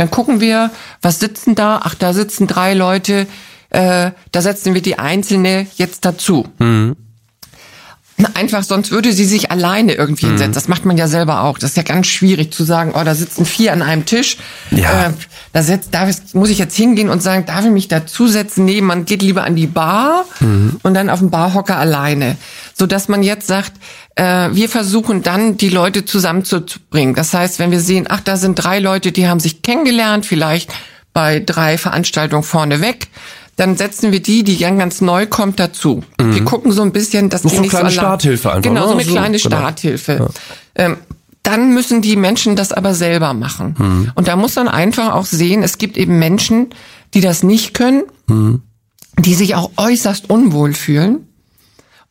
Dann 0.00 0.10
gucken 0.10 0.40
wir, 0.40 0.70
was 1.02 1.20
sitzen 1.20 1.54
da? 1.54 1.82
Ach, 1.84 1.94
da 1.94 2.14
sitzen 2.14 2.46
drei 2.46 2.72
Leute. 2.72 3.26
Äh, 3.68 4.12
da 4.32 4.40
setzen 4.40 4.72
wir 4.72 4.80
die 4.80 4.98
einzelne 4.98 5.66
jetzt 5.76 6.06
dazu. 6.06 6.48
Mhm. 6.58 6.96
Einfach, 8.32 8.62
sonst 8.62 8.92
würde 8.92 9.12
sie 9.12 9.26
sich 9.26 9.50
alleine 9.50 9.92
irgendwie 9.92 10.24
mhm. 10.24 10.30
hinsetzen. 10.30 10.54
Das 10.54 10.68
macht 10.68 10.86
man 10.86 10.96
ja 10.96 11.06
selber 11.06 11.42
auch. 11.42 11.58
Das 11.58 11.72
ist 11.72 11.76
ja 11.76 11.82
ganz 11.82 12.06
schwierig 12.06 12.50
zu 12.50 12.64
sagen, 12.64 12.94
oh, 12.94 13.04
da 13.04 13.14
sitzen 13.14 13.44
vier 13.44 13.74
an 13.74 13.82
einem 13.82 14.06
Tisch. 14.06 14.38
Ja. 14.70 15.08
Äh, 15.08 15.12
da 15.52 15.62
setzt, 15.62 15.92
darf 15.92 16.08
ich, 16.08 16.32
muss 16.32 16.48
ich 16.48 16.58
jetzt 16.58 16.76
hingehen 16.76 17.10
und 17.10 17.22
sagen, 17.22 17.44
darf 17.44 17.66
ich 17.66 17.70
mich 17.70 17.88
dazusetzen? 17.88 18.64
Nee, 18.64 18.80
man 18.80 19.04
geht 19.04 19.20
lieber 19.20 19.44
an 19.44 19.54
die 19.54 19.66
Bar 19.66 20.24
mhm. 20.40 20.80
und 20.82 20.94
dann 20.94 21.10
auf 21.10 21.18
dem 21.18 21.28
Barhocker 21.28 21.76
alleine. 21.76 22.38
So 22.72 22.86
dass 22.86 23.08
man 23.08 23.22
jetzt 23.22 23.46
sagt, 23.46 23.72
äh, 24.20 24.54
wir 24.54 24.68
versuchen 24.68 25.22
dann, 25.22 25.56
die 25.56 25.70
Leute 25.70 26.04
zusammenzubringen. 26.04 27.14
Das 27.14 27.32
heißt, 27.32 27.58
wenn 27.58 27.70
wir 27.70 27.80
sehen, 27.80 28.06
ach, 28.08 28.20
da 28.20 28.36
sind 28.36 28.56
drei 28.56 28.78
Leute, 28.78 29.12
die 29.12 29.26
haben 29.26 29.40
sich 29.40 29.62
kennengelernt, 29.62 30.26
vielleicht 30.26 30.72
bei 31.12 31.40
drei 31.40 31.78
Veranstaltungen 31.78 32.42
vorneweg 32.42 33.08
dann 33.60 33.76
setzen 33.76 34.10
wir 34.10 34.22
die, 34.22 34.42
die 34.42 34.56
ganz, 34.56 34.78
ganz 34.78 35.00
neu 35.02 35.26
kommt, 35.26 35.60
dazu. 35.60 36.02
Mhm. 36.18 36.34
Wir 36.34 36.44
gucken 36.46 36.72
so 36.72 36.80
ein 36.80 36.92
bisschen, 36.92 37.28
dass 37.28 37.42
das 37.42 37.52
die 37.52 37.56
so 37.56 37.62
nicht 37.62 37.70
kleine 37.72 37.90
so 37.90 37.94
Starthilfe 37.98 38.48
einfach. 38.48 38.62
Genau, 38.62 38.86
so 38.86 38.92
eine 38.94 39.04
so, 39.04 39.12
kleine 39.12 39.36
genau. 39.36 39.56
Starthilfe. 39.58 40.12
Ja. 40.12 40.28
Ähm, 40.86 40.96
dann 41.42 41.74
müssen 41.74 42.00
die 42.00 42.16
Menschen 42.16 42.56
das 42.56 42.72
aber 42.72 42.94
selber 42.94 43.34
machen. 43.34 43.74
Mhm. 43.76 44.12
Und 44.14 44.28
da 44.28 44.36
muss 44.36 44.56
man 44.56 44.66
einfach 44.66 45.12
auch 45.12 45.26
sehen, 45.26 45.62
es 45.62 45.76
gibt 45.76 45.98
eben 45.98 46.18
Menschen, 46.18 46.70
die 47.12 47.20
das 47.20 47.42
nicht 47.42 47.74
können, 47.74 48.04
mhm. 48.28 48.62
die 49.18 49.34
sich 49.34 49.54
auch 49.54 49.70
äußerst 49.76 50.30
unwohl 50.30 50.72
fühlen. 50.72 51.26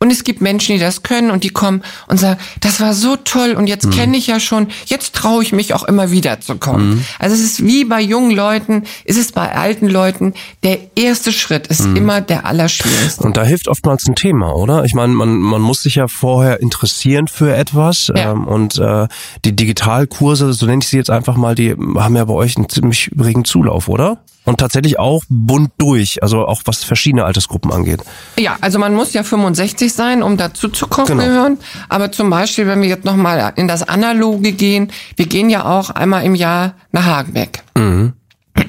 Und 0.01 0.12
es 0.12 0.23
gibt 0.23 0.39
Menschen, 0.39 0.75
die 0.75 0.79
das 0.79 1.03
können 1.03 1.29
und 1.29 1.43
die 1.43 1.49
kommen 1.49 1.81
und 2.07 2.21
sagen, 2.21 2.39
das 2.62 2.79
war 2.79 2.93
so 2.93 3.17
toll 3.17 3.51
und 3.51 3.67
jetzt 3.67 3.85
mhm. 3.88 3.91
kenne 3.91 4.15
ich 4.15 4.27
ja 4.27 4.39
schon, 4.39 4.69
jetzt 4.85 5.13
traue 5.13 5.43
ich 5.43 5.51
mich 5.51 5.73
auch 5.73 5.83
immer 5.83 6.09
wieder 6.09 6.39
zu 6.39 6.55
kommen. 6.55 6.91
Mhm. 6.91 7.05
Also 7.19 7.35
es 7.35 7.41
ist 7.41 7.65
wie 7.65 7.83
bei 7.83 7.99
jungen 7.99 8.31
Leuten, 8.31 8.83
ist 9.03 9.17
es 9.17 9.33
bei 9.33 9.53
alten 9.53 9.89
Leuten, 9.89 10.35
der 10.63 10.79
erste 10.95 11.33
Schritt 11.33 11.67
ist 11.67 11.85
mhm. 11.85 11.97
immer 11.97 12.21
der 12.21 12.45
allerschwierigste. 12.45 13.23
Und 13.23 13.35
da 13.35 13.43
hilft 13.43 13.67
oftmals 13.67 14.07
ein 14.07 14.15
Thema, 14.15 14.55
oder? 14.55 14.85
Ich 14.85 14.93
meine, 14.93 15.12
man, 15.12 15.38
man 15.38 15.62
muss 15.62 15.81
sich 15.81 15.95
ja 15.95 16.07
vorher 16.07 16.62
interessieren 16.62 17.27
für 17.27 17.53
etwas 17.53 18.09
ja. 18.15 18.31
ähm, 18.31 18.47
und 18.47 18.77
äh, 18.77 19.05
die 19.43 19.53
Digitalkurse, 19.53 20.53
so 20.53 20.65
nenne 20.65 20.79
ich 20.81 20.88
sie 20.88 20.95
jetzt 20.95 21.09
einfach 21.09 21.35
mal, 21.35 21.55
die 21.55 21.71
haben 21.71 22.15
ja 22.15 22.23
bei 22.23 22.35
euch 22.35 22.55
einen 22.55 22.69
ziemlich 22.69 23.12
regen 23.19 23.43
Zulauf, 23.43 23.89
oder? 23.89 24.19
Und 24.49 24.59
tatsächlich 24.59 24.97
auch 24.97 25.23
bunt 25.29 25.69
durch, 25.77 26.23
also 26.23 26.47
auch 26.47 26.63
was 26.65 26.83
verschiedene 26.83 27.23
Altersgruppen 27.23 27.71
angeht. 27.71 28.01
Ja, 28.39 28.57
also 28.62 28.79
man 28.79 28.95
muss 28.95 29.13
ja 29.13 29.21
65 29.21 29.93
sein, 29.93 30.23
um 30.23 30.38
dazu 30.38 30.69
zu 30.69 30.88
genau. 30.88 31.05
gehören. 31.05 31.59
Aber 31.88 32.12
zum 32.12 32.31
Beispiel, 32.31 32.65
wenn 32.65 32.81
wir 32.81 32.89
jetzt 32.89 33.05
nochmal 33.05 33.53
in 33.57 33.67
das 33.67 33.88
Analoge 33.88 34.51
gehen, 34.53 34.91
wir 35.17 35.27
gehen 35.27 35.51
ja 35.51 35.65
auch 35.65 35.91
einmal 35.91 36.23
im 36.23 36.33
Jahr 36.33 36.73
nach 36.91 37.05
Hagenbeck. 37.05 37.62
Mhm. 37.75 38.13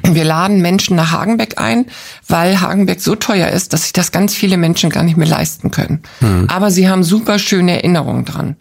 Wir 0.02 0.24
laden 0.24 0.60
Menschen 0.60 0.96
nach 0.96 1.12
Hagenbeck 1.12 1.58
ein, 1.58 1.86
weil 2.28 2.60
Hagenbeck 2.60 3.00
so 3.00 3.14
teuer 3.14 3.48
ist, 3.48 3.72
dass 3.72 3.84
sich 3.84 3.94
das 3.94 4.12
ganz 4.12 4.34
viele 4.34 4.58
Menschen 4.58 4.90
gar 4.90 5.02
nicht 5.02 5.16
mehr 5.16 5.28
leisten 5.28 5.70
können. 5.70 6.02
Mhm. 6.20 6.46
Aber 6.50 6.70
sie 6.70 6.90
haben 6.90 7.04
super 7.04 7.38
schöne 7.38 7.76
Erinnerungen 7.76 8.26
dran. 8.26 8.56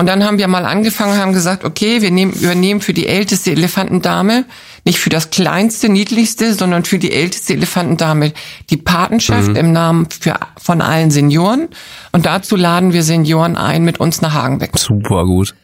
Und 0.00 0.06
dann 0.06 0.24
haben 0.24 0.38
wir 0.38 0.48
mal 0.48 0.64
angefangen, 0.64 1.18
haben 1.18 1.34
gesagt, 1.34 1.62
okay, 1.62 2.00
wir 2.00 2.10
nehmen, 2.10 2.32
übernehmen 2.32 2.80
für 2.80 2.94
die 2.94 3.06
älteste 3.06 3.50
Elefantendame, 3.50 4.46
nicht 4.86 4.98
für 4.98 5.10
das 5.10 5.28
kleinste, 5.28 5.90
niedlichste, 5.90 6.54
sondern 6.54 6.86
für 6.86 6.98
die 6.98 7.12
älteste 7.12 7.52
Elefantendame 7.52 8.32
die 8.70 8.78
Patenschaft 8.78 9.48
mhm. 9.48 9.56
im 9.56 9.72
Namen 9.72 10.08
für, 10.08 10.36
von 10.56 10.80
allen 10.80 11.10
Senioren. 11.10 11.68
Und 12.12 12.24
dazu 12.24 12.56
laden 12.56 12.94
wir 12.94 13.02
Senioren 13.02 13.58
ein, 13.58 13.84
mit 13.84 14.00
uns 14.00 14.22
nach 14.22 14.32
Hagenbeck. 14.32 14.78
Super 14.78 15.26
gut. 15.26 15.54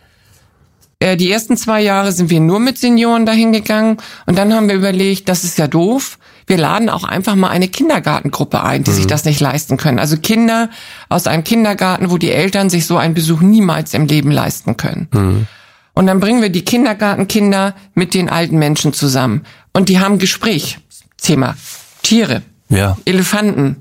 Äh, 0.99 1.16
die 1.16 1.33
ersten 1.33 1.57
zwei 1.57 1.81
Jahre 1.81 2.12
sind 2.12 2.29
wir 2.29 2.40
nur 2.40 2.61
mit 2.61 2.77
Senioren 2.77 3.25
dahin 3.25 3.55
gegangen 3.55 3.96
und 4.27 4.37
dann 4.37 4.53
haben 4.53 4.68
wir 4.68 4.77
überlegt, 4.77 5.31
das 5.31 5.44
ist 5.44 5.57
ja 5.57 5.66
doof 5.66 6.18
wir 6.46 6.56
laden 6.56 6.88
auch 6.88 7.04
einfach 7.04 7.35
mal 7.35 7.48
eine 7.48 7.68
Kindergartengruppe 7.68 8.62
ein, 8.62 8.85
die 8.85 8.90
mhm. 8.92 8.94
sich 8.94 9.06
das 9.06 9.24
nicht 9.24 9.40
leisten 9.40 9.76
können. 9.76 9.98
Also 9.98 10.16
Kinder 10.16 10.70
aus 11.09 11.26
einem 11.26 11.44
Kindergarten, 11.44 12.11
wo 12.11 12.18
die 12.18 12.30
Eltern 12.30 12.70
sich 12.70 12.87
so 12.87 12.96
einen 12.96 13.14
Besuch 13.14 13.40
niemals 13.40 13.94
im 13.94 14.06
Leben 14.06 14.30
leisten 14.30 14.76
können. 14.76 15.09
Mhm. 15.12 15.46
Und 15.94 16.06
dann 16.06 16.20
bringen 16.20 16.42
wir 16.42 16.50
die 16.50 16.64
Kindergartenkinder 16.64 17.74
mit 17.94 18.14
den 18.14 18.28
alten 18.28 18.59
Menschen 18.59 18.92
zusammen. 18.92 19.44
Und 19.72 19.88
die 19.88 19.98
haben 19.98 20.18
Gespräch. 20.18 20.78
Thema 21.16 21.56
Tiere, 22.02 22.42
ja. 22.68 22.96
Elefanten, 23.04 23.76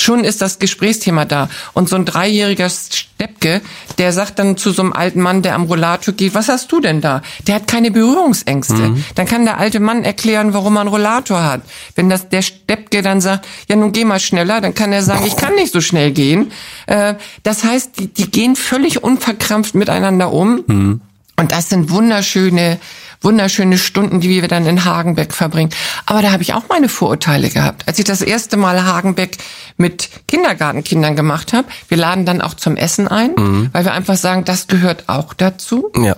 Schon 0.00 0.24
ist 0.24 0.40
das 0.40 0.58
Gesprächsthema 0.58 1.26
da. 1.26 1.50
Und 1.74 1.90
so 1.90 1.96
ein 1.96 2.06
dreijähriger 2.06 2.70
Steppke, 2.70 3.60
der 3.98 4.12
sagt 4.12 4.38
dann 4.38 4.56
zu 4.56 4.70
so 4.70 4.80
einem 4.80 4.94
alten 4.94 5.20
Mann, 5.20 5.42
der 5.42 5.54
am 5.54 5.64
Rollator 5.64 6.14
geht, 6.14 6.34
was 6.34 6.48
hast 6.48 6.72
du 6.72 6.80
denn 6.80 7.02
da? 7.02 7.20
Der 7.46 7.56
hat 7.56 7.66
keine 7.66 7.90
Berührungsängste. 7.90 8.72
Mhm. 8.72 9.04
Dann 9.14 9.26
kann 9.26 9.44
der 9.44 9.58
alte 9.58 9.78
Mann 9.78 10.02
erklären, 10.02 10.54
warum 10.54 10.76
er 10.78 10.80
einen 10.80 10.88
Rollator 10.88 11.42
hat. 11.42 11.60
Wenn 11.96 12.08
das 12.08 12.30
der 12.30 12.40
Steppke 12.40 13.02
dann 13.02 13.20
sagt, 13.20 13.46
ja 13.68 13.76
nun 13.76 13.92
geh 13.92 14.06
mal 14.06 14.20
schneller, 14.20 14.62
dann 14.62 14.72
kann 14.72 14.90
er 14.90 15.02
sagen, 15.02 15.26
ich 15.26 15.36
kann 15.36 15.54
nicht 15.54 15.70
so 15.70 15.82
schnell 15.82 16.12
gehen. 16.12 16.50
Äh, 16.86 17.16
das 17.42 17.64
heißt, 17.64 17.98
die, 17.98 18.06
die 18.06 18.30
gehen 18.30 18.56
völlig 18.56 19.04
unverkrampft 19.04 19.74
miteinander 19.74 20.32
um. 20.32 20.64
Mhm. 20.66 21.00
Und 21.40 21.52
das 21.52 21.68
sind 21.68 21.90
wunderschöne 21.90 22.78
wunderschöne 23.22 23.76
Stunden, 23.78 24.20
die 24.20 24.40
wir 24.40 24.48
dann 24.48 24.66
in 24.66 24.84
Hagenbeck 24.84 25.34
verbringen. 25.34 25.70
Aber 26.06 26.22
da 26.22 26.32
habe 26.32 26.42
ich 26.42 26.54
auch 26.54 26.64
meine 26.68 26.88
Vorurteile 26.88 27.50
gehabt. 27.50 27.86
Als 27.86 27.98
ich 27.98 28.04
das 28.04 28.22
erste 28.22 28.56
Mal 28.56 28.82
Hagenbeck 28.84 29.36
mit 29.76 30.08
Kindergartenkindern 30.26 31.16
gemacht 31.16 31.52
habe, 31.52 31.68
wir 31.88 31.98
laden 31.98 32.24
dann 32.24 32.40
auch 32.40 32.54
zum 32.54 32.76
Essen 32.76 33.08
ein, 33.08 33.34
mhm. 33.36 33.68
weil 33.72 33.84
wir 33.84 33.92
einfach 33.92 34.16
sagen, 34.16 34.44
das 34.44 34.68
gehört 34.68 35.08
auch 35.08 35.34
dazu. 35.34 35.92
Ja. 36.02 36.16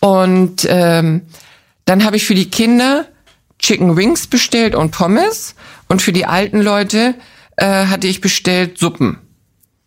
Und 0.00 0.66
ähm, 0.68 1.22
dann 1.84 2.04
habe 2.04 2.16
ich 2.16 2.24
für 2.24 2.34
die 2.34 2.50
Kinder 2.50 3.06
Chicken 3.58 3.96
Wings 3.96 4.26
bestellt 4.26 4.74
und 4.74 4.90
Pommes 4.90 5.54
und 5.88 6.00
für 6.00 6.12
die 6.12 6.24
alten 6.24 6.62
Leute 6.62 7.14
äh, 7.56 7.86
hatte 7.86 8.06
ich 8.06 8.22
bestellt 8.22 8.78
Suppen. 8.78 9.18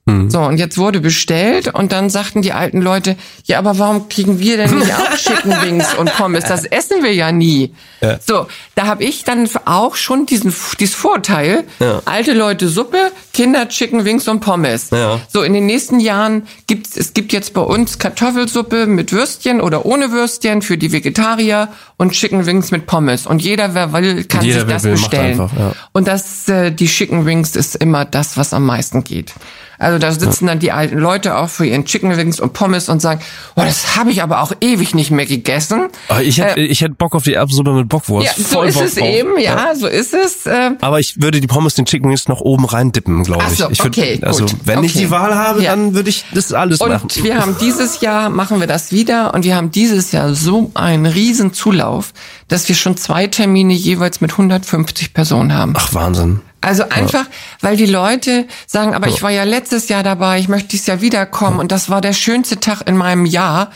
Mhm. 0.06 0.30
So, 0.30 0.42
und 0.42 0.58
jetzt 0.58 0.78
wurde 0.78 1.00
bestellt 1.00 1.74
und 1.74 1.94
dann 1.94 2.10
sagten 2.10 2.42
die 2.42 2.52
alten 2.52 2.82
Leute, 2.82 3.16
ja, 3.46 3.58
aber 3.58 3.80
warum 3.80 4.10
kriegen 4.10 4.38
wir 4.38 4.58
denn 4.58 4.78
nicht 4.78 4.94
auch 4.94 5.16
Chicken 5.16 5.52
Wings 5.62 5.94
und 5.94 6.12
Pommes? 6.14 6.44
Das 6.44 6.66
essen 6.66 7.04
wir 7.04 7.14
ja 7.14 7.32
nie. 7.32 7.74
Ja. 8.02 8.20
So, 8.20 8.48
da 8.76 8.86
habe 8.88 9.06
ich 9.06 9.24
dann 9.24 9.48
auch 9.64 9.96
schon 9.96 10.26
diesen 10.26 10.54
dieses 10.78 10.94
Vorteil, 10.96 11.64
Ja. 11.80 12.02
alte 12.04 12.34
Leute 12.34 12.68
Suppe, 12.68 13.14
Kinder 13.32 13.70
Chicken 13.70 14.04
Wings 14.04 14.28
und 14.28 14.42
Pommes. 14.42 14.90
Ja. 14.92 15.22
So, 15.30 15.42
in 15.42 15.54
den 15.54 15.68
nächsten 15.68 16.02
Jahren 16.02 16.48
gibt's 16.68 16.98
es 16.98 17.14
gibt 17.14 17.32
jetzt 17.32 17.54
bei 17.54 17.62
uns 17.62 17.98
Kartoffelsuppe 17.98 18.88
mit 18.88 19.14
Würstchen 19.14 19.62
oder 19.62 19.86
ohne 19.86 20.12
Würstchen 20.12 20.62
für 20.62 20.78
die 20.78 20.92
Vegetarier 20.92 21.70
und 21.96 22.12
Chicken 22.12 22.46
Wings 22.46 22.72
mit 22.72 22.88
Pommes. 22.88 23.26
Und 23.26 23.42
jeder, 23.42 23.74
wer 23.74 23.94
will, 23.94 24.26
kann 24.26 24.44
Jeder, 24.44 24.62
sich 24.62 24.70
das 24.70 24.84
will, 24.84 24.92
bestellen. 24.92 25.40
einfach. 25.40 25.76
Und 25.94 26.10
das, 26.10 26.50
äh, 26.50 26.72
die 26.72 26.88
Chicken 26.88 27.26
Wings 27.26 27.56
ist 27.56 27.76
immer 27.76 28.04
das, 28.04 28.36
was 28.36 28.54
am 28.54 28.66
meisten 28.66 29.06
geht. 29.06 29.34
Also 29.80 29.98
da 30.00 30.12
sitzen 30.12 30.48
dann 30.48 30.60
die 30.60 30.72
alten 30.72 30.98
Leute 30.98 31.38
auch 31.38 31.50
für 31.50 31.66
ihren 31.66 31.86
Chicken 31.86 32.16
Wings 32.16 32.40
und 32.40 32.54
Pommes 32.54 32.90
und 32.90 33.02
sagen, 33.02 33.22
oh, 33.56 33.62
das 33.62 33.96
habe 33.96 34.12
ich 34.12 34.22
aber 34.24 34.42
auch 34.42 34.54
ewig 34.62 34.94
nicht 34.96 35.12
mehr 35.12 35.26
gegessen. 35.26 35.88
Aber 36.10 36.22
ich 36.24 36.40
hätte, 36.40 36.60
ich 36.62 36.82
hätte 36.82 36.94
Bock 36.94 37.16
auf 37.16 37.24
die 37.24 37.34
Erbsensuppe 37.34 37.74
mit 37.74 37.90
Bockwurst. 37.90 38.28
Äh, 38.28 38.30
Ja, 38.30 38.34
so 38.38 38.56
Voll 38.56 38.68
ist 38.68 38.76
Bock 38.76 38.84
es 38.86 38.96
drauf. 38.96 39.08
eben, 39.08 39.40
ja, 39.40 39.76
so 39.76 39.88
ist 39.88 40.14
es. 40.14 40.46
Äh, 40.46 40.72
Aber 40.82 41.00
ich 41.00 41.22
würde 41.22 41.42
die 41.42 41.48
Pommes, 41.48 41.76
den 41.76 41.86
Chicken 41.86 42.10
Wings 42.10 42.28
noch 42.28 42.42
oben 42.42 42.66
rein 42.66 42.92
dippen, 42.92 43.24
glaube 43.24 43.44
ich. 43.52 43.58
so, 43.58 43.70
ich 43.70 43.80
würd, 43.84 43.98
okay, 43.98 44.20
Also, 44.22 44.46
gut, 44.46 44.56
wenn 44.66 44.84
ich 44.84 44.92
okay. 44.92 45.00
die 45.06 45.12
Wahl 45.12 45.36
habe, 45.36 45.62
Ja. 45.64 45.72
dann 45.72 45.94
würde 45.96 46.10
ich 46.10 46.26
das 46.34 46.54
alles 46.54 46.80
machen. 46.80 47.02
Und 47.04 47.24
wir 47.24 47.38
haben 47.40 47.56
dieses 47.60 48.02
Jahr, 48.02 48.30
machen 48.30 48.60
wir 48.60 48.68
das 48.68 48.92
wieder 48.92 49.34
und 49.34 49.44
wir 49.44 49.56
haben 49.56 49.72
dieses 49.72 50.12
Jahr 50.12 50.34
so 50.36 50.72
einen 50.76 51.06
riesen 51.06 51.54
Zulauf, 51.54 52.14
dass 52.48 52.68
wir 52.70 52.76
schon 52.76 52.96
zwei 52.98 53.28
Termine 53.28 53.74
jeweils 53.74 54.22
mit 54.22 54.32
150 54.32 55.14
Personen 55.14 55.54
haben. 55.54 55.74
Ach, 55.76 55.94
Wahnsinn. 55.94 56.42
Also 56.64 56.84
einfach, 56.90 57.26
weil 57.60 57.76
die 57.76 57.86
Leute 57.86 58.48
sagen, 58.68 58.94
aber 58.96 59.08
ich 59.08 59.22
war 59.22 59.32
ja 59.32 59.44
letztes 59.44 59.90
Jahr 59.90 60.02
dabei, 60.02 60.40
ich 60.40 60.48
möchte 60.48 60.70
dieses 60.70 60.88
Jahr 60.88 61.02
wiederkommen. 61.02 61.60
Und 61.60 61.72
das 61.74 61.90
war 61.90 62.00
der 62.00 62.14
schönste 62.14 62.60
Tag 62.60 62.88
in 62.88 62.96
meinem 62.96 63.26
Jahr, 63.26 63.72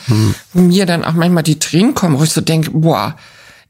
wo 0.54 0.62
mir 0.62 0.86
dann 0.86 1.04
auch 1.04 1.12
manchmal 1.12 1.42
die 1.42 1.58
Tränen 1.58 1.94
kommen, 1.94 2.18
wo 2.18 2.24
ich 2.24 2.32
so 2.32 2.40
denke, 2.40 2.70
boah, 2.70 3.14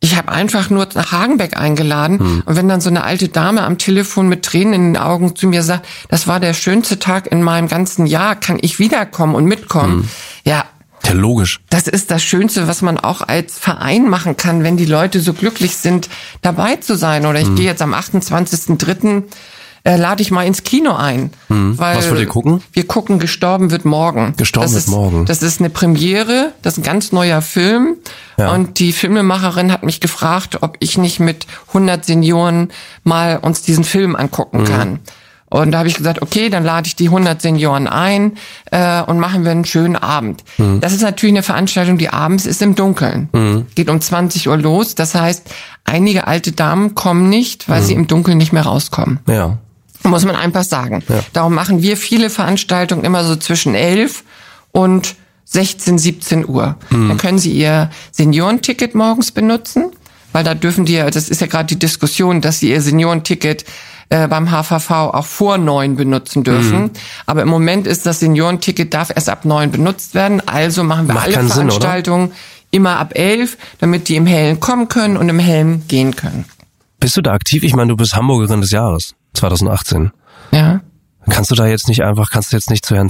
ich 0.00 0.16
habe 0.16 0.30
einfach 0.30 0.70
nur 0.70 0.86
nach 0.94 1.10
Hagenbeck 1.10 1.56
eingeladen. 1.56 2.42
Und 2.46 2.54
wenn 2.56 2.68
dann 2.68 2.80
so 2.80 2.90
eine 2.90 3.02
alte 3.02 3.28
Dame 3.28 3.62
am 3.62 3.78
Telefon 3.78 4.28
mit 4.28 4.44
Tränen 4.44 4.72
in 4.72 4.94
den 4.94 5.02
Augen 5.02 5.34
zu 5.34 5.48
mir 5.48 5.64
sagt, 5.64 5.86
das 6.08 6.28
war 6.28 6.38
der 6.38 6.54
schönste 6.54 7.00
Tag 7.00 7.26
in 7.26 7.42
meinem 7.42 7.66
ganzen 7.66 8.06
Jahr, 8.06 8.36
kann 8.36 8.58
ich 8.60 8.78
wiederkommen 8.78 9.34
und 9.34 9.46
mitkommen? 9.46 10.08
Ja, 10.44 10.64
Ja, 11.08 11.14
logisch. 11.14 11.60
das 11.70 11.88
ist 11.88 12.10
das 12.10 12.22
Schönste, 12.22 12.68
was 12.68 12.82
man 12.82 12.98
auch 12.98 13.22
als 13.22 13.58
Verein 13.58 14.08
machen 14.08 14.36
kann, 14.36 14.62
wenn 14.62 14.76
die 14.76 14.84
Leute 14.86 15.20
so 15.20 15.32
glücklich 15.32 15.76
sind, 15.76 16.08
dabei 16.42 16.76
zu 16.76 16.96
sein. 16.96 17.26
Oder 17.26 17.40
Mhm. 17.42 17.50
ich 17.50 17.54
gehe 17.56 17.66
jetzt 17.66 17.82
am 17.82 17.94
28.03. 17.94 19.24
Äh, 19.84 19.96
lade 19.96 20.20
ich 20.22 20.30
mal 20.32 20.44
ins 20.44 20.64
Kino 20.64 20.92
ein. 20.94 21.30
Weil 21.48 21.56
Mhm. 21.56 21.78
Was 21.78 22.10
wollt 22.10 22.20
ihr 22.20 22.26
gucken? 22.26 22.62
Wir 22.72 22.86
gucken 22.86 23.20
Gestorben 23.20 23.70
wird 23.70 23.84
morgen. 23.84 24.34
Gestorben 24.36 24.64
das 24.66 24.74
wird 24.74 24.84
ist, 24.84 24.90
morgen. 24.90 25.24
Das 25.24 25.40
ist 25.42 25.60
eine 25.60 25.70
Premiere, 25.70 26.52
das 26.62 26.74
ist 26.74 26.78
ein 26.80 26.82
ganz 26.82 27.12
neuer 27.12 27.40
Film. 27.42 27.96
Ja. 28.36 28.52
Und 28.52 28.80
die 28.80 28.92
Filmemacherin 28.92 29.72
hat 29.72 29.84
mich 29.84 30.00
gefragt, 30.00 30.58
ob 30.62 30.76
ich 30.80 30.98
nicht 30.98 31.20
mit 31.20 31.46
100 31.68 32.04
Senioren 32.04 32.70
mal 33.04 33.38
uns 33.38 33.62
diesen 33.62 33.84
Film 33.84 34.10
Mhm. 34.10 34.16
angucken 34.16 34.64
kann. 34.64 34.98
Und 35.50 35.72
da 35.72 35.78
habe 35.78 35.88
ich 35.88 35.94
gesagt, 35.94 36.20
okay, 36.20 36.50
dann 36.50 36.62
lade 36.64 36.86
ich 36.88 36.96
die 36.96 37.06
100 37.06 37.40
Senioren 37.40 37.86
ein 37.86 38.32
äh, 38.70 39.00
und 39.02 39.18
machen 39.18 39.44
wir 39.44 39.50
einen 39.50 39.64
schönen 39.64 39.96
Abend. 39.96 40.44
Mhm. 40.58 40.80
Das 40.80 40.92
ist 40.92 41.00
natürlich 41.02 41.32
eine 41.34 41.42
Veranstaltung, 41.42 41.96
die 41.96 42.10
abends 42.10 42.44
ist 42.44 42.60
im 42.60 42.74
Dunkeln. 42.74 43.66
Geht 43.74 43.88
um 43.88 44.00
20 44.00 44.48
Uhr 44.48 44.56
los. 44.58 44.94
Das 44.94 45.14
heißt, 45.14 45.44
einige 45.84 46.26
alte 46.26 46.52
Damen 46.52 46.94
kommen 46.94 47.28
nicht, 47.30 47.68
weil 47.68 47.80
Mhm. 47.80 47.84
sie 47.86 47.94
im 47.94 48.06
Dunkeln 48.08 48.36
nicht 48.36 48.52
mehr 48.52 48.64
rauskommen. 48.66 49.20
Ja. 49.26 49.56
Muss 50.04 50.24
man 50.24 50.36
einfach 50.36 50.64
sagen. 50.64 51.02
Darum 51.32 51.54
machen 51.54 51.82
wir 51.82 51.96
viele 51.96 52.30
Veranstaltungen 52.30 53.04
immer 53.04 53.24
so 53.24 53.34
zwischen 53.34 53.74
11 53.74 54.22
und 54.70 55.16
16, 55.44 55.98
17 55.98 56.46
Uhr. 56.46 56.76
Dann 56.90 57.16
können 57.16 57.38
Sie 57.38 57.52
Ihr 57.52 57.88
Seniorenticket 58.12 58.94
morgens 58.94 59.32
benutzen, 59.32 59.92
weil 60.32 60.44
da 60.44 60.54
dürfen 60.54 60.84
die, 60.84 60.92
ja- 60.94 61.08
das 61.10 61.30
ist 61.30 61.40
ja 61.40 61.46
gerade 61.46 61.66
die 61.66 61.78
Diskussion, 61.78 62.42
dass 62.42 62.60
Sie 62.60 62.68
Ihr 62.70 62.82
Seniorenticket 62.82 63.64
äh, 64.10 64.26
beim 64.28 64.50
HVV 64.50 64.90
auch 64.90 65.26
vor 65.26 65.58
neun 65.58 65.96
benutzen 65.96 66.44
dürfen. 66.44 66.90
Aber 67.26 67.42
im 67.42 67.48
Moment 67.48 67.86
ist 67.86 68.06
das 68.06 68.20
Seniorenticket 68.20 68.92
darf 68.94 69.10
erst 69.14 69.28
ab 69.28 69.44
neun 69.44 69.70
benutzt 69.70 70.14
werden. 70.14 70.42
Also 70.46 70.82
machen 70.84 71.06
wir 71.08 71.14
Macht 71.14 71.26
alle 71.26 71.34
keinen 71.34 71.48
Sinn? 71.48 71.68
Veranstaltungen 71.70 72.32
immer 72.70 72.98
ab 72.98 73.12
elf, 73.14 73.56
damit 73.80 74.08
die 74.08 74.16
im 74.16 74.26
Hellen 74.26 74.60
kommen 74.60 74.88
können 74.88 75.16
und 75.16 75.28
im 75.28 75.38
Hellen 75.38 75.86
gehen 75.88 76.14
können. 76.16 76.44
Bist 77.00 77.16
du 77.16 77.22
da 77.22 77.32
aktiv? 77.32 77.62
Ich 77.62 77.74
meine, 77.74 77.88
du 77.88 77.96
bist 77.96 78.14
Hamburgerin 78.14 78.60
des 78.60 78.70
Jahres 78.70 79.14
2018. 79.34 80.10
Ja. 80.52 80.80
Kannst 81.30 81.50
du 81.50 81.54
da 81.54 81.66
jetzt 81.66 81.88
nicht 81.88 82.02
einfach, 82.02 82.30
kannst 82.30 82.52
du 82.52 82.56
jetzt 82.56 82.70
nicht 82.70 82.84
zu 82.84 82.94
Herrn 82.96 83.08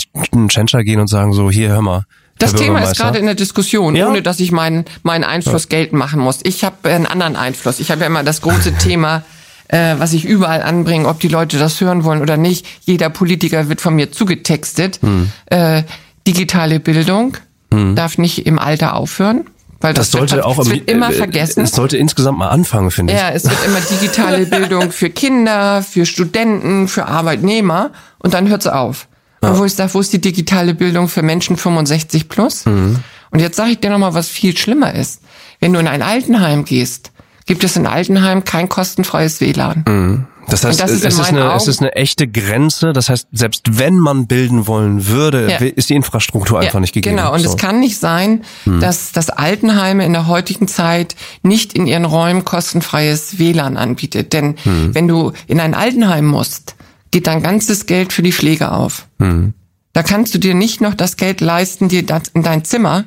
Tschentscher 0.48 0.82
gehen 0.84 1.00
und 1.00 1.08
sagen 1.08 1.32
so, 1.32 1.50
hier, 1.50 1.68
hör 1.70 1.82
mal. 1.82 2.02
Das 2.38 2.52
Herr 2.52 2.60
Thema 2.60 2.80
ist 2.80 2.96
gerade 2.96 3.18
in 3.18 3.26
der 3.26 3.34
Diskussion, 3.34 3.96
Ja. 3.96 4.08
ohne 4.08 4.22
dass 4.22 4.38
ich 4.40 4.52
meinen 4.52 4.84
meinen 5.02 5.24
Einfluss 5.24 5.68
geltend 5.68 5.98
machen 5.98 6.20
muss. 6.20 6.38
Ich 6.44 6.62
habe 6.64 6.88
einen 6.88 7.06
anderen 7.06 7.34
Einfluss. 7.36 7.80
Ich 7.80 7.90
habe 7.90 8.02
ja 8.02 8.06
immer 8.06 8.22
das 8.22 8.42
große 8.42 8.74
Thema, 8.78 9.22
äh, 9.68 9.94
was 9.98 10.12
ich 10.12 10.24
überall 10.24 10.62
anbringe, 10.62 11.06
ob 11.08 11.20
die 11.20 11.28
Leute 11.28 11.58
das 11.58 11.80
hören 11.80 12.04
wollen 12.04 12.20
oder 12.22 12.36
nicht. 12.36 12.66
Jeder 12.82 13.10
Politiker 13.10 13.68
wird 13.68 13.80
von 13.80 13.94
mir 13.94 14.10
zugetextet. 14.12 14.98
Hm. 15.02 15.30
Äh, 15.46 15.82
digitale 16.26 16.80
Bildung 16.80 17.36
darf 17.70 18.16
nicht 18.16 18.46
im 18.46 18.58
Alter 18.58 18.94
aufhören, 18.96 19.44
weil 19.82 19.92
Das 19.92 20.10
das, 20.10 20.18
sollte 20.20 20.36
wird, 20.36 20.44
auch 20.46 20.58
es 20.58 20.66
im- 20.68 20.72
wird 20.72 20.90
immer 20.90 21.10
äh, 21.10 21.12
vergessen. 21.12 21.64
Es 21.64 21.72
sollte 21.72 21.98
insgesamt 21.98 22.38
mal 22.38 22.48
anfangen, 22.48 22.90
finde 22.90 23.12
ich. 23.12 23.18
Ja, 23.18 23.28
es 23.30 23.44
wird 23.44 23.62
immer 23.66 23.80
digitale 23.80 24.46
Bildung 24.46 24.90
für 24.90 25.10
Kinder, 25.10 25.82
für 25.82 26.06
Studenten, 26.06 26.88
für 26.88 27.04
Arbeitnehmer 27.06 27.90
und 28.18 28.32
dann 28.34 28.48
hört's 28.48 28.66
auf. 28.66 29.06
Und 29.40 29.56
wo 29.58 29.64
ich 29.66 29.74
sage, 29.74 29.92
wo 29.94 30.00
ist 30.00 30.12
die 30.14 30.20
digitale 30.20 30.74
Bildung 30.74 31.08
für 31.08 31.22
Menschen 31.22 31.56
65 31.58 32.28
plus? 32.28 32.64
Mhm. 32.66 33.00
Und 33.30 33.38
jetzt 33.40 33.56
sage 33.56 33.72
ich 33.72 33.78
dir 33.80 33.90
nochmal, 33.90 34.14
was 34.14 34.28
viel 34.28 34.56
schlimmer 34.56 34.94
ist. 34.94 35.20
Wenn 35.60 35.72
du 35.74 35.78
in 35.78 35.86
ein 35.86 36.02
Altenheim 36.02 36.64
gehst, 36.64 37.12
gibt 37.48 37.64
es 37.64 37.74
in 37.76 37.86
Altenheim 37.86 38.44
kein 38.44 38.68
kostenfreies 38.68 39.40
WLAN. 39.40 40.26
Das 40.48 40.64
heißt, 40.64 40.80
das 40.80 40.90
ist 40.90 41.04
es, 41.04 41.18
ist 41.18 41.28
eine, 41.28 41.52
es 41.54 41.66
ist 41.66 41.80
eine 41.80 41.92
echte 41.94 42.26
Grenze. 42.28 42.92
Das 42.92 43.08
heißt, 43.08 43.28
selbst 43.32 43.78
wenn 43.78 43.98
man 43.98 44.26
bilden 44.26 44.66
wollen 44.66 45.06
würde, 45.08 45.50
Ja. 45.50 45.56
ist 45.58 45.90
die 45.90 45.94
Infrastruktur 45.94 46.60
einfach 46.60 46.78
nicht 46.80 46.92
gegeben. 46.94 47.16
Genau, 47.16 47.32
und 47.32 47.40
so. 47.40 47.46
Hm. 47.46 47.50
es 47.54 47.60
kann 47.60 47.80
nicht 47.80 47.98
sein, 47.98 48.44
dass 48.64 49.12
das 49.12 49.30
Altenheime 49.30 50.04
in 50.06 50.12
der 50.12 50.26
heutigen 50.26 50.68
Zeit 50.68 51.16
nicht 51.42 51.72
in 51.72 51.86
ihren 51.86 52.04
Räumen 52.04 52.44
kostenfreies 52.44 53.38
WLAN 53.38 53.76
anbietet. 53.76 54.32
Denn 54.32 54.56
Hm. 54.62 54.94
wenn 54.94 55.08
du 55.08 55.32
in 55.46 55.58
ein 55.60 55.74
Altenheim 55.74 56.26
musst, 56.26 56.76
geht 57.10 57.26
dein 57.26 57.42
ganzes 57.42 57.86
Geld 57.86 58.12
für 58.12 58.22
die 58.22 58.32
Pflege 58.32 58.72
auf. 58.72 59.06
Hm. 59.18 59.54
Da 59.94 60.02
kannst 60.02 60.34
du 60.34 60.38
dir 60.38 60.54
nicht 60.54 60.80
noch 60.80 60.94
das 60.94 61.16
Geld 61.16 61.40
leisten, 61.40 61.88
dir 61.88 62.04
in 62.34 62.42
dein 62.42 62.64
Zimmer 62.64 63.04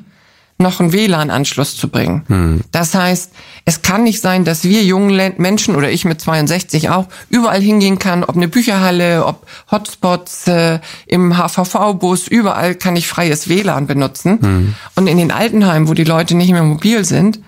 noch 0.62 0.80
einen 0.80 0.94
WLAN-Anschluss 0.94 1.76
zu 1.76 1.90
bringen. 1.90 2.24
Hm. 2.28 2.62
Das 2.72 2.94
heißt, 2.96 3.32
es 3.66 3.82
kann 3.82 4.04
nicht 4.04 4.22
sein, 4.22 4.46
dass 4.46 4.64
wir 4.64 4.84
jungen 4.84 5.34
Menschen 5.38 5.76
oder 5.76 5.92
ich 5.92 6.06
mit 6.06 6.22
62 6.22 6.90
auch 6.90 7.08
überall 7.30 7.62
hingehen 7.62 8.00
kann, 8.00 8.24
ob 8.24 8.36
eine 8.36 8.48
Bücherhalle, 8.48 9.26
ob 9.26 9.46
Hotspots 9.72 10.48
äh, 10.48 10.80
im 11.08 11.38
HVV-Bus, 11.38 12.28
überall 12.28 12.76
kann 12.76 12.96
ich 12.96 13.08
freies 13.08 13.50
WLAN 13.50 13.88
benutzen. 13.88 14.40
Hm. 14.42 14.76
Und 14.96 15.08
in 15.08 15.18
den 15.18 15.32
Altenheimen, 15.32 15.88
wo 15.88 15.94
die 15.94 16.04
Leute 16.06 16.36
nicht 16.36 16.52
mehr 16.52 16.64
mobil 16.64 17.04
sind, 17.06 17.40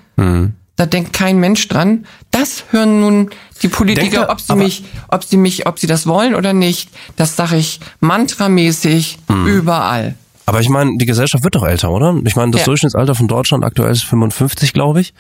da 0.75 0.85
denkt 0.85 1.13
kein 1.13 1.39
Mensch 1.39 1.67
dran. 1.67 2.05
Das 2.29 2.65
hören 2.69 3.01
nun 3.01 3.29
die 3.63 3.67
Politiker, 3.67 4.01
Denkt 4.09 4.17
er- 4.27 4.29
ob 4.29 4.39
sie 4.41 4.55
mich, 4.55 4.83
ob 5.07 5.23
sie 5.23 5.37
mich, 5.37 5.65
ob 5.65 5.79
sie 5.79 5.87
das 5.87 6.05
wollen 6.05 6.35
oder 6.35 6.53
nicht. 6.53 6.89
Das 7.15 7.35
sage 7.35 7.57
ich 7.57 7.79
mantramäßig 7.99 9.17
Hm. 9.27 9.47
überall. 9.47 10.15
Aber 10.45 10.59
ich 10.59 10.69
meine, 10.69 10.97
die 10.97 11.05
Gesellschaft 11.05 11.43
wird 11.43 11.55
doch 11.55 11.63
älter, 11.65 11.89
oder? 11.91 12.15
Ich 12.25 12.35
meine, 12.35 12.51
das 12.51 12.61
Ja. 12.61 12.65
Durchschnittsalter 12.65 13.15
von 13.15 13.27
Deutschland 13.27 13.63
aktuell 13.63 13.91
ist 13.91 14.03
55, 14.03 14.73
glaube 14.73 15.01
ich. 15.01 15.13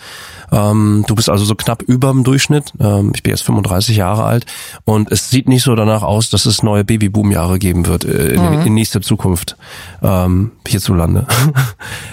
Ähm, 0.51 1.05
du 1.07 1.15
bist 1.15 1.29
also 1.29 1.45
so 1.45 1.55
knapp 1.55 1.81
über 1.83 2.11
dem 2.11 2.23
Durchschnitt. 2.23 2.73
Ähm, 2.79 3.11
ich 3.15 3.23
bin 3.23 3.31
jetzt 3.31 3.43
35 3.43 3.95
Jahre 3.95 4.23
alt 4.25 4.45
und 4.85 5.11
es 5.11 5.29
sieht 5.29 5.47
nicht 5.47 5.63
so 5.63 5.75
danach 5.75 6.03
aus, 6.03 6.29
dass 6.29 6.45
es 6.45 6.61
neue 6.63 6.83
Babyboom-Jahre 6.83 7.59
geben 7.59 7.85
wird 7.85 8.03
äh, 8.05 8.33
in, 8.33 8.61
in 8.65 8.73
nächster 8.73 9.01
Zukunft 9.01 9.55
ähm, 10.01 10.51
hierzulande. 10.67 11.25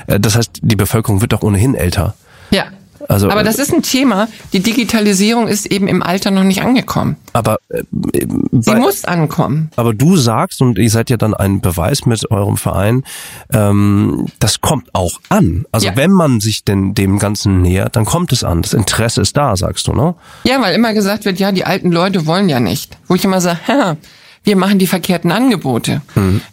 Äh, 0.07 0.19
das 0.21 0.37
heißt, 0.37 0.61
die 0.63 0.77
Bevölkerung 0.77 1.21
wird 1.21 1.33
doch 1.33 1.43
ohnehin 1.43 1.75
älter. 1.75 2.15
Also, 3.11 3.29
Aber 3.29 3.43
das 3.43 3.57
ist 3.59 3.73
ein 3.75 3.83
Thema. 3.83 4.29
Die 4.53 4.61
Digitalisierung 4.61 5.49
ist 5.49 5.67
eben 5.67 5.89
im 5.89 6.01
Alter 6.03 6.31
noch 6.31 6.45
nicht 6.45 6.63
angekommen. 6.63 7.17
Aber 7.33 7.59
äh, 7.69 7.83
Sie 8.53 8.71
bei- 8.71 8.79
muss 8.79 9.05
ankommen. 9.05 9.71
Aber 9.77 9.93
du 9.95 10.17
sagst, 10.17 10.63
und 10.63 10.79
ihr 10.79 10.89
seid 10.91 11.11
ja 11.11 11.17
dann 11.17 11.35
ein 11.35 11.61
Beweis 11.61 12.07
mit 12.07 12.31
eurem 12.31 12.57
Verein, 12.57 13.03
ähm, 13.53 14.27
das 14.39 14.61
kommt 14.61 14.95
auch 14.95 15.21
an. 15.29 15.65
Also 15.73 15.89
Ja. 15.89 15.97
wenn 15.97 16.13
man 16.13 16.41
sich 16.41 16.65
denn 16.65 16.95
dem 16.95 17.19
Ganzen 17.19 17.63
nähert, 17.63 17.97
dann 17.97 18.05
kommt 18.05 18.33
es 18.33 18.45
an. 18.45 18.63
Das 18.63 18.75
Interesse 18.75 19.21
ist 19.23 19.37
da, 19.37 19.57
sagst 19.57 19.89
du, 19.89 19.93
ne? 19.93 20.15
Ja, 20.45 20.61
weil 20.63 20.75
immer 20.75 20.95
gesagt 20.95 21.25
wird, 21.25 21.39
ja, 21.41 21.51
die 21.53 21.65
alten 21.65 21.91
Leute 21.91 22.27
wollen 22.27 22.49
ja 22.49 22.61
nicht. 22.61 22.97
Wo 23.09 23.15
ich 23.17 23.25
immer 23.25 23.41
sage, 23.41 23.59
Haha, 23.67 23.97
wir 24.45 24.57
machen 24.57 24.79
die 24.79 24.87
verkehrten 24.87 25.33
Angebote. 25.33 26.01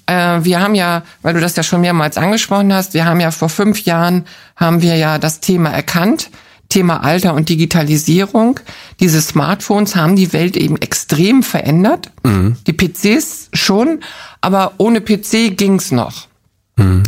Äh, 0.08 0.40
wir 0.44 0.60
haben 0.60 0.76
ja, 0.76 1.04
weil 1.22 1.34
du 1.36 1.40
das 1.40 1.56
ja 1.56 1.64
schon 1.64 1.82
mehrmals 1.82 2.18
angesprochen 2.18 2.74
hast, 2.74 2.94
wir 2.94 3.06
haben 3.06 3.20
ja 3.20 3.32
vor 3.32 3.48
fünf 3.50 3.86
Jahren, 3.86 4.26
haben 4.56 4.82
wir 4.82 4.96
ja 4.98 5.20
das 5.20 5.40
Thema 5.40 5.70
erkannt, 5.70 6.30
Thema 6.70 7.04
Alter 7.04 7.34
und 7.34 7.50
Digitalisierung. 7.50 8.60
Diese 9.00 9.22
Smartphones 9.22 9.96
haben 9.96 10.16
die 10.16 10.34
Welt 10.34 10.58
eben 10.58 10.78
extrem 10.78 11.44
verändert. 11.44 12.12
Die 12.68 12.74
PCs 12.74 13.50
schon, 13.54 14.02
aber 14.42 14.74
ohne 14.78 15.00
PC 15.02 15.56
ging's 15.56 15.92
noch. 15.92 16.28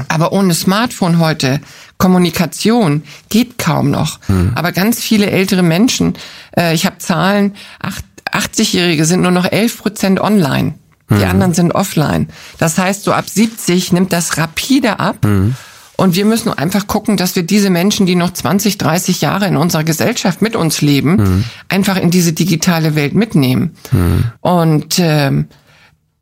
Aber 0.07 0.31
ohne 0.31 0.55
Smartphone 0.55 1.19
heute, 1.19 1.59
Kommunikation 1.99 3.03
geht 3.29 3.57
kaum 3.59 3.91
noch. 3.91 4.19
Aber 4.55 4.71
ganz 4.71 4.99
viele 4.99 5.29
ältere 5.29 5.61
Menschen, 5.61 6.13
äh, 6.57 6.73
ich 6.73 6.85
habe 6.87 6.97
Zahlen, 6.97 7.55
acht- 7.79 8.05
80-Jährige 8.31 9.05
sind 9.05 9.21
nur 9.21 9.31
noch 9.31 9.45
11 9.45 9.77
Prozent 9.81 10.19
online. 10.19 10.73
Die 11.11 11.25
anderen 11.25 11.53
sind 11.55 11.71
offline. 11.73 12.29
Das 12.59 12.77
heißt, 12.77 13.03
so 13.03 13.13
ab 13.13 13.27
70 13.27 13.91
nimmt 13.91 14.13
das 14.13 14.37
rapide 14.37 14.99
ab. 14.99 15.17
Und 15.99 16.15
wir 16.15 16.25
müssen 16.25 16.51
einfach 16.53 16.87
gucken, 16.87 17.17
dass 17.17 17.35
wir 17.35 17.43
diese 17.43 17.69
Menschen, 17.69 18.05
die 18.05 18.15
noch 18.15 18.31
20, 18.31 18.77
30 18.77 19.21
Jahre 19.21 19.47
in 19.47 19.57
unserer 19.57 19.83
Gesellschaft 19.83 20.41
mit 20.41 20.55
uns 20.55 20.81
leben, 20.81 21.43
einfach 21.67 21.97
in 21.97 22.09
diese 22.09 22.31
digitale 22.33 22.95
Welt 22.95 23.13
mitnehmen. 23.13 23.75
Und 24.41 24.97
ähm, 24.99 25.47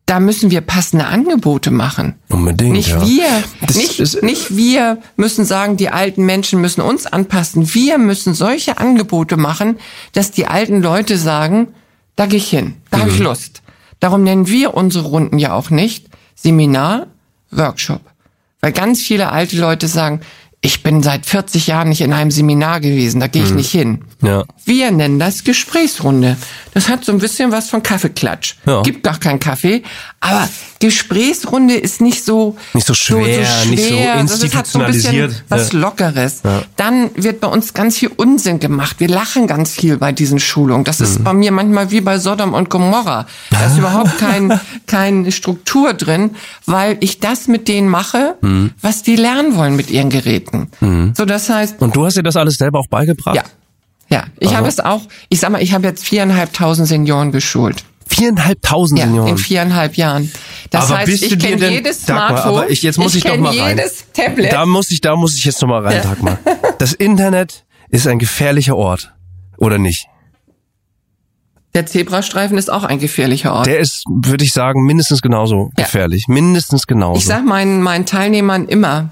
da 0.07 0.19
müssen 0.19 0.51
wir 0.51 0.61
passende 0.61 1.05
Angebote 1.05 1.69
machen. 1.69 2.15
Unbedingt, 2.29 2.71
Nicht 2.73 2.89
ja. 2.89 3.05
wir, 3.05 3.43
Das 3.61 3.75
nicht, 3.75 3.99
ist- 3.99 4.23
nicht 4.23 4.55
wir 4.55 4.99
müssen 5.17 5.43
sagen, 5.45 5.75
die 5.77 5.89
alten 5.89 6.25
Menschen 6.25 6.61
müssen 6.61 6.81
uns 6.81 7.05
anpassen. 7.05 7.73
Wir 7.75 7.97
müssen 7.97 8.33
solche 8.33 8.77
Angebote 8.77 9.35
machen, 9.37 9.77
dass 10.13 10.31
die 10.31 10.47
alten 10.47 10.81
Leute 10.81 11.17
sagen, 11.17 11.67
da 12.15 12.25
gehe 12.25 12.37
ich 12.39 12.49
hin, 12.49 12.75
da 12.89 12.99
habe 12.99 13.09
ich 13.09 13.19
Lust. 13.19 13.61
Darum 13.99 14.23
nennen 14.23 14.47
wir 14.47 14.73
unsere 14.75 15.05
Runden 15.07 15.37
ja 15.39 15.53
auch 15.53 15.69
nicht 15.69 16.07
Seminar, 16.35 17.07
Workshop. 17.51 18.01
Weil 18.61 18.71
ganz 18.71 19.01
viele 19.01 19.31
alte 19.31 19.57
Leute 19.57 19.87
sagen, 19.87 20.21
ich 20.61 20.81
bin 20.81 21.03
seit 21.03 21.25
40 21.25 21.67
Jahren 21.67 21.89
nicht 21.89 22.01
in 22.01 22.13
einem 22.13 22.31
Seminar 22.31 22.79
gewesen, 22.79 23.19
da 23.19 23.27
gehe 23.27 23.43
ich 23.43 23.51
nicht 23.51 23.71
hin. 23.71 24.03
Ja. 24.23 24.43
Wir 24.65 24.89
nennen 24.91 25.19
das 25.19 25.43
Gesprächsrunde. 25.43 26.35
Das 26.73 26.89
hat 26.89 27.05
so 27.05 27.11
ein 27.11 27.19
bisschen 27.19 27.51
was 27.51 27.69
von 27.69 27.83
Kaffeeklatsch. 27.83 28.55
Ja. 28.65 28.81
Gibt 28.81 29.03
gar 29.03 29.19
keinen 29.19 29.39
Kaffee, 29.39 29.83
aber 30.19 30.49
Gesprächsrunde 30.79 31.75
ist 31.75 32.01
nicht 32.01 32.23
so 32.23 32.55
Nicht 32.73 32.87
so 32.87 32.93
schwer, 32.93 33.47
nicht 33.65 33.83
so 33.83 33.95
Das 33.95 34.43
ist- 34.43 34.55
hat 34.55 34.67
so 34.67 34.79
ein 34.79 34.85
bisschen 34.91 35.13
institutionalisiert. 35.15 35.43
was 35.49 35.71
Ja. 35.73 35.79
Lockeres. 35.79 36.41
Dann 36.75 37.09
wird 37.15 37.39
bei 37.39 37.47
uns 37.47 37.73
ganz 37.73 37.97
viel 37.97 38.11
Unsinn 38.15 38.59
gemacht. 38.59 38.99
Wir 38.99 39.07
lachen 39.07 39.47
ganz 39.47 39.71
viel 39.73 39.97
bei 39.97 40.11
diesen 40.11 40.39
Schulungen. 40.39 40.83
Das 40.83 40.99
Mhm. 40.99 41.05
ist 41.05 41.23
bei 41.23 41.33
mir 41.33 41.51
manchmal 41.51 41.91
wie 41.91 42.01
bei 42.01 42.19
Sodom 42.19 42.53
und 42.53 42.69
Gomorra. 42.69 43.25
Da 43.49 43.65
ist 43.65 43.77
überhaupt 43.77 44.17
kein, 44.19 44.59
keine 44.85 45.31
Struktur 45.31 45.93
drin, 45.93 46.31
weil 46.65 46.97
ich 46.99 47.19
das 47.19 47.47
mit 47.47 47.67
denen 47.67 47.89
mache, 47.89 48.35
Mhm. 48.41 48.71
was 48.81 49.03
die 49.03 49.15
lernen 49.15 49.55
wollen 49.55 49.75
mit 49.75 49.89
ihren 49.89 50.09
Geräten. 50.09 50.69
So, 51.15 51.25
das 51.25 51.49
heißt, 51.49 51.81
Und 51.81 51.95
du 51.95 52.05
hast 52.05 52.17
dir 52.17 52.23
das 52.23 52.35
alles 52.35 52.55
selber 52.55 52.79
auch 52.79 52.87
beigebracht? 52.87 53.35
ja. 53.35 53.43
Ja, 54.09 54.23
ich 54.39 54.55
habe 54.55 54.69
es 54.69 54.79
auch, 54.79 55.01
ich 55.27 55.41
sag 55.41 55.49
mal, 55.51 55.61
ich 55.61 55.73
habe 55.73 55.85
jetzt 55.85 56.05
viereinhalbtausend 56.05 56.87
Senioren 56.87 57.33
geschult. 57.33 57.83
Viereinhalbtausend 58.09 58.99
Ja, 58.99 59.05
Senioren. 59.05 59.29
in 59.29 59.37
viereinhalb 59.37 59.95
Jahren. 59.95 60.31
Das 60.69 60.85
aber 60.89 60.99
heißt, 60.99 61.23
ich 61.23 61.39
kenne 61.39 61.57
denn, 61.57 61.73
jedes 61.73 62.05
Dagmar, 62.05 62.29
Smartphone. 62.29 62.57
aber 62.59 62.69
ich, 62.69 62.81
jetzt 62.83 62.97
muss 62.97 63.15
ich, 63.15 63.23
doch 63.23 63.31
kenn 63.31 63.41
mal 63.41 63.57
rein. 63.57 63.77
jedes 63.77 64.05
Tablet. 64.13 64.51
Da 64.53 64.65
muss 64.65 64.91
ich, 64.91 65.01
da 65.01 65.15
muss 65.15 65.35
ich 65.35 65.45
jetzt 65.45 65.61
noch 65.61 65.69
mal 65.69 65.85
rein. 65.85 66.01
Dagmar. 66.03 66.37
Das 66.79 66.93
Internet 66.93 67.65
ist 67.89 68.07
ein 68.07 68.19
gefährlicher 68.19 68.75
Ort. 68.75 69.13
Oder 69.57 69.77
nicht? 69.79 70.05
Der 71.73 71.85
Zebrastreifen 71.85 72.57
ist 72.57 72.71
auch 72.71 72.83
ein 72.83 72.99
gefährlicher 72.99 73.53
Ort. 73.53 73.67
Der 73.67 73.79
ist, 73.79 74.03
würde 74.07 74.43
ich 74.43 74.51
sagen, 74.51 74.83
mindestens 74.83 75.21
genauso 75.21 75.69
Ja. 75.77 75.83
gefährlich. 75.85 76.27
Mindestens 76.27 76.87
genauso. 76.87 77.19
Ich 77.19 77.25
sag 77.25 77.45
meinen, 77.45 77.81
meinen 77.81 78.05
Teilnehmern 78.05 78.67
immer, 78.67 79.09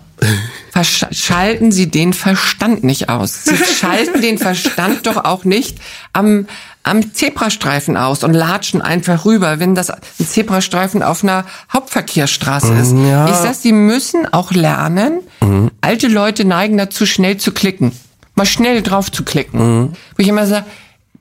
schalten 1.11 1.71
Sie 1.71 1.89
den 1.91 2.13
Verstand 2.13 2.83
nicht 2.83 3.09
aus. 3.09 3.43
Sie 3.43 3.55
schalten 3.57 4.21
den 4.21 4.37
Verstand 4.37 5.05
doch 5.05 5.25
auch 5.25 5.43
nicht 5.45 5.77
am, 6.13 6.47
am 6.85 7.13
Zebrastreifen 7.13 7.97
aus 7.97 8.23
und 8.23 8.33
latschen 8.33 8.81
einfach 8.81 9.25
rüber, 9.25 9.59
wenn 9.59 9.73
das 9.75 9.89
ein 9.89 9.99
Zebrastreifen 10.25 11.01
auf 11.03 11.23
einer 11.23 11.45
Hauptverkehrsstraße 11.73 12.73
ist. 12.75 12.93
Ja. 12.93 13.27
Ich 13.27 13.35
sag, 13.35 13.55
Sie 13.55 13.71
müssen 13.71 14.31
auch 14.31 14.51
lernen, 14.51 15.21
alte 15.81 16.07
Leute 16.07 16.45
neigen 16.45 16.77
dazu, 16.77 17.05
schnell 17.05 17.37
zu 17.37 17.51
klicken. 17.51 17.91
Mal 18.35 18.45
schnell 18.45 18.81
drauf 18.83 19.11
zu 19.11 19.23
klicken. 19.23 19.89
Wo 20.15 20.21
ich 20.21 20.27
immer 20.27 20.45
sage, 20.45 20.65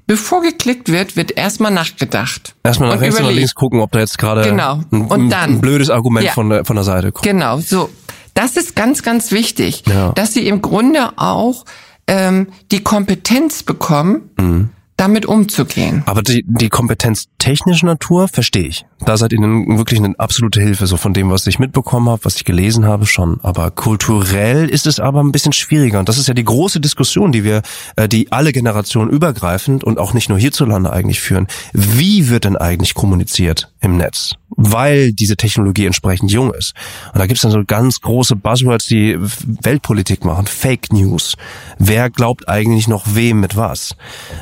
bevor 0.06 0.42
geklickt 0.42 0.90
wird, 0.92 1.16
wird 1.16 1.30
erstmal 1.38 1.70
nachgedacht. 1.70 2.54
Erstmal 2.62 2.90
nach 2.94 3.00
rechts 3.00 3.18
überlegt. 3.18 3.38
links 3.38 3.54
gucken, 3.54 3.80
ob 3.80 3.92
da 3.92 4.00
jetzt 4.00 4.18
gerade 4.18 4.42
Genau. 4.42 4.80
ein, 4.92 5.06
Und 5.06 5.12
ein, 5.12 5.30
dann- 5.30 5.50
ein 5.54 5.60
blödes 5.60 5.88
Argument 5.90 6.26
Ja. 6.26 6.32
von, 6.32 6.50
der, 6.50 6.64
von 6.64 6.76
der 6.76 6.84
Seite 6.84 7.10
kommt. 7.12 7.24
Genau, 7.24 7.58
so. 7.60 7.88
Das 8.34 8.56
ist 8.56 8.74
ganz, 8.76 9.02
ganz 9.02 9.30
wichtig, 9.30 9.84
Ja. 9.88 10.10
dass 10.12 10.34
sie 10.34 10.46
im 10.46 10.60
Grunde 10.60 11.10
auch 11.16 11.64
ähm, 12.06 12.48
die 12.70 12.82
Kompetenz 12.82 13.62
bekommen, 13.62 14.28
Mhm. 14.38 14.68
Damit 14.97 15.26
umzugehen. 15.26 16.03
Aber 16.07 16.22
die, 16.22 16.45
die 16.47 16.68
Kompetenz 16.68 17.26
technischer 17.38 17.86
Natur 17.86 18.28
verstehe 18.28 18.66
ich. 18.66 18.86
Da 19.01 19.16
seid 19.16 19.32
ihr 19.32 19.40
wirklich 19.40 20.01
eine 20.01 20.18
absolute 20.18 20.61
Hilfe, 20.61 20.86
so 20.86 20.97
von 20.97 21.12
dem, 21.12 21.30
was 21.30 21.47
ich 21.47 21.59
mitbekommen 21.59 22.09
habe, 22.09 22.24
was 22.24 22.36
ich 22.36 22.45
gelesen 22.45 22.86
habe 22.86 23.07
schon. 23.07 23.38
Aber 23.42 23.70
kulturell 23.70 24.68
ist 24.68 24.86
es 24.86 25.01
aber 25.01 25.22
ein 25.22 25.32
bisschen 25.32 25.53
schwieriger. 25.53 25.99
Und 25.99 26.09
das 26.09 26.18
ist 26.18 26.28
ja 26.28 26.34
die 26.34 26.45
große 26.45 26.80
Diskussion, 26.80 27.32
die 27.32 27.45
wir, 27.45 27.62
äh, 27.97 28.09
die 28.09 28.32
alle 28.32 28.53
Generationen 28.53 29.11
übergreifend 29.11 29.84
und 29.84 29.99
auch 29.99 30.14
nicht 30.14 30.28
nur 30.28 30.38
hierzulande 30.38 30.92
eigentlich 30.92 31.20
führen. 31.20 31.49
Wie 31.72 32.28
wird 32.28 32.45
denn 32.45 32.57
eigentlich 32.57 32.95
kommuniziert 32.95 33.72
im 33.80 33.97
Netz? 33.97 34.36
Weil 34.57 35.12
diese 35.12 35.36
Technologie 35.36 35.86
entsprechend 35.86 36.30
jung 36.30 36.52
ist. 36.52 36.74
Und 37.12 37.18
da 37.18 37.26
gibt's 37.26 37.42
dann 37.42 37.50
so 37.50 37.62
ganz 37.64 38.00
große 38.00 38.36
Buzzwords, 38.36 38.86
die 38.86 39.16
Weltpolitik 39.18 40.24
machen. 40.24 40.46
Fake 40.46 40.92
News. 40.92 41.36
Wer 41.78 42.11
glaubt 42.11 42.48
eigentlich 42.48 42.88
noch 42.88 43.05
wem 43.14 43.40
mit 43.40 43.57
was? 43.57 43.96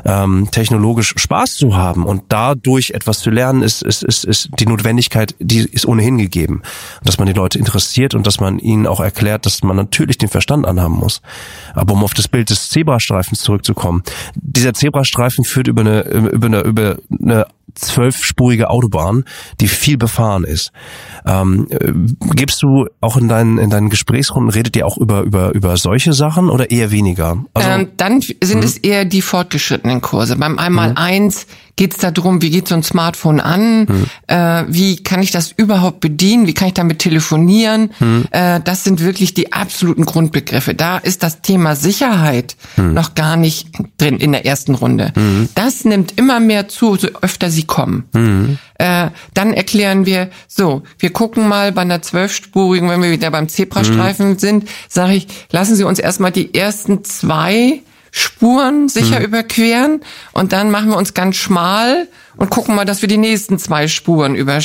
Ähm, 0.04 0.48
technologisch 0.50 1.14
Spaß 1.16 1.56
zu 1.56 1.76
haben 1.76 2.04
und 2.04 2.24
dadurch 2.28 2.90
etwas 2.90 3.20
zu 3.20 3.30
lernen, 3.30 3.62
ist, 3.62 3.82
ist, 3.82 4.02
ist, 4.02 4.24
ist 4.24 4.50
die 4.58 4.66
Notwendigkeit, 4.66 5.34
die 5.38 5.60
ist 5.60 5.86
ohnehin 5.86 6.18
gegeben. 6.18 6.62
Dass 7.02 7.18
man 7.18 7.26
die 7.26 7.32
Leute 7.32 7.58
interessiert 7.58 8.14
und 8.14 8.26
dass 8.26 8.40
man 8.40 8.58
ihnen 8.58 8.86
auch 8.86 9.00
erklärt, 9.00 9.46
dass 9.46 9.62
man 9.62 9.76
natürlich 9.76 10.18
den 10.18 10.28
Verstand 10.28 10.66
anhaben 10.66 10.96
muss. 10.96 11.22
Aber 11.74 11.94
um 11.94 12.04
auf 12.04 12.14
das 12.14 12.28
Bild 12.28 12.50
des 12.50 12.68
Zebrastreifens 12.68 13.40
zurückzukommen. 13.40 14.02
Dieser 14.34 14.74
Zebrastreifen 14.74 15.44
führt 15.44 15.68
über 15.68 15.82
eine, 15.82 16.02
über 16.02 16.46
eine, 16.46 16.60
über 16.60 16.96
eine 17.20 17.46
zwölfspurige 17.74 18.70
Autobahn, 18.70 19.24
die 19.60 19.68
viel 19.68 19.96
befahren 20.02 20.44
ist. 20.44 20.72
Ähm, 21.24 21.68
äh, 21.70 21.92
gibst 22.34 22.62
du 22.62 22.86
auch 23.00 23.16
in 23.16 23.28
deinen, 23.28 23.56
in 23.58 23.70
deinen 23.70 23.88
Gesprächsrunden, 23.88 24.50
redet 24.50 24.76
ihr 24.76 24.84
auch 24.86 24.98
über, 24.98 25.22
über, 25.22 25.54
über 25.54 25.76
solche 25.76 26.12
Sachen 26.12 26.50
oder 26.50 26.70
eher 26.70 26.90
weniger? 26.90 27.44
Also, 27.54 27.68
ähm, 27.70 27.88
dann 27.96 28.20
sind 28.20 28.58
Mhm. 28.58 28.62
es 28.64 28.76
eher 28.78 29.04
die 29.04 29.22
fortgeschrittenen 29.22 30.00
Kurse. 30.00 30.36
Beim 30.36 30.58
einmal 30.58 30.92
eins 30.96 31.46
geht 31.76 31.94
es 31.94 31.98
darum, 32.00 32.42
wie 32.42 32.50
geht 32.50 32.68
so 32.68 32.74
ein 32.74 32.82
Smartphone 32.82 33.40
an, 33.40 33.84
Mhm. 33.86 34.06
äh, 34.26 34.64
wie 34.68 34.96
kann 35.02 35.22
ich 35.22 35.30
das 35.30 35.50
überhaupt 35.52 36.00
bedienen, 36.00 36.46
wie 36.46 36.54
kann 36.54 36.68
ich 36.68 36.74
damit 36.74 36.98
telefonieren. 36.98 37.90
Mhm. 37.98 38.26
Äh, 38.30 38.60
das 38.60 38.84
sind 38.84 39.00
wirklich 39.00 39.34
die 39.34 39.52
absoluten 39.52 40.04
Grundbegriffe. 40.04 40.74
Da 40.74 40.98
ist 40.98 41.22
das 41.22 41.40
Thema 41.40 41.74
Sicherheit 41.74 42.56
Mhm. 42.76 42.94
noch 42.94 43.14
gar 43.14 43.36
nicht 43.36 43.68
drin 43.98 44.18
in 44.18 44.32
der 44.32 44.44
ersten 44.44 44.74
Runde. 44.74 45.12
Das 45.54 45.84
nimmt 45.84 46.18
immer 46.18 46.40
mehr 46.40 46.68
zu, 46.68 46.96
so 46.96 47.08
öfter 47.22 47.50
sie 47.50 47.64
kommen. 47.64 48.04
Mhm. 48.12 48.58
Äh, 48.78 49.08
dann 49.34 49.52
erklären 49.54 50.06
wir, 50.06 50.28
so, 50.48 50.82
wir 50.98 51.10
gucken 51.12 51.48
mal 51.48 51.72
bei 51.72 51.82
einer 51.82 52.02
zwölfspurigen, 52.02 52.88
wenn 52.90 53.02
wir 53.02 53.10
wieder 53.12 53.30
beim 53.30 53.48
Zebrastreifen 53.48 54.38
sind, 54.38 54.68
sage 54.88 55.14
ich, 55.14 55.26
lassen 55.50 55.76
Sie 55.76 55.84
uns 55.84 55.98
erstmal 55.98 56.32
die 56.32 56.54
ersten 56.54 57.04
zwei 57.04 57.80
Spuren 58.12 58.88
sicher 58.88 59.22
überqueren 59.24 60.02
und 60.32 60.52
dann 60.52 60.70
machen 60.70 60.90
wir 60.90 60.96
uns 60.96 61.14
ganz 61.14 61.36
schmal 61.36 62.08
und 62.36 62.50
gucken 62.50 62.74
mal, 62.74 62.84
dass 62.84 63.02
wir 63.02 63.08
die 63.08 63.18
nächsten 63.18 63.58
zwei 63.58 63.88
Spuren 63.88 64.34
über, 64.34 64.58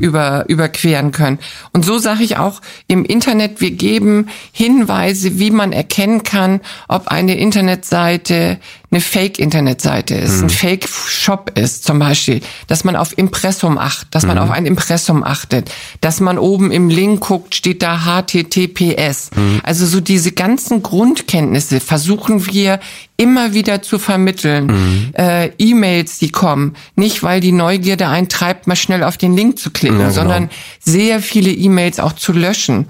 über, 0.00 0.44
überqueren 0.48 1.12
können. 1.12 1.38
Und 1.72 1.84
so 1.84 1.98
sage 1.98 2.24
ich 2.24 2.36
auch 2.36 2.60
im 2.86 3.04
Internet, 3.04 3.60
wir 3.60 3.72
geben 3.72 4.28
Hinweise, 4.52 5.38
wie 5.38 5.50
man 5.50 5.72
erkennen 5.72 6.22
kann, 6.22 6.60
ob 6.88 7.08
eine 7.08 7.36
Internetseite 7.36 8.58
eine 8.92 9.00
Fake-Internetseite 9.00 10.16
ist, 10.16 10.42
ein 10.42 10.50
Fake-Shop 10.50 11.52
ist 11.56 11.84
zum 11.84 12.00
Beispiel, 12.00 12.40
dass 12.66 12.82
man 12.82 12.96
auf 12.96 13.16
Impressum 13.16 13.78
achtet, 13.78 14.12
dass 14.12 14.26
man 14.26 14.36
auf 14.36 14.50
ein 14.50 14.66
Impressum 14.66 15.22
achtet, 15.22 15.70
dass 16.00 16.18
man 16.18 16.38
oben 16.38 16.72
im 16.72 16.88
Link 16.88 17.20
guckt, 17.20 17.54
steht 17.54 17.82
da 17.82 18.00
HTTPS. 18.00 19.30
Also 19.62 19.86
so 19.86 20.00
diese 20.00 20.32
ganzen 20.32 20.82
Grundkenntnisse 20.82 21.78
versuchen 21.78 22.46
wir 22.46 22.80
immer 23.20 23.52
wieder 23.52 23.82
zu 23.82 23.98
vermitteln. 23.98 25.12
Äh, 25.12 25.50
E-Mails, 25.58 26.18
die 26.18 26.30
kommen, 26.30 26.74
nicht 26.96 27.22
weil 27.22 27.40
die 27.40 27.52
Neugierde 27.52 28.08
eintreibt, 28.08 28.66
mal 28.66 28.76
schnell 28.76 29.02
auf 29.04 29.18
den 29.18 29.36
Link 29.36 29.58
zu 29.58 29.70
klicken, 29.70 29.98
Ja, 30.00 30.04
genau. 30.08 30.14
sondern 30.14 30.50
sehr 30.78 31.20
viele 31.20 31.50
E-Mails 31.50 32.00
auch 32.00 32.14
zu 32.14 32.32
löschen. 32.32 32.86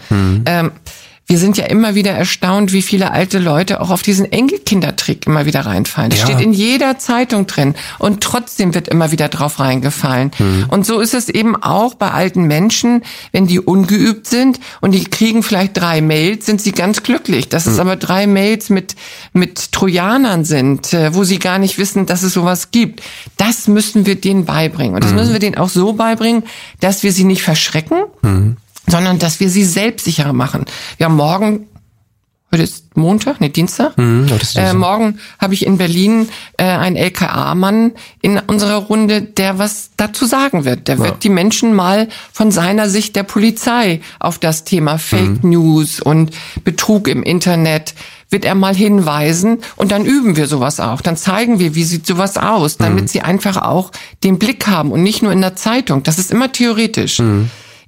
Ähm, 0.46 0.70
wir 1.30 1.38
sind 1.38 1.56
ja 1.56 1.66
immer 1.66 1.94
wieder 1.94 2.10
erstaunt, 2.10 2.72
wie 2.72 2.82
viele 2.82 3.12
alte 3.12 3.38
Leute 3.38 3.80
auch 3.80 3.90
auf 3.90 4.02
diesen 4.02 4.30
Enkelkindertrick 4.32 5.28
immer 5.28 5.46
wieder 5.46 5.60
reinfallen. 5.60 6.10
Das 6.10 6.18
Ja. 6.18 6.24
steht 6.26 6.40
in 6.40 6.52
jeder 6.52 6.98
Zeitung 6.98 7.46
drin 7.46 7.76
und 8.00 8.20
trotzdem 8.20 8.74
wird 8.74 8.88
immer 8.88 9.12
wieder 9.12 9.28
drauf 9.28 9.60
reingefallen. 9.60 10.32
Mhm. 10.40 10.64
Und 10.68 10.84
so 10.84 10.98
ist 10.98 11.14
es 11.14 11.28
eben 11.28 11.54
auch 11.54 11.94
bei 11.94 12.10
alten 12.10 12.42
Menschen, 12.48 13.02
wenn 13.30 13.46
die 13.46 13.60
ungeübt 13.60 14.26
sind 14.26 14.58
und 14.80 14.90
die 14.90 15.04
kriegen 15.04 15.44
vielleicht 15.44 15.76
drei 15.76 16.00
Mails, 16.00 16.46
sind 16.46 16.60
sie 16.60 16.72
ganz 16.72 17.04
glücklich. 17.04 17.48
Dass 17.48 17.66
Mhm. 17.66 17.72
es 17.74 17.78
aber 17.78 17.94
drei 17.94 18.26
Mails 18.26 18.68
mit, 18.68 18.96
mit 19.32 19.70
Trojanern 19.70 20.44
sind, 20.44 20.92
äh, 20.92 21.14
wo 21.14 21.22
sie 21.22 21.38
gar 21.38 21.58
nicht 21.60 21.78
wissen, 21.78 22.06
dass 22.06 22.24
es 22.24 22.32
sowas 22.32 22.72
gibt. 22.72 23.02
Das 23.36 23.68
müssen 23.68 24.04
wir 24.04 24.16
denen 24.16 24.46
beibringen. 24.46 24.90
Mhm. 24.90 24.96
Und 24.96 25.04
das 25.04 25.12
müssen 25.12 25.32
wir 25.32 25.38
denen 25.38 25.56
auch 25.58 25.68
so 25.68 25.92
beibringen, 25.92 26.42
dass 26.80 27.04
wir 27.04 27.12
sie 27.12 27.24
nicht 27.24 27.42
verschrecken, 27.42 27.98
Mhm. 28.22 28.56
Sondern 28.90 29.18
dass 29.18 29.40
wir 29.40 29.48
sie 29.50 29.64
selbstsicherer 29.64 30.32
machen. 30.32 30.64
Wir 30.96 31.06
haben 31.06 31.16
morgen, 31.16 31.66
heute 32.52 32.62
ist 32.64 32.96
Montag, 32.96 33.40
nee, 33.40 33.48
Dienstag. 33.48 33.96
Mhm, 33.96 34.26
äh, 34.56 34.72
morgen 34.74 35.18
habe 35.38 35.54
ich 35.54 35.64
in 35.64 35.78
Berlin 35.78 36.28
äh, 36.58 36.64
einen 36.64 36.96
LKA-Mann 36.96 37.92
in 38.20 38.38
unserer 38.38 38.76
Runde, 38.76 39.22
der 39.22 39.58
was 39.58 39.90
dazu 39.96 40.26
sagen 40.26 40.64
wird. 40.64 40.88
Der 40.88 40.98
wird 40.98 41.22
die 41.24 41.28
Menschen 41.28 41.72
mal 41.74 42.08
von 42.32 42.50
seiner 42.50 42.88
Sicht 42.88 43.14
der 43.16 43.22
Polizei 43.22 44.00
auf 44.18 44.38
das 44.38 44.64
Thema 44.64 44.98
Fake 44.98 45.42
Mhm. 45.44 45.50
News 45.50 46.00
und 46.00 46.32
Betrug 46.64 47.06
im 47.08 47.22
Internet 47.22 47.94
wird 48.32 48.44
er 48.44 48.54
mal 48.54 48.74
hinweisen 48.76 49.58
und 49.76 49.90
dann 49.90 50.04
üben 50.04 50.36
wir 50.36 50.46
sowas 50.46 50.78
auch. 50.78 51.00
Dann 51.00 51.16
zeigen 51.16 51.58
wir, 51.58 51.74
wie 51.74 51.82
sieht 51.84 52.06
sowas 52.06 52.36
aus, 52.36 52.76
damit 52.76 53.08
sie 53.10 53.22
einfach 53.22 53.56
auch 53.56 53.90
den 54.22 54.38
Blick 54.38 54.68
haben 54.68 54.92
und 54.92 55.02
nicht 55.02 55.22
nur 55.22 55.32
in 55.32 55.40
der 55.40 55.56
Zeitung. 55.56 56.02
Das 56.04 56.18
ist 56.18 56.30
immer 56.30 56.52
theoretisch. 56.52 57.20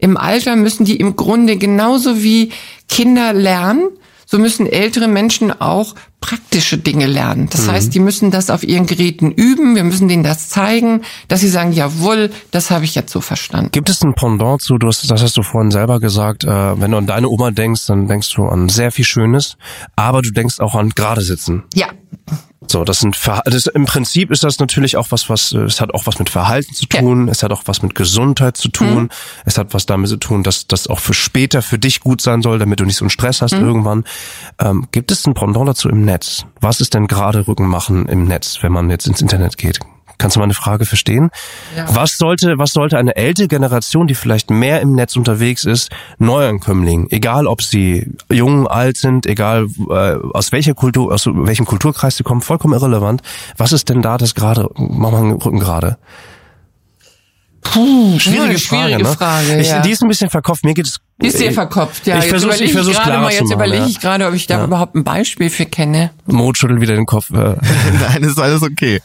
Im 0.03 0.17
Alter 0.17 0.57
müssen 0.57 0.85
die 0.85 0.97
im 0.97 1.15
Grunde 1.15 1.57
genauso 1.57 2.25
wie 2.25 2.51
Kinder 2.89 3.33
lernen, 3.33 3.89
so 4.27 4.37
müssen 4.37 4.67
ältere 4.67 5.07
Menschen 5.07 5.53
auch 5.61 5.95
praktische 6.21 6.77
Dinge 6.77 7.07
lernen. 7.07 7.49
Das 7.51 7.69
heißt, 7.69 7.95
die 7.95 8.01
müssen 8.01 8.33
das 8.33 8.51
auf 8.51 8.65
ihren 8.65 8.87
Geräten 8.87 9.31
üben, 9.31 9.77
wir 9.77 9.85
müssen 9.85 10.09
denen 10.09 10.25
das 10.25 10.49
zeigen, 10.49 11.03
dass 11.29 11.41
sie 11.41 11.49
sagen, 11.49 11.73
jawohl, 11.73 12.31
das 12.51 12.73
habe 12.73 12.85
ich 12.85 12.97
jetzt 12.97 13.13
so 13.13 13.21
verstanden. 13.21 13.71
Gibt 13.71 13.91
es 13.91 14.03
ein 14.03 14.15
Pendant 14.15 14.61
zu, 14.61 14.77
du 14.77 14.89
hast, 14.89 15.09
das 15.09 15.23
hast 15.23 15.37
du 15.37 15.45
vorhin 15.45 15.71
selber 15.71 16.01
gesagt, 16.01 16.43
äh, 16.43 16.49
wenn 16.81 16.91
du 16.91 16.97
an 16.97 17.07
deine 17.07 17.29
Oma 17.29 17.53
denkst, 17.53 17.87
dann 17.87 18.09
denkst 18.09 18.35
du 18.35 18.47
an 18.47 18.69
sehr 18.69 18.91
viel 18.91 19.05
Schönes, 19.05 19.57
aber 19.95 20.21
du 20.21 20.31
denkst 20.33 20.59
auch 20.59 20.75
an 20.75 20.91
gerade 20.91 21.21
sitzen. 21.21 21.63
Ja, 21.75 21.87
So, 22.73 22.85
das 22.85 23.01
sind 23.01 23.17
Ver 23.17 23.43
das, 23.45 23.67
im 23.67 23.85
Prinzip 23.85 24.31
ist 24.31 24.45
das 24.45 24.59
natürlich 24.59 24.97
auch 24.97 25.09
was, 25.11 25.29
was 25.29 25.53
es 25.53 25.83
hat 25.83 25.93
auch 25.93 26.07
was 26.07 26.19
mit 26.19 26.31
Verhalten 26.31 26.73
zu 26.73 26.87
Ja. 26.91 27.01
tun, 27.01 27.29
es 27.29 27.43
hat 27.43 27.53
auch 27.53 27.65
was 27.67 27.83
mit 27.83 27.95
Gesundheit 27.95 28.57
zu 28.57 28.71
tun, 28.71 29.11
es 29.45 29.59
hat 29.59 29.75
was 29.75 29.85
damit 29.85 30.09
zu 30.09 30.17
tun, 30.17 30.43
dass 30.43 30.67
das 30.69 30.87
auch 30.87 30.99
für 30.99 31.13
später 31.13 31.61
für 31.61 31.79
dich 31.79 32.01
gut 32.01 32.23
sein 32.23 32.41
soll, 32.41 32.59
damit 32.59 32.81
du 32.81 32.87
nicht 32.87 32.97
so 32.97 33.05
einen 33.05 33.11
Stress 33.11 33.43
hast 33.43 33.53
irgendwann. 33.53 34.05
Ähm, 34.59 34.89
gibt 34.91 35.13
es 35.13 35.27
ein 35.27 35.35
Pendant 35.35 35.69
dazu 35.69 35.91
im 35.91 36.07
Netz? 36.07 36.47
Was 36.63 36.81
ist 36.81 36.95
denn 36.95 37.09
gerade 37.09 37.47
Rücken 37.47 37.67
machen 37.67 38.07
im 38.07 38.25
Netz, 38.25 38.59
wenn 38.63 38.73
man 38.73 38.89
jetzt 38.89 39.07
ins 39.07 39.21
Internet 39.21 39.59
geht? 39.59 39.79
Kannst 40.19 40.37
du 40.37 40.41
meine 40.41 40.55
Frage 40.55 40.87
verstehen? 40.87 41.31
Ja. 41.77 41.87
Was 41.95 42.19
sollte, 42.19 42.59
was 42.59 42.73
sollte 42.73 42.99
eine 42.99 43.17
ältere 43.17 43.49
Generation, 43.49 44.07
die 44.07 44.15
vielleicht 44.15 44.51
mehr 44.51 44.81
im 44.81 44.95
Netz 44.95 45.17
unterwegs 45.17 45.65
ist, 45.65 45.91
Neuankömmling, 46.19 47.09
egal 47.11 47.47
ob 47.47 47.63
sie 47.63 48.13
jung, 48.31 48.67
alt 48.67 48.97
sind, 48.97 49.27
egal 49.27 49.67
äh, 49.91 50.17
aus 50.35 50.53
welcher 50.53 50.75
Kultur, 50.75 51.13
aus 51.13 51.27
welchem 51.27 51.67
Kulturkreis 51.67 52.17
sie 52.17 52.23
kommen, 52.23 52.41
vollkommen 52.41 52.75
irrelevant. 52.75 53.23
Was 53.57 53.73
ist 53.73 53.89
denn 53.89 54.03
da 54.03 54.19
das 54.19 54.35
gerade, 54.35 54.69
mach 54.77 55.11
mal 55.11 55.23
den 55.23 55.33
Rücken 55.33 55.59
gerade? 55.59 55.99
Puh, 57.63 58.19
Schwierige, 58.19 58.59
schwierige 58.59 59.05
Frage, 59.05 59.17
Frage. 59.17 59.47
ne? 59.55 59.61
ich, 59.61 59.69
ja. 59.69 59.81
Die 59.81 59.91
ist 59.91 60.03
ein 60.03 60.09
bisschen 60.09 60.31
verkopft. 60.31 60.65
Mir 60.65 60.75
geht 60.75 60.87
es. 60.87 61.01
Ist 61.23 61.39
sehr 61.39 61.53
verkopft, 61.53 62.07
ja. 62.07 62.19
Ich 62.19 62.27
überlege 62.29 62.65
ich 62.65 62.73
versuch's 62.73 62.97
gerade 62.97 63.09
klarer 63.11 63.23
mal, 63.23 63.33
jetzt 63.33 63.53
überlege 63.53 63.83
ja. 63.83 63.89
ich 63.89 64.01
gerade, 64.01 64.27
ob 64.27 64.35
ich 64.35 64.47
da 64.47 64.59
Ja. 64.59 64.65
überhaupt 64.65 64.95
ein 64.95 65.05
Beispiel 65.05 65.51
für 65.51 65.67
kenne. 65.67 66.11
Mo 66.27 66.53
schüttelt 66.55 66.81
wieder 66.81 66.95
den 66.95 67.07
Kopf. 67.07 67.31
Äh. 67.31 67.35
Nein, 68.01 68.23
ist 68.23 68.39
alles 68.39 68.63
okay. 68.63 69.01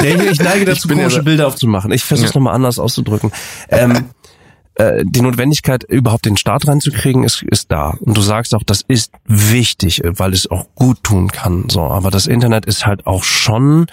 Nee, 0.00 0.14
ich 0.30 0.40
neige 0.40 0.64
dazu, 0.66 0.88
Ich 0.88 0.96
ja 0.96 1.02
komische 1.02 1.16
da- 1.18 1.22
Bilder 1.22 1.46
aufzumachen. 1.46 1.92
Ich 1.92 2.04
versuche 2.04 2.28
es 2.28 2.34
Ja. 2.34 2.38
nochmal 2.40 2.54
anders 2.54 2.78
auszudrücken. 2.78 3.30
Ähm, 3.68 4.06
äh, 4.76 5.02
die 5.04 5.20
Notwendigkeit, 5.20 5.84
überhaupt 5.84 6.24
den 6.24 6.36
Start 6.36 6.66
reinzukriegen, 6.68 7.24
ist, 7.24 7.42
ist 7.42 7.70
da. 7.70 7.94
Und 8.00 8.16
du 8.16 8.22
sagst 8.22 8.54
auch, 8.54 8.62
das 8.64 8.82
ist 8.86 9.12
wichtig, 9.26 10.00
weil 10.04 10.32
es 10.32 10.50
auch 10.50 10.66
gut 10.74 11.02
tun 11.02 11.28
kann. 11.30 11.64
So, 11.68 11.82
aber 11.82 12.10
das 12.10 12.26
Internet 12.26 12.66
ist 12.66 12.86
halt 12.86 13.06
auch 13.06 13.24
schon, 13.24 13.86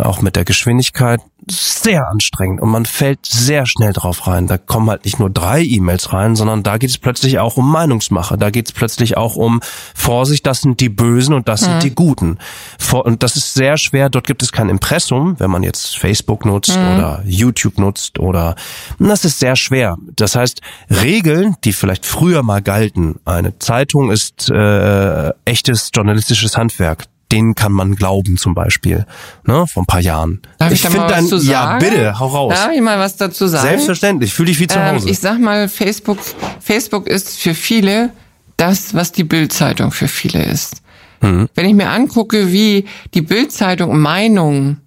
auch 0.00 0.20
mit 0.22 0.36
der 0.36 0.44
Geschwindigkeit, 0.44 1.20
sehr 1.48 2.08
anstrengend 2.08 2.60
und 2.60 2.70
man 2.70 2.84
fällt 2.84 3.24
sehr 3.26 3.66
schnell 3.66 3.92
drauf 3.92 4.26
rein. 4.26 4.46
Da 4.46 4.58
kommen 4.58 4.90
halt 4.90 5.04
nicht 5.04 5.18
nur 5.18 5.30
drei 5.30 5.62
E-Mails 5.62 6.12
rein, 6.12 6.36
sondern 6.36 6.62
da 6.62 6.78
geht 6.78 6.90
es 6.90 6.98
plötzlich 6.98 7.38
auch 7.38 7.56
um 7.56 7.70
Meinungsmache. 7.70 8.36
Da 8.36 8.50
geht 8.50 8.66
es 8.66 8.72
plötzlich 8.72 9.16
auch 9.16 9.36
um 9.36 9.60
Vorsicht, 9.94 10.46
das 10.46 10.60
sind 10.60 10.80
die 10.80 10.88
Bösen 10.88 11.34
und 11.34 11.48
das 11.48 11.60
sind 11.60 11.82
die 11.82 11.94
Guten. 11.94 12.38
Vor, 12.78 13.06
und 13.06 13.22
das 13.22 13.36
ist 13.36 13.54
sehr 13.54 13.76
schwer. 13.78 14.10
Dort 14.10 14.26
gibt 14.26 14.42
es 14.42 14.52
kein 14.52 14.68
Impressum, 14.68 15.38
wenn 15.38 15.50
man 15.50 15.62
jetzt 15.62 15.98
Facebook 15.98 16.44
nutzt 16.44 16.76
oder 16.76 17.22
YouTube 17.24 17.78
nutzt 17.78 18.18
oder 18.18 18.54
das 18.98 19.24
ist 19.24 19.38
sehr 19.38 19.56
schwer. 19.56 19.96
Das 20.16 20.36
heißt, 20.36 20.60
Regeln, 20.90 21.56
die 21.64 21.72
vielleicht 21.72 22.06
früher 22.06 22.42
mal 22.42 22.62
galten, 22.62 23.18
eine 23.24 23.58
Zeitung 23.58 24.10
ist 24.10 24.50
äh, 24.50 25.30
echtes 25.44 25.90
journalistisches 25.94 26.56
Handwerk. 26.56 27.06
Den 27.32 27.54
kann 27.54 27.70
man 27.72 27.94
glauben 27.94 28.36
zum 28.36 28.54
Beispiel, 28.54 29.06
ne, 29.44 29.66
vor 29.66 29.84
ein 29.84 29.86
paar 29.86 30.00
Jahren. 30.00 30.40
Darf 30.58 30.72
ich, 30.72 30.82
da 30.82 30.90
find 30.90 31.00
mal 31.02 31.10
was 31.10 31.16
dein- 31.16 31.26
zu 31.26 31.38
sagen? 31.38 31.50
Ja, 31.84 31.90
bitte, 31.90 32.18
hau 32.18 32.26
raus. 32.26 32.54
Darf 32.54 32.72
ich 32.72 32.80
mal 32.80 32.98
was 32.98 33.16
dazu 33.16 33.46
sagen? 33.46 33.68
Selbstverständlich, 33.68 34.34
fühl 34.34 34.46
dich 34.46 34.58
wie 34.58 34.66
zu 34.66 34.78
Ähm, 34.78 34.96
Hause. 34.96 35.08
ich 35.10 35.18
sag 35.20 35.38
mal, 35.38 35.68
Facebook, 35.68 36.18
Facebook 36.60 37.06
ist 37.06 37.38
für 37.38 37.54
viele 37.54 38.10
das, 38.56 38.94
was 38.94 39.12
die 39.12 39.24
Bildzeitung 39.24 39.90
für 39.92 40.08
viele 40.08 40.44
ist. 40.44 40.82
Mhm. 41.20 41.48
Wenn 41.54 41.66
ich 41.66 41.74
mir 41.74 41.90
angucke, 41.90 42.50
wie 42.52 42.86
die 43.14 43.22
Bildzeitung 43.22 43.98
Meinungen 43.98 44.80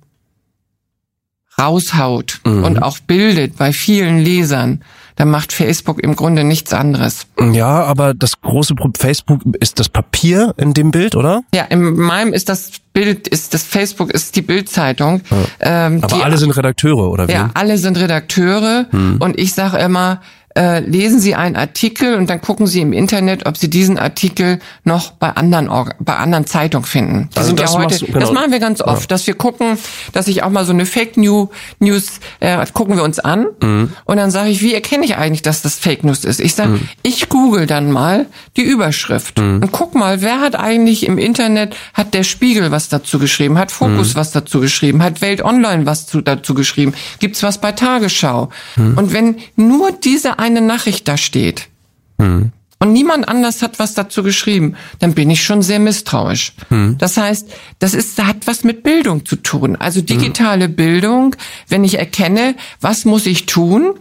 raushaut 1.60 2.42
Mhm. 2.46 2.64
und 2.64 2.84
auch 2.84 3.00
bildet 3.00 3.58
bei 3.58 3.72
vielen 3.74 4.20
Lesern, 4.20 4.84
dann 5.16 5.30
macht 5.30 5.52
Facebook 5.54 6.02
im 6.04 6.16
Grunde 6.16 6.44
nichts 6.44 6.74
anderes. 6.74 7.28
ja, 7.52 7.84
aber 7.84 8.14
das 8.14 8.42
große 8.42 8.76
Problem, 8.76 9.00
Facebook 9.00 9.42
ist 9.60 9.80
das 9.80 9.90
Papier 9.90 10.54
in 10.58 10.74
dem 10.74 10.92
Bild, 10.92 11.16
oder? 11.16 11.42
Ja, 11.54 11.64
in 11.66 11.96
meinem 11.96 12.34
ist 12.34 12.50
das 12.50 12.72
Bild, 12.94 13.28
ist 13.28 13.54
das 13.54 13.64
Facebook 13.64 14.12
ist 14.12 14.36
die 14.36 14.42
Bildzeitung. 14.42 15.22
Ähm, 15.60 16.00
Aber 16.04 16.16
die 16.16 16.24
alle 16.24 16.38
sind 16.38 16.52
Redakteure, 16.56 17.10
oder 17.10 17.28
wie? 17.28 17.32
Ja, 17.34 17.50
alle 17.54 17.78
sind 17.78 17.98
Redakteure 17.98 18.86
Hm. 18.92 19.18
und 19.20 19.40
ich 19.40 19.54
sage 19.54 19.78
immer, 19.78 20.22
äh, 20.56 20.80
lesen 20.82 21.20
Sie 21.20 21.36
einen 21.36 21.56
Artikel 21.56 22.16
und 22.16 22.30
dann 22.30 22.42
gucken 22.42 22.68
Sie 22.68 22.82
im 22.82 22.94
Internet, 22.94 23.46
ob 23.46 23.58
Sie 23.58 23.70
diesen 23.70 23.98
Artikel 23.98 24.60
noch 24.84 25.12
bei 25.12 25.30
anderen 25.30 25.70
Org 25.70 25.96
bei 26.00 26.16
anderen 26.16 26.46
Zeitungen 26.46 26.86
finden. 26.86 27.30
Die 27.34 27.38
Also 27.38 27.48
sind 27.48 27.60
ja 27.60 27.66
das 27.66 27.74
heute, 27.76 27.86
machst 27.88 28.02
du- 28.02 28.06
genau. 28.08 28.20
das 28.20 28.32
machen 28.32 28.52
wir 28.52 28.60
ganz 28.60 28.82
oft, 28.82 29.10
dass 29.12 29.26
wir 29.28 29.34
gucken, 29.34 29.78
dass 30.12 30.28
ich 30.28 30.44
auch 30.44 30.50
mal 30.50 30.66
so 30.66 30.72
eine 30.74 30.86
Fake 30.86 31.18
News 31.18 31.50
News 31.80 32.20
äh, 32.40 32.64
gucken 32.74 32.96
wir 32.96 33.04
uns 33.04 33.20
an 33.20 33.48
Mhm. 33.62 33.92
und 34.06 34.18
dann 34.18 34.32
sage 34.32 34.50
ich, 34.50 34.62
wie 34.62 34.74
erkenne 34.74 35.06
ich 35.06 35.16
eigentlich, 35.18 35.42
dass 35.42 35.62
das 35.62 35.76
Fake 35.76 36.04
News 36.04 36.24
ist? 36.26 36.40
Ich 36.40 36.56
sage, 36.56 36.72
Mhm. 36.72 36.90
ich 37.02 37.30
google 37.30 37.66
dann 37.66 37.92
mal 37.92 38.26
die 38.58 38.62
Überschrift 38.64 39.40
und 39.40 39.72
guck 39.72 39.96
mal, 39.96 40.22
wer 40.22 40.40
hat 40.42 40.56
eigentlich 40.56 41.06
im 41.08 41.18
Internet 41.18 41.76
hat 41.94 42.14
der 42.14 42.24
Spiegel 42.24 42.72
was 42.72 42.90
dazu 42.90 43.20
geschrieben, 43.20 43.58
hat 43.58 43.72
Fokus 43.72 44.14
Mhm. 44.14 44.16
was 44.20 44.32
dazu 44.32 44.60
geschrieben, 44.60 45.02
hat 45.04 45.22
Welt 45.22 45.42
Online 45.44 45.86
was 45.86 46.06
zu, 46.08 46.22
dazu 46.22 46.54
geschrieben, 46.54 46.94
gibt's 47.20 47.42
was 47.44 47.58
bei 47.60 47.72
Tagesschau? 47.72 48.50
Mhm. 48.76 48.98
Und 48.98 49.14
wenn 49.14 49.36
nur 49.56 49.92
diese 49.92 50.40
eine 50.44 50.62
Nachricht 50.62 51.08
da 51.08 51.16
steht 51.18 51.70
Mhm. 52.20 52.52
und 52.80 52.94
niemand 52.94 53.28
anders 53.28 53.62
hat 53.64 53.80
was 53.80 53.94
dazu 53.96 54.22
geschrieben, 54.24 54.76
dann 55.00 55.14
bin 55.16 55.30
ich 55.32 55.44
schon 55.44 55.62
sehr 55.64 55.80
misstrauisch. 55.80 56.54
Mhm. 56.70 56.98
Das 57.00 57.18
heißt, 57.18 57.48
das 57.80 57.94
ist 57.96 58.22
hat 58.24 58.46
was 58.46 58.64
mit 58.64 58.84
Bildung 58.84 59.26
zu 59.26 59.38
tun, 59.38 59.76
also 59.78 60.02
digitale 60.02 60.70
Bildung. 60.70 61.36
Wenn 61.70 61.84
ich 61.84 61.98
erkenne, 61.98 62.56
was 62.82 63.06
muss 63.06 63.26
ich 63.26 63.46
tun, 63.48 63.96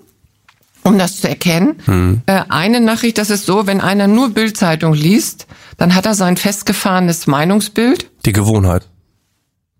um 0.82 0.98
das 0.98 1.20
zu 1.20 1.28
erkennen. 1.28 1.76
Mhm. 1.86 2.22
Äh, 2.26 2.42
eine 2.48 2.80
Nachricht, 2.80 3.16
das 3.18 3.30
ist 3.30 3.46
so, 3.46 3.66
wenn 3.68 3.80
einer 3.80 4.08
nur 4.08 4.30
Bildzeitung 4.30 4.92
liest, 4.94 5.46
dann 5.78 5.94
hat 5.94 6.06
er 6.06 6.14
sein 6.14 6.36
festgefahrenes 6.36 7.26
Meinungsbild. 7.28 8.10
Die 8.26 8.32
Gewohnheit. 8.32 8.88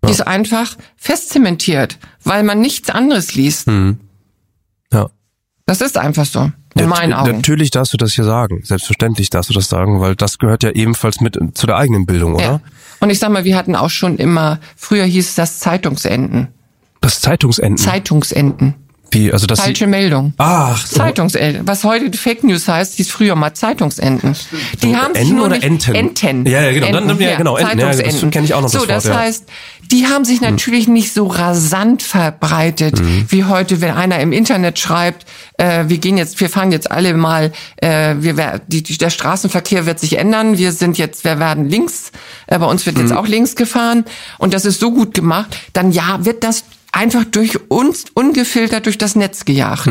Die 0.05 0.11
ist 0.11 0.25
einfach 0.27 0.75
festzementiert, 0.97 1.97
weil 2.23 2.43
man 2.43 2.59
nichts 2.59 2.89
anderes 2.89 3.35
liest. 3.35 3.67
Ja. 3.67 3.93
Das 5.79 5.81
ist 5.81 5.97
einfach 5.97 6.27
so, 6.27 6.51
in 6.75 6.87
meinen 6.87 7.13
Augen. 7.13 7.37
Natürlich 7.37 7.71
darfst 7.71 7.93
du 7.93 7.97
das 7.97 8.13
hier 8.13 8.25
sagen. 8.25 8.61
Selbstverständlich 8.63 9.31
darfst 9.31 9.49
du 9.49 9.55
das 9.55 9.69
sagen, 9.69 10.01
weil 10.01 10.15
das 10.15 10.37
gehört 10.37 10.61
ja 10.61 10.69
ebenfalls 10.69 11.19
mit 11.19 11.39
zu 11.55 11.65
der 11.65 11.77
eigenen 11.77 12.05
Bildung, 12.05 12.35
oder? 12.35 12.43
Ja. 12.43 12.61
Und 12.99 13.09
ich 13.09 13.17
sag 13.17 13.31
mal, 13.31 13.43
wir 13.43 13.57
hatten 13.57 13.75
auch 13.75 13.89
schon 13.89 14.17
immer, 14.17 14.59
früher 14.75 15.05
hieß 15.05 15.33
das 15.33 15.57
Zeitungsenden. 15.57 16.49
Das 17.01 17.21
Zeitungsenden. 17.21 17.79
Zeitungsenden. 17.79 18.75
Wie, 19.13 19.31
also 19.31 19.45
das 19.47 19.59
Falsche 19.61 19.87
Meldung. 19.87 20.33
Ach, 20.37 20.83
Zeitungsenden. 20.85 21.67
Was 21.67 21.83
heute 21.83 22.15
Fake 22.17 22.43
News 22.43 22.67
heißt, 22.67 22.95
hieß 22.95 23.09
früher 23.11 23.35
mal 23.35 23.53
Zeitungsenden. 23.53 24.35
Die 24.81 24.95
haben 24.95 25.13
sich 25.13 25.29
nur 25.29 25.45
oder 25.45 25.63
Enten? 25.63 25.93
Enten. 25.95 26.45
Ja, 26.47 26.61
ja, 26.63 26.71
genau. 26.73 26.91
Dann- 26.91 27.09
Enten, 27.09 27.23
ja, 27.23 27.35
genau, 27.37 27.55
Enten. 27.57 27.79
Ja, 27.79 27.87
das 27.87 27.97
Zeitungsenden. 27.97 28.31
kenn 28.31 28.43
ich 28.45 28.53
auch 28.53 28.61
noch, 28.61 28.69
So, 28.69 28.85
das 28.85 29.05
Wort, 29.05 29.13
ja. 29.13 29.19
heißt, 29.21 29.45
die 29.91 30.07
haben 30.07 30.25
sich 30.25 30.41
natürlich 30.41 30.87
nicht 30.87 31.13
so 31.13 31.27
rasant 31.27 32.01
verbreitet 32.01 32.99
Mhm. 32.99 33.25
wie 33.29 33.43
heute, 33.45 33.81
wenn 33.81 33.91
einer 33.91 34.19
im 34.19 34.31
Internet 34.31 34.79
schreibt, 34.79 35.25
äh, 35.57 35.83
wir 35.87 35.99
gehen 35.99 36.17
jetzt, 36.17 36.39
wir 36.39 36.49
fahren 36.49 36.71
jetzt 36.71 36.89
alle 36.89 37.13
mal, 37.13 37.51
äh, 37.77 38.15
wir 38.19 38.61
die, 38.67 38.81
die, 38.81 38.97
der 38.97 39.11
Straßenverkehr 39.11 39.85
wird 39.85 39.99
sich 39.99 40.17
ändern. 40.17 40.57
Wir 40.57 40.71
sind 40.71 40.97
jetzt, 40.97 41.23
wir 41.23 41.37
werden 41.39 41.69
links, 41.69 42.11
äh, 42.47 42.57
bei 42.57 42.65
uns 42.65 42.85
wird 42.87 42.95
Mhm. 42.97 43.03
jetzt 43.03 43.13
auch 43.13 43.27
links 43.27 43.55
gefahren 43.55 44.05
und 44.39 44.53
das 44.55 44.65
ist 44.65 44.79
so 44.79 44.91
gut 44.91 45.13
gemacht. 45.13 45.55
Dann 45.73 45.91
ja, 45.91 46.25
wird 46.25 46.43
das 46.43 46.63
einfach 46.93 47.25
durch 47.25 47.59
uns 47.69 48.05
ungefiltert 48.13 48.85
durch 48.85 48.97
das 48.97 49.15
Netz 49.17 49.43
gejagt. 49.43 49.89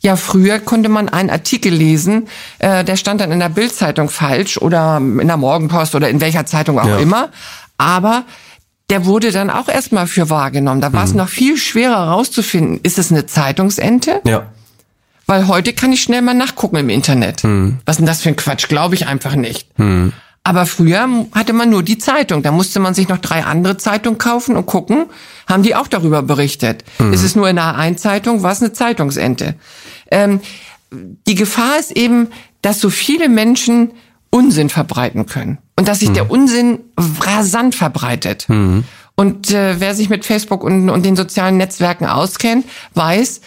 Ja, 0.00 0.14
früher 0.16 0.60
konnte 0.60 0.88
man 0.88 1.08
einen 1.08 1.28
Artikel 1.28 1.72
lesen, 1.74 2.28
äh, 2.60 2.84
der 2.84 2.96
stand 2.96 3.20
dann 3.20 3.32
in 3.32 3.40
der 3.40 3.48
Bildzeitung 3.48 4.08
falsch 4.08 4.56
oder 4.56 4.98
in 4.98 5.26
der 5.26 5.36
Morgenpost 5.36 5.94
oder 5.96 6.08
in 6.08 6.20
welcher 6.20 6.46
Zeitung 6.46 6.78
auch 6.78 6.86
Ja. 6.86 6.98
immer, 6.98 7.30
aber 7.78 8.24
der 8.90 9.04
wurde 9.06 9.32
dann 9.32 9.50
auch 9.50 9.68
erstmal 9.68 10.06
für 10.06 10.30
wahrgenommen. 10.30 10.80
Da 10.80 10.92
war 10.92 11.02
es 11.04 11.12
noch 11.14 11.28
viel 11.28 11.56
schwerer 11.58 12.06
herauszufinden, 12.06 12.80
ist 12.84 12.98
es 12.98 13.10
eine 13.10 13.26
Zeitungsente? 13.26 14.20
ja. 14.24 14.46
Weil 15.30 15.46
heute 15.46 15.74
kann 15.74 15.92
ich 15.92 16.00
schnell 16.02 16.22
mal 16.22 16.32
nachgucken 16.32 16.76
im 16.76 16.88
Internet. 16.88 17.42
Was 17.44 17.96
ist 17.96 17.98
denn 17.98 18.06
das 18.06 18.22
für 18.22 18.30
ein 18.30 18.36
Quatsch? 18.36 18.66
Glaube 18.68 18.94
ich 18.94 19.06
einfach 19.08 19.34
nicht. 19.34 19.68
Aber 20.48 20.64
früher 20.64 21.06
hatte 21.32 21.52
man 21.52 21.68
nur 21.68 21.82
die 21.82 21.98
Zeitung. 21.98 22.42
Da 22.42 22.52
musste 22.52 22.80
man 22.80 22.94
sich 22.94 23.06
noch 23.06 23.18
drei 23.18 23.44
andere 23.44 23.76
Zeitungen 23.76 24.16
kaufen 24.16 24.56
und 24.56 24.64
gucken, 24.64 25.04
haben 25.46 25.62
die 25.62 25.74
auch 25.74 25.88
darüber 25.88 26.22
berichtet. 26.22 26.84
Ist 27.12 27.22
es 27.22 27.36
nur 27.36 27.50
in 27.50 27.56
der 27.56 27.76
A1-Zeitung, 27.76 28.42
war 28.42 28.52
es 28.52 28.62
eine 28.62 28.72
Zeitungsente. 28.72 29.56
Ähm, 30.10 30.40
die 30.90 31.34
Gefahr 31.34 31.78
ist 31.78 31.90
eben, 31.90 32.28
dass 32.62 32.80
so 32.80 32.88
viele 32.88 33.28
Menschen 33.28 33.90
Unsinn 34.30 34.70
verbreiten 34.70 35.26
können. 35.26 35.58
Und 35.76 35.86
dass 35.86 36.00
sich 36.00 36.12
der 36.12 36.30
Unsinn 36.30 36.78
rasant 37.20 37.74
verbreitet. 37.74 38.46
Und 39.16 39.50
äh, 39.50 39.78
wer 39.80 39.94
sich 39.94 40.08
mit 40.08 40.24
Facebook 40.24 40.64
und, 40.64 40.88
und 40.88 41.04
den 41.04 41.14
sozialen 41.14 41.58
Netzwerken 41.58 42.06
auskennt, 42.06 42.64
weiß, 42.94 43.42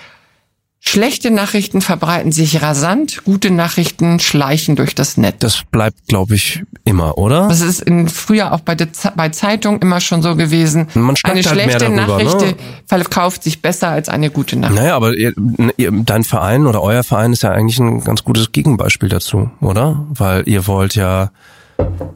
Schlechte 0.84 1.30
Nachrichten 1.30 1.80
verbreiten 1.80 2.32
sich 2.32 2.64
rasant, 2.64 3.24
gute 3.24 3.52
Nachrichten 3.52 4.20
schleichen 4.20 4.76
durch 4.76 4.96
das 4.96 5.16
Netz. 5.16 5.36
Das 5.40 5.62
bleibt, 5.70 6.08
glaube 6.08 6.34
ich, 6.34 6.64
immer, 6.84 7.20
oder? 7.20 7.48
Das 7.48 7.62
ist 7.62 7.82
in, 7.82 8.10
früher 8.10 8.52
auch 8.52 8.62
bei, 8.62 8.74
der, 8.74 8.88
bei 9.16 9.30
Zeitungen 9.30 9.80
immer 9.80 10.02
schon 10.02 10.24
so 10.24 10.36
gewesen. 10.36 10.88
Man 10.96 11.16
eine 11.24 11.36
halt 11.36 11.48
schlechte 11.48 11.86
darüber, 11.86 12.08
Nachricht 12.08 12.42
ne? 12.42 12.56
verkauft 12.88 13.44
sich 13.44 13.62
besser 13.62 13.90
als 13.90 14.10
eine 14.10 14.32
gute 14.32 14.58
Nachricht. 14.58 14.82
Naja, 14.82 14.96
aber 14.96 15.16
ihr, 15.16 15.34
ihr, 15.78 15.92
dein 15.92 16.24
Verein 16.24 16.66
oder 16.66 16.82
euer 16.82 17.04
Verein 17.04 17.32
ist 17.32 17.44
ja 17.44 17.52
eigentlich 17.52 17.80
ein 17.80 18.04
ganz 18.04 18.24
gutes 18.24 18.52
Gegenbeispiel 18.52 19.08
dazu, 19.08 19.52
oder? 19.62 20.08
Weil 20.10 20.50
ihr 20.50 20.66
wollt 20.66 20.96
ja, 20.96 21.30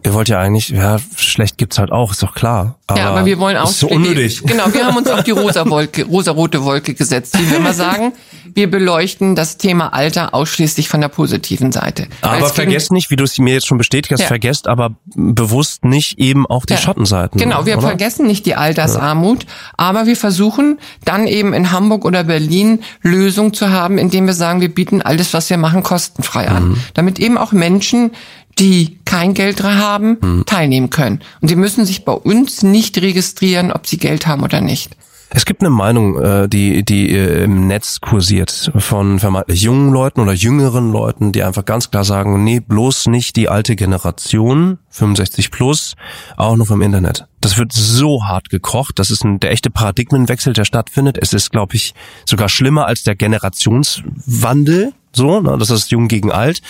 ihr 0.04 0.14
wollt 0.14 0.30
ja 0.30 0.40
eigentlich, 0.40 0.70
ja, 0.70 0.98
schlecht 1.16 1.58
gibt's 1.58 1.78
halt 1.80 1.92
auch, 1.92 2.12
ist 2.12 2.22
doch 2.24 2.34
klar. 2.34 2.76
Aber 2.88 3.00
ja, 3.00 3.10
aber 3.10 3.26
wir 3.26 3.40
wollen 3.40 3.58
auch 3.58 3.70
ist 3.70 3.80
so 3.80 3.88
unnötig. 3.88 4.44
Genau, 4.44 4.72
wir 4.74 4.86
haben 4.86 4.96
uns 4.98 5.10
auf 5.10 5.24
die 5.24 5.32
rosa 5.32 5.68
Wolke, 5.70 6.04
rosarote 6.06 6.64
Wolke 6.64 6.94
gesetzt, 6.94 7.38
wie 7.40 7.50
wir 7.50 7.58
immer 7.58 7.74
sagen. 7.86 8.14
Wir 8.54 8.70
beleuchten 8.72 9.36
das 9.36 9.58
Thema 9.58 9.94
Alter 9.94 10.34
ausschließlich 10.34 10.88
von 10.88 11.02
der 11.02 11.10
positiven 11.10 11.72
Seite. 11.72 12.08
Aber 12.22 12.48
vergesst 12.50 12.92
nicht, 12.92 13.10
wie 13.10 13.16
du 13.18 13.24
es 13.24 13.38
mir 13.38 13.54
jetzt 13.56 13.66
schon 13.68 13.78
bestätigt 13.78 14.14
hast, 14.14 14.22
Ja. 14.22 14.28
vergesst 14.28 14.68
aber 14.68 14.96
bewusst 15.16 15.84
nicht 15.84 16.20
eben 16.20 16.46
auch 16.46 16.66
die 16.66 16.74
Ja. 16.74 16.80
Schattenseiten. 16.80 17.40
Genau, 17.40 17.66
wir 17.66 17.78
oder? 17.80 17.88
vergessen 17.88 18.28
nicht 18.28 18.46
die 18.46 18.56
Altersarmut, 18.56 19.46
aber 19.78 20.06
wir 20.06 20.16
versuchen 20.16 20.80
dann 21.04 21.28
eben 21.28 21.54
in 21.54 21.72
Hamburg 21.72 22.06
oder 22.06 22.24
Berlin 22.24 22.80
Lösungen 23.02 23.54
zu 23.54 23.72
haben, 23.72 23.98
indem 23.98 24.28
wir 24.28 24.34
sagen, 24.34 24.62
wir 24.62 24.74
bieten 24.74 25.02
alles, 25.02 25.34
was 25.34 25.50
wir 25.50 25.58
machen, 25.58 25.84
kostenfrei 25.84 26.48
an. 26.48 26.70
Mhm. 26.70 26.78
Damit 26.94 27.20
eben 27.20 27.38
auch 27.38 27.52
Menschen, 27.52 28.12
die 28.60 29.00
kein 29.06 29.34
Geld 29.34 29.64
haben, 29.64 30.18
Mhm. 30.22 30.46
teilnehmen 30.46 30.90
können. 30.90 31.22
Und 31.42 31.48
sie 31.50 31.56
müssen 31.56 31.86
sich 31.86 32.06
bei 32.06 32.14
uns 32.14 32.64
nicht 32.64 32.98
registrieren, 33.02 33.72
ob 33.72 33.88
sie 33.88 33.98
Geld 33.98 34.28
haben 34.28 34.44
oder 34.44 34.62
nicht. 34.62 34.96
Es 35.32 35.44
gibt 35.46 35.62
eine 35.62 35.72
Meinung, 35.72 36.22
äh, 36.22 36.48
die, 36.48 36.86
die 36.86 37.10
äh, 37.10 37.44
im 37.44 37.68
Netz 37.68 38.00
kursiert 38.00 38.72
von 38.78 39.20
vermeintlich 39.20 39.62
jungen 39.64 39.92
Leuten 39.92 40.22
oder 40.22 40.32
jüngeren 40.34 40.92
Leuten, 40.94 41.32
die 41.34 41.44
einfach 41.44 41.66
ganz 41.66 41.90
klar 41.92 42.06
sagen, 42.06 42.44
nee, 42.44 42.62
bloß 42.62 43.08
nicht 43.08 43.36
die 43.36 43.50
alte 43.50 43.76
Generation, 43.76 44.78
65 44.92 45.52
plus, 45.52 45.96
auch 46.38 46.56
nur 46.56 46.66
vom 46.68 46.82
Internet. 46.82 47.26
Das 47.42 47.58
wird 47.58 47.74
so 47.74 48.24
hart 48.24 48.50
gekocht, 48.50 48.98
das 49.00 49.10
ist 49.10 49.26
ein, 49.26 49.40
der 49.40 49.52
echte 49.52 49.70
Paradigmenwechsel, 49.72 50.54
der 50.54 50.64
stattfindet. 50.64 51.18
Es 51.20 51.34
ist, 51.34 51.52
glaube 51.52 51.76
ich, 51.76 51.94
sogar 52.26 52.48
schlimmer 52.48 52.86
als 52.86 53.04
der 53.04 53.16
Generationswandel, 53.16 54.94
so, 55.16 55.40
ne, 55.42 55.58
das 55.58 55.70
ist 55.70 55.92
jung 55.92 56.08
gegen 56.08 56.32
alt, 56.32 56.62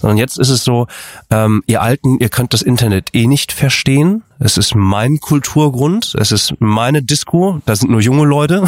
sondern 0.00 0.18
jetzt 0.18 0.38
ist 0.38 0.50
es 0.50 0.64
so, 0.64 0.86
ähm, 1.30 1.62
ihr 1.66 1.82
Alten, 1.82 2.18
ihr 2.18 2.28
könnt 2.28 2.52
das 2.52 2.62
Internet 2.62 3.14
eh 3.14 3.26
nicht 3.26 3.52
verstehen. 3.52 4.22
Es 4.38 4.58
ist 4.58 4.74
mein 4.74 5.20
Kulturgrund, 5.20 6.14
es 6.18 6.32
ist 6.32 6.54
meine 6.58 7.02
Disco, 7.02 7.60
da 7.66 7.76
sind 7.76 7.90
nur 7.90 8.00
junge 8.00 8.24
Leute. 8.24 8.64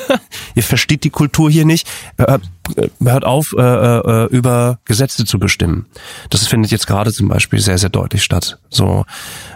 ihr 0.54 0.62
versteht 0.62 1.04
die 1.04 1.10
Kultur 1.10 1.50
hier 1.50 1.64
nicht. 1.64 1.88
Hört, 2.18 2.42
hört 3.02 3.24
auf, 3.24 3.54
äh, 3.56 3.62
äh, 3.62 4.26
über 4.26 4.78
Gesetze 4.84 5.24
zu 5.24 5.38
bestimmen. 5.38 5.86
Das 6.30 6.46
findet 6.46 6.70
jetzt 6.70 6.86
gerade 6.86 7.12
zum 7.12 7.28
Beispiel 7.28 7.60
sehr, 7.60 7.78
sehr 7.78 7.90
deutlich 7.90 8.22
statt. 8.22 8.58
So, 8.68 9.04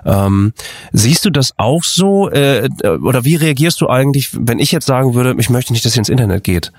ähm, 0.05 0.53
siehst 0.93 1.25
du 1.25 1.31
das 1.31 1.53
auch 1.57 1.83
so? 1.83 2.31
Äh, 2.31 2.69
oder 3.03 3.25
wie 3.25 3.37
reagierst 3.37 3.81
du 3.81 3.89
eigentlich, 3.89 4.31
wenn 4.33 4.59
ich 4.59 4.73
jetzt 4.73 4.87
sagen 4.87 5.15
würde, 5.15 5.35
ich 5.39 5.51
möchte 5.51 5.73
nicht, 5.73 5.85
dass 5.85 5.95
ihr 5.95 6.01
ins 6.01 6.09
Internet 6.09 6.45
geht? 6.45 6.73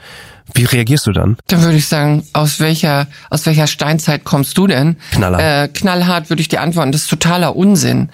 Wie 0.53 0.65
reagierst 0.65 1.07
du 1.07 1.11
dann? 1.11 1.37
Dann 1.47 1.61
würde 1.61 1.77
ich 1.77 1.87
sagen, 1.87 2.23
aus 2.33 2.59
welcher, 2.59 3.07
aus 3.29 3.45
welcher 3.45 3.67
Steinzeit 3.67 4.23
kommst 4.23 4.57
du 4.57 4.67
denn? 4.67 4.97
Knallhart. 5.11 5.41
Äh, 5.41 5.67
knallhart 5.73 6.29
würde 6.29 6.41
ich 6.41 6.49
dir 6.49 6.61
antworten, 6.61 6.91
das 6.91 7.01
ist 7.01 7.09
totaler 7.09 7.55
Unsinn. 7.55 8.09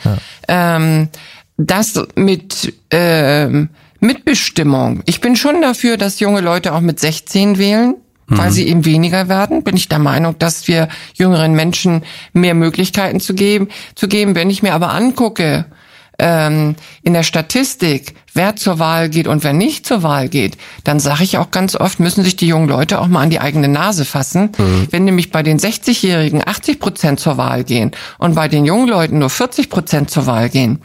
Ähm, 0.48 1.10
das 1.58 2.00
mit 2.16 2.74
ähm, 2.92 3.70
Mitbestimmung. 4.00 5.02
Ich 5.06 5.22
bin 5.22 5.36
schon 5.36 5.62
dafür, 5.62 5.98
dass 5.98 6.20
junge 6.20 6.42
Leute 6.42 6.74
auch 6.74 6.82
mit 6.82 7.00
16 7.00 7.58
wählen. 7.58 7.96
Weil 8.30 8.52
sie 8.52 8.68
eben 8.68 8.84
weniger 8.84 9.30
werden, 9.30 9.64
bin 9.64 9.78
ich 9.78 9.88
der 9.88 10.00
Meinung, 10.00 10.38
dass 10.38 10.68
wir 10.68 10.90
jüngeren 11.14 11.54
Menschen 11.54 12.04
mehr 12.34 12.56
Möglichkeiten 12.56 13.22
zu 13.22 13.34
geben. 13.34 13.70
Zu 13.96 14.10
geben. 14.10 14.36
Wenn 14.36 14.50
ich 14.50 14.62
mir 14.62 14.74
aber 14.74 14.94
angucke, 14.94 15.64
ähm, 16.20 16.76
in 17.04 17.14
der 17.14 17.24
Statistik, 17.24 18.16
wer 18.34 18.56
zur 18.56 18.80
Wahl 18.80 19.10
geht 19.10 19.28
und 19.28 19.44
wer 19.44 19.54
nicht 19.54 19.86
zur 19.86 20.04
Wahl 20.04 20.30
geht, 20.30 20.58
dann 20.84 21.00
sage 21.00 21.24
ich 21.24 21.38
auch 21.38 21.52
ganz 21.52 21.76
oft, 21.76 22.00
müssen 22.00 22.24
sich 22.24 22.36
die 22.36 22.48
jungen 22.48 22.68
Leute 22.68 23.00
auch 23.00 23.08
mal 23.08 23.22
an 23.22 23.30
die 23.30 23.40
eigene 23.40 23.68
Nase 23.68 24.06
fassen. 24.06 24.52
Wenn 24.92 25.06
nämlich 25.06 25.32
bei 25.32 25.44
den 25.44 25.60
60-Jährigen 25.60 26.42
80 26.46 26.80
Prozent 26.80 27.20
zur 27.20 27.38
Wahl 27.38 27.64
gehen 27.64 27.92
und 28.18 28.36
bei 28.36 28.48
den 28.48 28.66
jungen 28.66 28.88
Leuten 28.88 29.20
nur 29.20 29.30
40 29.30 29.70
Prozent 29.70 30.10
zur 30.10 30.26
Wahl 30.26 30.50
gehen, 30.50 30.82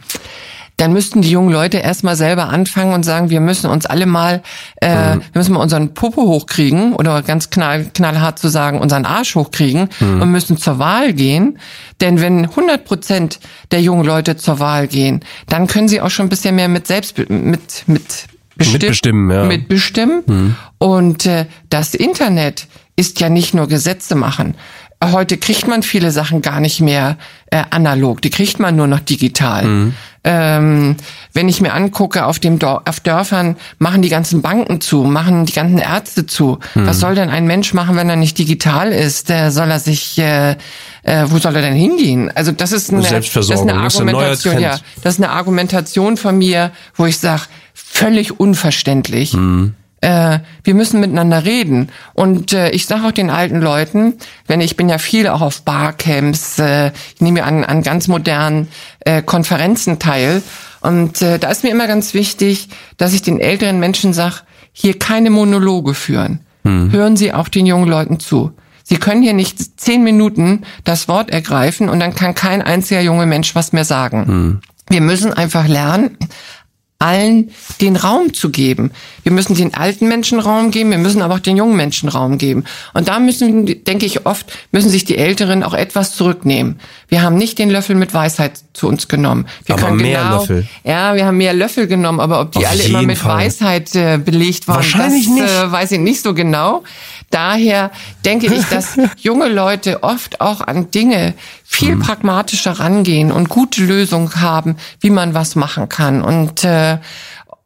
dann 0.77 0.93
müssten 0.93 1.21
die 1.21 1.29
jungen 1.29 1.51
Leute 1.51 1.77
erstmal 1.77 2.15
selber 2.15 2.49
anfangen 2.49 2.93
und 2.93 3.03
sagen, 3.03 3.29
wir 3.29 3.39
müssen 3.39 3.69
uns 3.69 3.85
alle 3.85 4.05
mal, 4.05 4.41
äh, 4.77 4.87
wir 4.87 5.21
müssen 5.33 5.53
mal 5.53 5.61
unseren 5.61 5.93
Popo 5.93 6.23
hochkriegen 6.23 6.93
oder 6.93 7.21
ganz 7.21 7.49
knall, 7.49 7.85
knallhart 7.93 8.39
zu 8.39 8.49
sagen, 8.49 8.79
unseren 8.79 9.05
Arsch 9.05 9.35
hochkriegen 9.35 9.89
und 9.99 10.31
müssen 10.31 10.57
zur 10.57 10.79
Wahl 10.79 11.13
gehen. 11.13 11.59
Denn 12.01 12.21
wenn 12.21 12.45
100 12.45 12.85
Prozent 12.85 13.39
der 13.71 13.81
jungen 13.81 14.05
Leute 14.05 14.35
zur 14.35 14.59
Wahl 14.59 14.87
gehen, 14.87 15.21
dann 15.47 15.67
können 15.67 15.87
sie 15.87 16.01
auch 16.01 16.09
schon 16.09 16.25
ein 16.25 16.29
bisschen 16.29 16.55
mehr 16.55 16.67
mit 16.67 16.87
selbst, 16.87 17.17
mit, 17.29 17.83
mit 17.87 18.25
bestimmen, 18.55 18.73
Mitbestimmen, 18.73 19.31
ja. 19.31 19.43
mitbestimmen. 19.45 20.55
Und 20.79 21.25
äh, 21.25 21.45
das 21.69 21.93
Internet 21.93 22.67
ist 22.95 23.19
ja 23.19 23.29
nicht 23.29 23.53
nur 23.53 23.67
Gesetze 23.67 24.15
machen. 24.15 24.55
Heute 25.11 25.37
kriegt 25.37 25.67
man 25.67 25.83
viele 25.83 26.11
Sachen 26.11 26.41
gar 26.41 26.59
nicht 26.59 26.79
mehr 26.79 27.17
äh, 27.51 27.63
analog, 27.69 28.21
die 28.21 28.29
kriegt 28.29 28.59
man 28.59 28.75
nur 28.75 28.87
noch 28.87 28.99
digital. 28.99 29.65
Ähm, 30.25 30.95
wenn 31.33 31.49
ich 31.49 31.59
mir 31.59 31.73
angucke, 31.73 32.25
auf 32.25 32.39
dem 32.39 32.57
Dor 32.57 32.83
auf 32.85 33.01
Dörfern 33.01 33.57
machen 33.77 34.01
die 34.01 34.09
ganzen 34.09 34.41
Banken 34.41 34.79
zu, 34.79 35.03
machen 35.03 35.45
die 35.45 35.51
ganzen 35.51 35.79
Ärzte 35.79 36.25
zu. 36.25 36.59
Was 36.75 36.99
soll 36.99 37.15
denn 37.15 37.29
ein 37.29 37.45
Mensch 37.45 37.73
machen, 37.73 37.97
wenn 37.97 38.09
er 38.09 38.15
nicht 38.15 38.37
digital 38.37 38.93
ist? 38.93 39.29
Äh, 39.29 39.51
soll 39.51 39.69
er 39.69 39.79
sich, 39.79 40.17
äh, 40.19 40.51
äh, 41.03 41.25
wo 41.25 41.39
soll 41.39 41.55
er 41.57 41.61
denn 41.61 41.73
hingehen? 41.73 42.31
Also 42.33 42.53
das 42.53 42.71
ist 42.71 42.89
eine, 42.91 42.99
das 42.99 43.07
ist 43.07 43.11
Selbstversorgung, 43.11 43.69
eine 43.69 43.83
das 43.83 43.93
ist 43.95 43.99
ein 43.99 44.09
Argumentation, 44.09 44.59
ja, 44.59 44.79
das 45.01 45.15
ist 45.15 45.19
eine 45.19 45.31
Argumentation 45.31 46.15
von 46.15 46.37
mir, 46.37 46.71
wo 46.95 47.05
ich 47.05 47.17
sage, 47.19 47.41
völlig 47.73 48.39
unverständlich. 48.39 49.33
Äh, 50.03 50.39
wir 50.65 50.73
müssen 50.73 50.99
miteinander 50.99 51.45
reden. 51.45 51.89
Und 52.13 52.51
äh, 52.51 52.71
ich 52.71 52.87
sage 52.87 53.07
auch 53.07 53.11
den 53.13 53.29
alten 53.29 53.61
Leuten, 53.61 54.15
wenn 54.47 54.59
ich 54.59 54.75
bin 54.75 54.89
ja 54.89 54.97
viel 54.97 55.29
auch 55.29 55.39
auf 55.39 55.61
Barcamps, 55.61 56.59
äh, 56.59 56.91
ich 57.15 57.21
nehme 57.21 57.43
an, 57.45 57.63
an 57.63 57.83
ganz 57.83 58.09
modernen 58.09 58.67
äh, 58.99 59.21
Konferenzen 59.21 59.99
teil. 59.99 60.43
Und 60.81 61.21
äh, 61.21 61.39
da 61.39 61.49
ist 61.49 61.63
mir 61.63 61.69
immer 61.69 61.87
ganz 61.87 62.13
wichtig, 62.13 62.67
dass 62.97 63.13
ich 63.13 63.21
den 63.21 63.39
älteren 63.39 63.79
Menschen 63.79 64.11
sage, 64.11 64.41
hier 64.73 64.99
keine 64.99 65.29
Monologe 65.29 65.93
führen. 65.93 66.41
Hören 66.65 67.17
Sie 67.17 67.33
auch 67.33 67.49
den 67.49 67.65
jungen 67.65 67.89
Leuten 67.89 68.21
zu. 68.21 68.53
Sie 68.83 68.95
können 68.95 69.21
hier 69.21 69.33
nicht 69.33 69.79
zehn 69.81 70.01
Minuten 70.01 70.63
das 70.85 71.09
Wort 71.09 71.29
ergreifen 71.29 71.89
und 71.89 71.99
dann 71.99 72.15
kann 72.15 72.35
kein 72.35 72.61
einziger 72.61 73.01
junge 73.01 73.25
Mensch 73.25 73.53
was 73.53 73.73
mehr 73.73 73.83
sagen. 73.83 74.61
Wir 74.89 75.01
müssen 75.01 75.33
einfach 75.33 75.67
lernen, 75.67 76.17
allen 77.03 77.51
den 77.81 77.97
Raum 77.97 78.33
zu 78.33 78.49
geben. 78.49 78.91
Wir 79.23 79.31
müssen 79.31 79.55
den 79.55 79.73
alten 79.73 80.07
Menschen 80.07 80.39
Raum 80.39 80.71
geben, 80.71 80.91
wir 80.91 80.97
müssen 80.97 81.21
aber 81.21 81.35
auch 81.35 81.39
den 81.39 81.57
jungen 81.57 81.75
Menschen 81.75 82.07
Raum 82.07 82.37
geben. 82.37 82.63
Und 82.93 83.09
da 83.09 83.19
müssen, 83.19 83.83
denke 83.83 84.05
ich, 84.05 84.25
oft 84.25 84.51
müssen 84.71 84.89
sich 84.89 85.03
die 85.03 85.17
Älteren 85.17 85.63
auch 85.63 85.73
etwas 85.73 86.15
zurücknehmen. 86.15 86.79
Wir 87.09 87.21
haben 87.21 87.35
nicht 87.35 87.59
den 87.59 87.69
Löffel 87.69 87.95
mit 87.95 88.13
Weisheit 88.13 88.53
zu 88.73 88.87
uns 88.87 89.07
genommen. 89.07 89.45
Wir 89.65 89.75
aber 89.75 89.91
mehr 89.91 90.23
genau, 90.23 90.39
Löffel. 90.39 90.67
Ja, 90.83 91.15
wir 91.15 91.25
haben 91.25 91.37
mehr 91.37 91.53
Löffel 91.53 91.87
genommen, 91.87 92.21
aber 92.21 92.39
ob 92.39 92.53
die 92.53 92.59
Auf 92.59 92.71
alle 92.71 92.83
immer 92.83 93.01
mit 93.01 93.17
Fall. 93.17 93.45
Weisheit 93.45 93.93
äh, 93.95 94.17
belegt 94.17 94.67
waren, 94.67 94.77
Wahrscheinlich 94.77 95.25
das 95.25 95.33
nicht. 95.33 95.49
Äh, 95.49 95.71
weiß 95.71 95.91
ich 95.91 95.99
nicht 95.99 96.23
so 96.23 96.33
genau. 96.33 96.83
Daher 97.33 97.89
denke 98.25 98.53
ich, 98.53 98.63
dass 98.65 98.95
junge 99.17 99.49
Leute 99.49 100.03
oft 100.03 100.39
auch 100.39 100.61
an 100.61 100.91
Dinge 100.91 101.33
viel 101.63 101.95
mhm. 101.95 102.01
pragmatischer 102.01 102.73
rangehen 102.73 103.31
und 103.31 103.49
gute 103.49 103.83
Lösungen 103.83 104.39
haben, 104.39 104.75
wie 104.99 105.09
man 105.09 105.33
was 105.33 105.55
machen 105.55 105.89
kann. 105.89 106.21
Und 106.21 106.63
äh, 106.63 106.99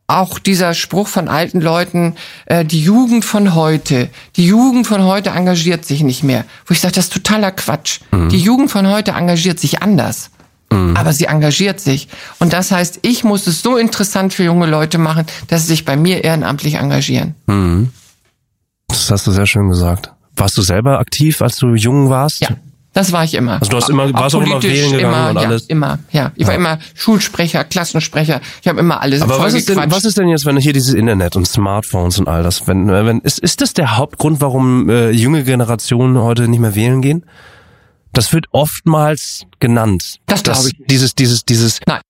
auch 0.08 0.40
dieser 0.40 0.74
Spruch 0.74 1.10
von 1.10 1.28
alten 1.28 1.60
Leuten, 1.60 2.16
äh, 2.46 2.64
die 2.64 2.82
Jugend 2.82 3.26
von 3.26 3.56
heute, 3.56 4.10
die 4.38 4.48
Jugend 4.48 4.88
von 4.88 5.04
heute 5.04 5.32
engagiert 5.32 5.84
sich 5.84 6.02
nicht 6.02 6.24
mehr. 6.24 6.46
Wo 6.66 6.72
ich 6.72 6.80
sage, 6.80 6.94
das 6.96 7.06
ist 7.06 7.14
totaler 7.14 7.52
Quatsch. 7.52 8.00
Mhm. 8.12 8.30
Die 8.30 8.40
Jugend 8.40 8.72
von 8.72 8.88
heute 8.88 9.12
engagiert 9.12 9.60
sich 9.60 9.82
anders. 9.82 10.30
Mhm. 10.72 10.96
Aber 10.96 11.12
sie 11.12 11.26
engagiert 11.26 11.82
sich. 11.82 12.08
Und 12.40 12.54
das 12.54 12.72
heißt, 12.72 13.00
ich 13.02 13.26
muss 13.26 13.48
es 13.48 13.62
so 13.62 13.76
interessant 13.76 14.34
für 14.34 14.46
junge 14.46 14.66
Leute 14.66 14.98
machen, 14.98 15.26
dass 15.50 15.64
sie 15.64 15.68
sich 15.68 15.84
bei 15.84 15.98
mir 15.98 16.24
ehrenamtlich 16.24 16.76
engagieren. 16.76 17.36
Mhm. 17.48 17.92
Das 18.88 19.12
hast 19.12 19.28
du 19.28 19.32
sehr 19.32 19.46
schön 19.46 19.70
gesagt. 19.70 20.12
Warst 20.36 20.58
du 20.58 20.62
selber 20.62 21.00
aktiv, 21.00 21.42
als 21.42 21.58
du 21.58 21.74
jung 21.76 22.10
warst? 22.10 22.42
Ja. 22.42 22.50
Das 22.94 23.12
war 23.12 23.24
ich 23.24 23.36
immer. 23.36 23.60
Also 23.60 23.70
du 23.70 23.78
hast 23.78 23.90
immer, 23.90 24.12
warst 24.12 24.34
auch 24.34 24.42
immer 24.42 24.64
wählen 24.64 24.92
gegangen 24.92 25.14
immer, 25.14 25.30
und 25.30 25.38
alles? 25.38 25.62
Ja, 25.64 25.68
immer, 25.70 26.00
ja. 26.12 26.32
Ich 26.36 26.48
war 26.48 26.56
immer 26.56 26.80
Schulsprecher, 26.96 27.64
Klassensprecher. 27.64 28.42
Ich 28.60 28.68
habe 28.68 28.80
immer 28.80 29.02
alles 29.02 29.22
Aber 29.22 29.38
was 29.38 29.54
ist, 29.54 29.70
denn, 29.70 29.92
was 29.92 30.04
ist 30.04 30.18
denn 30.18 30.28
jetzt, 30.30 30.48
wenn 30.48 30.58
hier 30.58 30.74
dieses 30.74 30.96
Internet 30.96 31.36
und 31.36 31.48
Smartphones 31.48 32.18
und 32.18 32.28
all 32.28 32.42
das, 32.42 32.66
wenn, 32.66 32.88
wenn 32.88 33.20
ist, 33.20 33.38
ist 33.38 33.62
das 33.62 33.74
der 33.74 33.98
Hauptgrund, 33.98 34.42
warum 34.42 34.90
äh, 34.90 35.12
junge 35.12 35.44
Generationen 35.44 36.18
heute 36.18 36.48
nicht 36.48 36.60
mehr 36.60 36.74
wählen 36.74 37.04
gehen? 37.04 37.24
Das 38.14 38.34
wird 38.34 38.48
oftmals 38.52 39.46
genannt. 39.60 40.18
Das 40.26 40.42
glaube 40.42 40.70
ich. 40.70 40.76
Dieses, 40.88 41.14
dieses, 41.14 41.46
dieses. 41.46 41.80
Nein. 41.86 42.02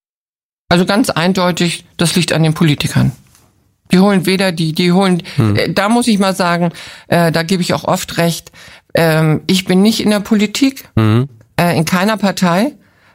Also 0.69 0.85
ganz 0.85 1.09
eindeutig, 1.09 1.83
das 1.97 2.15
liegt 2.15 2.31
an 2.31 2.43
den 2.43 2.53
Politikern. 2.53 3.11
Die 3.91 3.99
holen 3.99 4.25
weder 4.25 4.51
die, 4.51 4.73
die 4.73 4.91
holen, 4.91 5.23
hm. 5.35 5.55
äh, 5.55 5.73
da 5.73 5.89
muss 5.89 6.07
ich 6.07 6.19
mal 6.19 6.35
sagen, 6.35 6.71
äh, 7.07 7.31
da 7.31 7.43
gebe 7.43 7.61
ich 7.61 7.73
auch 7.73 7.85
oft 7.85 8.17
recht, 8.17 8.51
ähm, 8.93 9.41
ich 9.47 9.65
bin 9.65 9.81
nicht 9.81 10.01
in 10.01 10.09
der 10.09 10.19
Politik, 10.19 10.89
mhm. 10.95 11.29
äh, 11.59 11.77
in 11.77 11.85
keiner 11.85 12.17
Partei, 12.17 12.73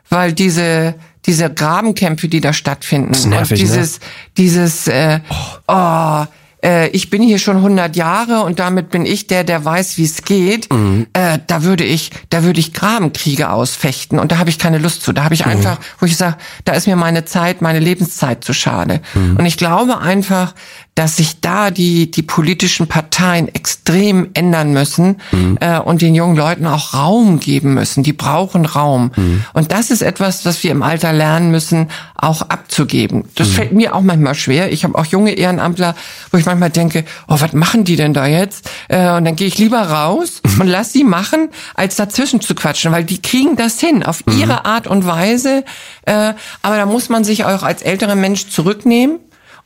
weil 0.09 0.33
diese 0.33 0.95
diese 1.27 1.53
Grabenkämpfe, 1.53 2.29
die 2.29 2.41
da 2.41 2.53
stattfinden 2.53 3.13
nervig, 3.29 3.53
und 3.53 3.59
dieses 3.59 4.01
ne? 4.01 4.07
dieses 4.37 4.89
äh, 4.89 5.21
oh, 5.29 5.35
oh 5.69 6.25
äh, 6.65 6.89
ich 6.89 7.11
bin 7.11 7.23
hier 7.23 7.39
schon 7.39 7.57
100 7.57 7.97
Jahre 7.97 8.43
und 8.43 8.59
damit 8.59 8.91
bin 8.91 9.05
ich 9.05 9.27
der, 9.27 9.45
der 9.45 9.65
weiß, 9.65 9.99
wie 9.99 10.05
es 10.05 10.23
geht. 10.23 10.73
Mhm. 10.73 11.07
Äh, 11.13 11.39
da 11.47 11.63
würde 11.63 11.85
ich, 11.85 12.11
da 12.31 12.45
würde 12.45 12.61
ich 12.61 12.73
Grabenkriege 12.73 13.51
ausfechten 13.51 14.19
und 14.19 14.33
da 14.33 14.39
habe 14.39 14.51
ich 14.51 14.59
keine 14.59 14.79
Lust 14.79 15.03
zu. 15.03 15.13
Da 15.13 15.25
habe 15.25 15.35
ich 15.35 15.45
mhm. 15.45 15.53
einfach, 15.53 15.79
wo 15.99 16.07
ich 16.07 16.17
sage, 16.17 16.37
da 16.65 16.73
ist 16.73 16.87
mir 16.87 16.97
meine 16.97 17.25
Zeit, 17.25 17.63
meine 17.63 17.81
Lebenszeit 17.81 18.45
zu 18.45 18.53
schade. 18.53 19.01
Mhm. 19.15 19.37
Und 19.37 19.47
ich 19.47 19.57
glaube 19.57 19.99
einfach, 19.99 20.55
dass 21.03 21.17
sich 21.17 21.41
da 21.41 21.73
die 21.73 22.13
die 22.13 22.23
politischen 22.23 22.87
Parteien 22.87 23.53
extrem 23.53 24.29
ändern 24.35 24.73
müssen 24.73 25.17
mhm. 25.33 25.59
äh, 25.61 25.81
und 25.81 26.01
den 26.01 26.15
jungen 26.15 26.37
Leuten 26.37 26.65
auch 26.65 26.95
Raum 26.95 27.41
geben 27.41 27.75
müssen. 27.75 28.05
Die 28.05 28.13
brauchen 28.13 28.65
Raum. 28.65 29.11
Mhm. 29.17 29.43
Und 29.53 29.73
das 29.73 29.91
ist 29.91 30.03
etwas, 30.03 30.47
was 30.47 30.63
wir 30.63 30.71
im 30.71 30.85
Alter 30.85 31.13
lernen 31.13 31.51
müssen, 31.51 31.89
auch 32.15 32.43
abzugeben. 32.43 33.25
Das 33.35 33.49
mhm. 33.49 33.53
fällt 33.53 33.73
mir 33.73 33.97
auch 33.97 34.01
manchmal 34.01 34.37
schwer. 34.37 34.71
Ich 34.71 34.85
habe 34.85 34.97
auch 34.97 35.07
junge 35.07 35.33
Ehrenamtler, 35.33 35.97
wo 36.31 36.39
ich 36.39 36.47
manchmal 36.47 36.71
denke, 36.71 37.05
oh, 37.27 37.35
was 37.41 37.53
machen 37.53 37.83
die 37.83 37.97
denn 37.97 38.15
da 38.15 38.29
jetzt? 38.29 38.71
Äh, 38.87 39.17
und 39.17 39.25
dann 39.25 39.35
gehe 39.35 39.49
ich 39.49 39.59
lieber 39.59 39.81
raus 39.81 40.41
mhm. 40.45 40.61
und 40.61 40.67
lass 40.69 40.93
sie 40.93 41.03
machen, 41.03 41.49
als 41.75 41.97
dazwischen 41.97 42.41
zu 42.41 42.55
quatschen, 42.55 42.93
weil 42.93 43.03
die 43.03 43.21
kriegen 43.21 43.57
das 43.57 43.81
hin 43.81 44.05
auf 44.05 44.25
mhm. 44.25 44.39
ihre 44.39 44.67
Art 44.67 44.87
und 44.87 45.05
Weise. 45.05 45.65
Äh, 46.03 46.35
aber 46.63 46.77
da 46.77 46.87
muss 46.87 47.09
man 47.09 47.25
sich 47.25 47.45
auch 47.45 47.65
als 47.65 47.83
älterer 47.83 48.15
Mensch 48.15 48.51
zurücknehmen 48.51 49.19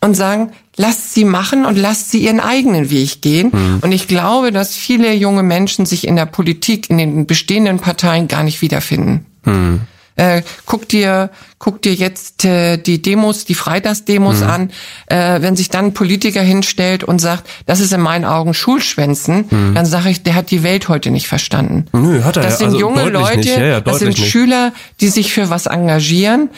und 0.07 0.15
sagen, 0.15 0.53
lasst 0.77 1.13
sie 1.13 1.25
machen 1.25 1.67
und 1.67 1.77
lasst 1.77 2.11
sie 2.11 2.25
ihren 2.25 2.41
eigenen 2.41 2.91
Weg 2.91 3.21
gehen. 3.21 3.51
Mhm. 3.53 3.79
Und 3.83 3.93
ich 3.93 4.09
glaube, 4.09 4.53
dass 4.53 4.75
viele 4.75 5.13
junge 5.13 5.43
Menschen 5.43 5.85
sich 5.85 6.07
in 6.07 6.17
der 6.17 6.27
Politik, 6.27 6.89
in 6.89 6.99
den 6.99 7.27
bestehenden 7.27 7.79
Parteien 7.79 8.29
gar 8.29 8.43
nicht 8.43 8.63
wiederfinden. 8.63 9.27
Mhm. 9.45 9.81
Äh, 10.19 10.43
guck 10.65 10.89
dir, 10.89 11.31
guck 11.59 11.83
dir 11.83 11.93
jetzt 11.93 12.47
äh, 12.47 12.79
die 12.79 13.03
Demos, 13.03 13.45
die 13.45 13.55
Freitagsdemos 13.55 14.41
mhm. 14.41 14.47
an. 14.47 14.71
Äh, 15.09 15.43
wenn 15.43 15.57
sich 15.57 15.69
dann 15.69 15.87
ein 15.87 15.95
Politiker 15.95 16.41
hinstellt 16.41 17.05
und 17.05 17.21
sagt, 17.21 17.47
das 17.67 17.81
ist 17.81 17.93
in 17.93 18.01
meinen 18.01 18.25
Augen 18.25 18.55
Schulschwänzen, 18.55 19.45
mhm. 19.51 19.75
dann 19.75 19.85
sage 19.85 20.09
ich, 20.09 20.23
der 20.23 20.35
hat 20.35 20.51
die 20.51 20.63
Welt 20.63 20.89
heute 20.89 21.11
nicht 21.11 21.29
verstanden. 21.29 21.85
Nö, 21.93 22.23
hat 22.23 22.39
er 22.39 22.45
das 22.45 22.59
sind 22.59 22.69
also 22.69 22.81
junge 22.81 23.11
Leute, 23.11 23.49
ja, 23.49 23.67
ja, 23.67 23.81
das 23.83 23.99
sind. 23.99 24.17
Schüler, 24.17 24.73
die 25.01 25.09
sich 25.09 25.35
für 25.35 25.51
was 25.51 25.67
engagieren. 25.67 26.49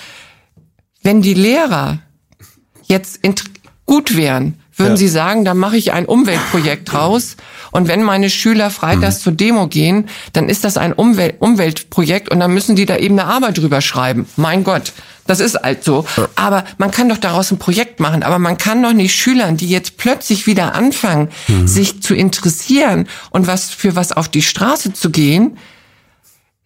Wenn 1.02 1.20
die 1.20 1.34
Lehrer 1.34 1.98
jetzt 2.88 3.20
gut 3.86 4.16
wären, 4.16 4.58
würden 4.76 4.92
ja. 4.92 4.96
Sie 4.96 5.08
sagen, 5.08 5.44
da 5.44 5.54
mache 5.54 5.76
ich 5.76 5.92
ein 5.92 6.06
Umweltprojekt 6.06 6.92
raus. 6.94 7.36
Und 7.70 7.88
wenn 7.88 8.02
meine 8.02 8.30
Schüler 8.30 8.70
freitags 8.70 9.18
mhm. 9.18 9.22
zur 9.22 9.32
Demo 9.32 9.66
gehen, 9.66 10.08
dann 10.32 10.48
ist 10.48 10.64
das 10.64 10.76
ein 10.76 10.92
Umwelt 10.92 11.36
Umweltprojekt 11.40 12.30
und 12.30 12.40
dann 12.40 12.52
müssen 12.52 12.76
die 12.76 12.86
da 12.86 12.96
eben 12.96 13.18
eine 13.18 13.28
Arbeit 13.28 13.58
drüber 13.58 13.80
schreiben. 13.80 14.26
Mein 14.36 14.64
Gott, 14.64 14.92
das 15.26 15.40
ist 15.40 15.56
halt 15.56 15.84
so. 15.84 16.06
Aber 16.36 16.64
man 16.78 16.90
kann 16.90 17.08
doch 17.08 17.18
daraus 17.18 17.50
ein 17.50 17.58
Projekt 17.58 18.00
machen. 18.00 18.22
Aber 18.22 18.38
man 18.38 18.56
kann 18.56 18.82
doch 18.82 18.92
nicht 18.92 19.14
Schülern, 19.14 19.56
die 19.56 19.68
jetzt 19.68 19.96
plötzlich 19.96 20.46
wieder 20.46 20.74
anfangen, 20.74 21.28
mhm. 21.48 21.66
sich 21.66 22.00
zu 22.02 22.14
interessieren 22.14 23.08
und 23.30 23.46
was 23.46 23.70
für 23.70 23.96
was 23.96 24.12
auf 24.12 24.28
die 24.28 24.42
Straße 24.42 24.92
zu 24.92 25.10
gehen, 25.10 25.58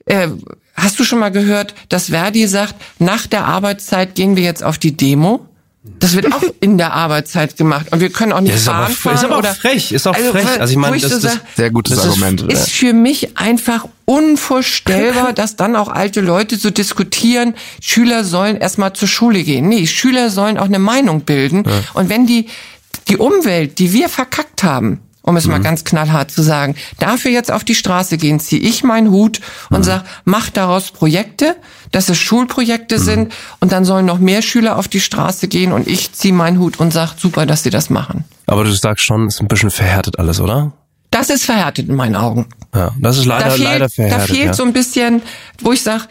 äh, 0.07 0.29
Hast 0.75 0.99
du 0.99 1.05
schon 1.05 1.19
mal 1.19 1.31
gehört, 1.31 1.75
dass 1.91 2.07
Verdi 2.07 2.47
sagt, 2.47 2.75
nach 2.99 3.27
der 3.27 3.45
Arbeitszeit 3.45 4.15
gehen 4.15 4.37
wir 4.37 4.43
jetzt 4.43 4.65
auf 4.65 4.79
die 4.79 4.97
Demo? 4.97 5.47
Das 5.85 6.15
wird 6.15 6.33
auch 6.33 6.43
in 6.61 6.79
der 6.79 6.93
Arbeitszeit 6.93 7.57
gemacht 7.57 7.87
und 7.91 8.01
wir 8.01 8.11
können 8.11 8.33
auch 8.33 8.41
nicht 8.41 8.51
ja, 8.51 8.57
ist 8.57 8.65
fahren, 8.67 8.85
aber, 8.85 8.95
fahren 8.95 9.15
ist 9.17 9.25
aber 9.25 9.39
oder 9.39 9.51
auch 9.51 9.57
frech, 9.57 9.91
ist 9.91 10.07
auch 10.07 10.15
also, 10.15 10.31
frech. 10.31 10.61
Also 10.61 10.71
ich 10.71 10.79
meine, 10.79 10.99
das, 10.99 11.11
so 11.11 11.19
das 11.19 11.41
sehr 11.57 11.71
gutes 11.71 11.97
das 11.97 12.07
Argument. 12.07 12.43
Ist, 12.43 12.69
ist 12.69 12.71
für 12.71 12.93
mich 12.93 13.37
einfach 13.37 13.87
unvorstellbar, 14.05 15.33
dass 15.35 15.57
dann 15.57 15.75
auch 15.75 15.89
alte 15.89 16.21
Leute 16.21 16.57
so 16.57 16.71
diskutieren, 16.71 17.55
Schüler 17.81 18.23
sollen 18.23 18.57
erstmal 18.57 18.93
zur 18.93 19.09
Schule 19.09 19.43
gehen. 19.43 19.69
Nee, 19.69 19.87
Schüler 19.87 20.31
sollen 20.31 20.57
auch 20.57 20.67
eine 20.67 20.79
Meinung 20.79 21.23
bilden 21.23 21.65
ja. 21.67 21.73
und 21.95 22.09
wenn 22.09 22.27
die 22.27 22.47
die 23.09 23.17
Umwelt, 23.17 23.81
die 23.81 23.93
wir 23.93 24.09
verkackt 24.09 24.63
haben, 24.63 25.01
um 25.23 25.37
es 25.37 25.47
mhm. 25.47 25.53
mal 25.53 25.61
ganz 25.61 25.85
knallhart 25.85 26.31
zu 26.31 26.43
sagen, 26.43 26.75
dafür 26.99 27.31
jetzt 27.31 27.51
auf 27.51 27.65
die 27.65 27.75
Straße 27.75 28.19
gehen, 28.19 28.41
ziehe 28.41 28.61
ich 28.61 28.85
meinen 28.85 29.11
Hut 29.11 29.41
und 29.71 29.79
mhm. 29.79 29.85
sag, 29.85 30.05
mach 30.25 30.51
daraus 30.51 30.91
Projekte, 30.91 31.57
dass 31.91 32.09
es 32.09 32.19
Schulprojekte 32.19 32.99
mhm. 32.99 33.03
sind 33.03 33.35
und 33.61 33.73
dann 33.73 33.85
sollen 33.85 34.07
noch 34.07 34.19
mehr 34.19 34.43
Schüler 34.43 34.77
auf 34.77 34.89
die 34.89 35.01
Straße 35.01 35.49
gehen 35.49 35.73
und 35.73 35.87
ich 35.87 36.13
ziehe 36.13 36.35
meinen 36.35 36.59
Hut 36.59 36.81
und 36.81 36.93
sag, 36.93 37.15
super, 37.19 37.47
dass 37.47 37.63
sie 37.63 37.71
das 37.71 37.91
machen. 37.91 38.25
Aber 38.47 38.65
du 38.65 38.73
sagst 38.73 39.05
schon, 39.05 39.29
ist 39.29 39.41
ein 39.41 39.49
bisschen 39.49 39.71
verhärtet 39.71 40.19
alles, 40.19 40.41
oder? 40.41 40.73
Das 41.11 41.29
ist 41.29 41.45
verhärtet 41.45 41.89
in 41.89 41.95
meinen 41.95 42.17
Augen. 42.17 42.47
Ja, 42.75 42.93
das 42.99 43.19
ist 43.19 43.27
leider, 43.27 43.45
da 43.45 43.51
fehlt, 43.51 43.65
leider 43.65 43.89
verhärtet. 43.91 44.29
Da 44.29 44.35
fehlt 44.35 44.47
ja. 44.47 44.55
so 44.55 44.65
ein 44.65 44.73
bisschen, 44.73 45.23
wo 45.61 45.73
ich 45.73 45.83
sag, 45.83 46.09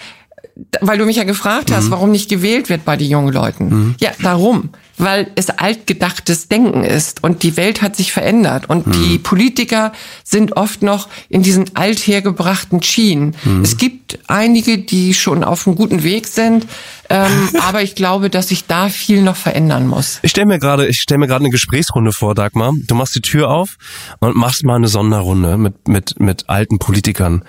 weil 0.81 0.97
du 0.97 1.05
mich 1.05 1.17
ja 1.17 1.23
gefragt 1.23 1.71
hast, 1.71 1.85
mhm. 1.85 1.91
warum 1.91 2.11
nicht 2.11 2.29
gewählt 2.29 2.69
wird 2.69 2.85
bei 2.85 2.97
den 2.97 3.09
jungen 3.09 3.33
Leuten. 3.33 3.69
Mhm. 3.69 3.95
Ja, 3.99 4.11
darum 4.21 4.69
weil 5.01 5.31
es 5.33 5.49
altgedachtes 5.49 6.47
Denken 6.47 6.83
ist 6.83 7.23
und 7.23 7.41
die 7.41 7.57
Welt 7.57 7.81
hat 7.81 7.95
sich 7.95 8.11
verändert 8.11 8.69
und 8.69 8.85
mhm. 8.85 8.91
die 8.91 9.17
Politiker 9.17 9.93
sind 10.23 10.55
oft 10.57 10.83
noch 10.83 11.09
in 11.27 11.41
diesen 11.41 11.75
althergebrachten 11.75 12.83
Schienen. 12.83 13.35
Mhm. 13.43 13.63
Es 13.63 13.77
gibt 13.77 14.19
einige, 14.27 14.77
die 14.77 15.15
schon 15.15 15.43
auf 15.43 15.65
einem 15.65 15.75
guten 15.75 16.03
Weg 16.03 16.27
sind, 16.27 16.67
ähm, 17.09 17.49
aber 17.61 17.81
ich 17.81 17.95
glaube, 17.95 18.29
dass 18.29 18.49
sich 18.49 18.65
da 18.67 18.89
viel 18.89 19.23
noch 19.23 19.37
verändern 19.37 19.87
muss. 19.87 20.19
Ich 20.21 20.31
stelle 20.31 20.45
mir 20.45 20.59
gerade, 20.59 20.87
ich 20.87 21.01
stelle 21.01 21.17
mir 21.17 21.27
gerade 21.27 21.45
eine 21.45 21.51
Gesprächsrunde 21.51 22.11
vor, 22.11 22.35
Dagmar. 22.35 22.71
Du 22.85 22.93
machst 22.93 23.15
die 23.15 23.21
Tür 23.21 23.49
auf 23.49 23.77
und 24.19 24.35
machst 24.35 24.63
mal 24.63 24.75
eine 24.75 24.87
Sonderrunde 24.87 25.57
mit 25.57 25.87
mit 25.87 26.19
mit 26.19 26.47
alten 26.47 26.77
Politikern. 26.77 27.43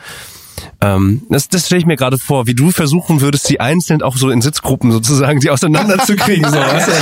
Ähm, 0.81 1.23
das 1.29 1.49
das 1.49 1.67
stelle 1.67 1.81
ich 1.81 1.87
mir 1.87 1.97
gerade 1.97 2.19
vor, 2.19 2.47
wie 2.47 2.55
du 2.55 2.71
versuchen 2.71 3.21
würdest, 3.21 3.49
die 3.49 3.61
einzeln 3.61 4.03
auch 4.03 4.17
so 4.17 4.31
in 4.31 4.43
Sitzgruppen 4.43 4.93
sozusagen, 4.93 5.41
die 5.41 5.51
auseinanderzukriegen. 5.51 6.51
so, 6.51 6.57
weißt 6.57 6.89
du? 6.89 6.93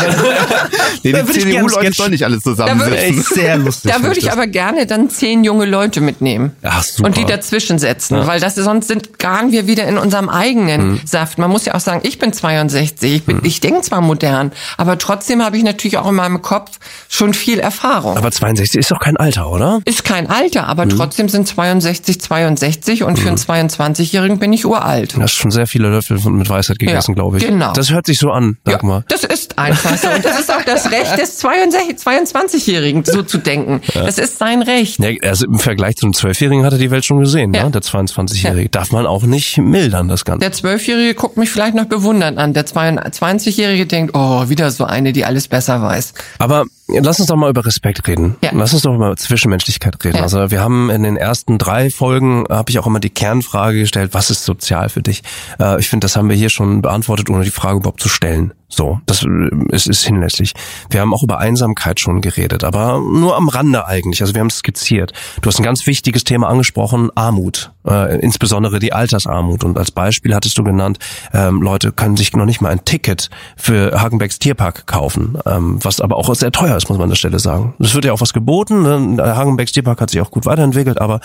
nee, 1.05 1.13
die 1.13 1.33
CDU-Leute 1.33 1.93
sollen 1.93 2.11
nicht 2.11 2.25
alle 2.25 2.41
zusammensitzen. 2.41 3.23
sehr 3.23 3.57
lustig. 3.57 3.93
Da 3.93 4.03
würde 4.03 4.19
ich 4.19 4.31
aber 4.33 4.47
gerne 4.47 4.87
dann 4.87 5.11
zehn 5.11 5.45
junge 5.45 5.67
Leute 5.67 6.01
mitnehmen. 6.01 6.53
Ach, 6.63 6.83
super. 6.83 7.09
Und 7.09 7.17
die 7.17 7.25
dazwischen 7.25 7.79
setzen, 7.79 8.17
ja. 8.17 8.27
weil 8.27 8.41
das 8.41 8.55
sonst 8.55 8.89
sind 8.89 9.19
garen 9.19 9.53
wir 9.53 9.67
wieder 9.67 9.87
in 9.87 9.99
unserem 9.99 10.29
eigenen 10.29 10.93
mhm. 10.93 11.01
Saft. 11.05 11.39
Man 11.39 11.51
muss 11.51 11.65
ja 11.65 11.75
auch 11.75 11.81
sagen, 11.81 12.01
ich 12.05 12.19
bin 12.19 12.33
62, 12.33 13.15
ich, 13.15 13.25
bin, 13.25 13.37
mhm. 13.37 13.45
ich 13.45 13.61
denke 13.61 13.83
zwar 13.83 14.01
modern, 14.01 14.53
aber 14.77 14.99
trotzdem 14.99 15.43
habe 15.43 15.57
ich 15.57 15.63
natürlich 15.63 15.99
auch 15.99 16.09
in 16.09 16.15
meinem 16.15 16.43
Kopf 16.43 16.79
schon 17.09 17.35
viel 17.35 17.59
Erfahrung. 17.59 18.17
Aber 18.17 18.31
62 18.31 18.81
ist 18.81 18.91
doch 18.91 19.01
kein 19.01 19.17
Alter, 19.17 19.51
oder? 19.51 19.81
Ist 19.85 20.05
kein 20.05 20.29
Alter, 20.29 20.67
aber 20.67 20.85
mhm. 20.85 20.91
trotzdem 20.91 21.29
sind 21.29 21.47
62 21.49 22.21
62 22.21 23.05
und 23.05 23.19
für 23.19 23.29
einen 23.29 23.39
22-Jährigen 23.51 24.38
bin 24.38 24.53
ich 24.53 24.64
uralt. 24.64 25.16
Du 25.16 25.22
hast 25.22 25.32
schon 25.32 25.51
sehr 25.51 25.66
viele 25.66 25.88
Löffel 25.88 26.18
mit 26.30 26.48
Weisheit 26.48 26.78
gegessen, 26.78 27.12
ja, 27.12 27.14
glaube 27.14 27.38
ich. 27.38 27.46
Genau. 27.46 27.72
Das 27.72 27.90
hört 27.90 28.07
sich 28.07 28.18
so 28.18 28.30
an, 28.30 28.59
sag 28.64 28.82
ja, 28.82 28.88
mal. 28.88 29.05
Das 29.09 29.24
ist 29.24 29.59
einfach 29.59 29.96
so. 29.96 30.09
Und 30.09 30.24
das 30.24 30.38
ist 30.38 30.53
auch 30.53 30.62
das 30.62 30.90
Recht 30.90 31.18
des 31.18 31.42
22-Jährigen, 31.44 33.05
so 33.05 33.22
zu 33.22 33.38
denken. 33.38 33.80
Ja. 33.94 34.05
Das 34.05 34.18
ist 34.18 34.38
sein 34.38 34.62
Recht. 34.62 35.01
Also 35.22 35.46
im 35.46 35.59
Vergleich 35.59 35.96
zu 35.96 36.07
einem 36.07 36.12
12-Jährigen 36.12 36.64
hat 36.64 36.72
er 36.72 36.78
die 36.78 36.90
Welt 36.90 37.05
schon 37.05 37.20
gesehen, 37.20 37.51
ne? 37.51 37.70
der 37.70 37.82
22-Jährige. 37.82 38.68
Darf 38.68 38.92
man 38.92 39.07
auch 39.07 39.22
nicht 39.22 39.59
mildern, 39.59 40.09
das 40.09 40.24
Ganze. 40.24 40.40
Der 40.40 40.53
12-Jährige 40.53 41.14
guckt 41.14 41.36
mich 41.36 41.51
vielleicht 41.51 41.74
noch 41.74 41.86
bewundernd 41.86 42.38
an. 42.38 42.53
Der 42.53 42.66
22-Jährige 42.66 43.86
denkt, 43.86 44.14
oh, 44.14 44.48
wieder 44.48 44.70
so 44.70 44.84
eine, 44.84 45.12
die 45.12 45.24
alles 45.24 45.48
besser 45.48 45.82
weiß. 45.82 46.14
Aber 46.38 46.64
lass 46.88 47.18
uns 47.18 47.28
doch 47.28 47.36
mal 47.36 47.51
über 47.51 47.64
Respekt 47.64 48.07
reden. 48.07 48.36
Lass 48.53 48.72
uns 48.72 48.82
doch 48.82 48.90
mal 48.96 49.07
über 49.07 49.16
Zwischenmenschlichkeit 49.16 50.03
reden. 50.05 50.18
Also 50.18 50.51
wir 50.51 50.61
haben 50.61 50.90
in 50.90 51.03
den 51.03 51.16
ersten 51.16 51.59
drei 51.59 51.90
Folgen, 51.90 52.44
habe 52.48 52.70
ich 52.70 52.78
auch 52.78 52.86
immer 52.86 53.01
die 53.01 53.11
Kernfrage 53.41 53.80
gestellt, 53.80 54.14
was 54.14 54.30
ist 54.30 54.45
sozial 54.45 54.88
für 54.88 55.03
dich? 55.03 55.22
Äh, 55.59 55.80
ich 55.80 55.88
finde, 55.88 56.05
das 56.05 56.16
haben 56.16 56.28
wir 56.28 56.36
hier 56.36 56.51
schon 56.51 56.82
beantwortet, 56.82 57.30
ohne 57.30 57.45
die 57.45 57.51
Frage 57.51 57.78
überhaupt 57.78 58.01
zu 58.01 58.09
stellen. 58.09 58.53
So, 58.73 59.01
das 59.05 59.27
ist, 59.71 59.89
ist 59.89 60.05
hinlässlich. 60.05 60.55
Wir 60.91 61.01
haben 61.01 61.12
auch 61.12 61.25
über 61.25 61.39
Einsamkeit 61.39 61.99
schon 61.99 62.21
geredet, 62.21 62.62
aber 62.62 63.01
nur 63.01 63.37
am 63.37 63.49
Rande 63.49 63.87
eigentlich. 63.87 64.23
Also 64.23 64.33
wir 64.33 64.41
haben 64.41 64.47
es 64.47 64.59
skizziert. 64.59 65.12
Du 65.43 65.49
hast 65.49 65.59
ein 65.59 65.64
ganz 65.64 65.87
wichtiges 65.89 66.23
Thema 66.23 66.49
angesprochen, 66.49 67.11
Armut, 67.16 67.73
äh, 67.87 68.21
insbesondere 68.21 68.79
die 68.79 68.93
Altersarmut. 68.93 69.64
Und 69.64 69.77
als 69.77 69.91
Beispiel 69.91 70.35
hattest 70.37 70.57
du 70.57 70.62
genannt, 70.62 70.99
ähm, 71.33 71.62
Leute 71.62 71.91
können 71.91 72.16
sich 72.16 72.33
noch 72.33 72.47
nicht 72.47 72.61
mal 72.61 72.71
ein 72.71 72.85
Ticket 72.85 73.29
für 73.57 74.01
Hagenbecks 74.01 74.39
Tierpark 74.39 74.87
kaufen, 74.87 75.37
ähm, 75.47 75.79
was 75.83 76.01
aber 76.01 76.16
auch 76.16 76.33
sehr 76.37 76.53
teuer 76.53 76.77
ist, 76.77 76.89
muss 76.89 76.99
man 76.99 77.05
an 77.05 77.11
der 77.11 77.16
Stelle 77.16 77.41
sagen. 77.41 77.75
Es 77.81 77.95
wird 77.95 78.05
ja 78.05 78.12
auch 78.12 78.21
was 78.21 78.33
geboten. 78.33 78.83
Ne? 78.83 79.37
Hagenbecks 79.37 79.73
Tierpark 79.73 80.01
hat 80.01 80.11
sich 80.11 80.21
auch 80.21 80.31
gut 80.31 80.47
weiterentwickelt, 80.47 81.01
aber 81.01 81.18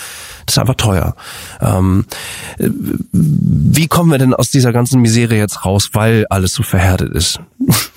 das 0.48 0.56
ist 0.56 0.58
einfach 0.58 0.76
teuer. 0.76 1.16
Ähm, 1.62 2.06
wie 2.58 3.88
kommen 3.88 4.10
wir 4.10 4.18
denn 4.18 4.34
aus 4.34 4.50
dieser 4.50 4.74
ganzen 4.74 5.02
Misere 5.02 5.36
jetzt 5.36 5.64
raus, 5.64 5.92
weil 5.94 6.26
alles 6.30 6.54
so 6.54 6.64
verhärtet 6.64 7.14
ist? 7.14 7.35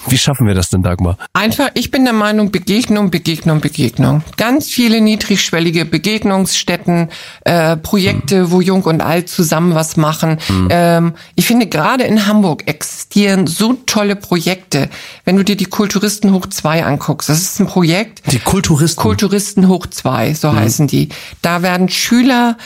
Wie 0.07 0.19
schaffen 0.19 0.47
wir 0.47 0.55
das 0.55 0.71
denn, 0.71 0.83
Dagmar? 0.83 1.19
Einfach, 1.33 1.71
ich 1.75 1.91
bin 1.91 2.05
der 2.05 2.13
Meinung, 2.13 2.51
Begegnung, 2.51 3.11
Begegnung, 3.11 3.61
Begegnung. 3.61 4.23
Ganz 4.37 4.69
viele 4.69 5.01
niedrigschwellige 5.01 5.85
Begegnungsstätten, 5.85 7.09
äh, 7.45 7.77
Projekte, 7.77 8.45
mhm. 8.45 8.51
wo 8.51 8.61
Jung 8.61 8.85
und 8.85 9.01
Alt 9.01 9.29
zusammen 9.29 9.75
was 9.75 9.97
machen. 9.97 10.39
Mhm. 10.49 10.69
Ähm, 10.71 11.15
ich 11.35 11.47
finde, 11.47 11.67
gerade 11.67 12.05
in 12.05 12.27
Hamburg 12.27 12.67
existieren 12.67 13.47
so 13.47 13.75
tolle 13.87 14.17
Projekte. 14.17 14.89
Wenn 15.25 15.37
du 15.37 15.45
dir 15.45 15.57
die 15.57 15.67
Kulturisten 15.67 16.33
hoch 16.33 16.47
2 16.47 16.85
anguckst, 16.85 17.29
das 17.29 17.43
ist 17.43 17.61
ein 17.61 17.67
Projekt. 17.67 18.23
Die 18.33 18.39
Kulturisten? 18.39 19.03
Kulturisten 19.03 19.69
hoch 19.69 19.87
2, 19.87 20.35
so 20.35 20.53
mhm. 20.53 20.57
heißen 20.57 20.87
die. 20.87 21.11
Da 21.43 21.63
werden 21.63 21.89
Schüler 21.89 22.57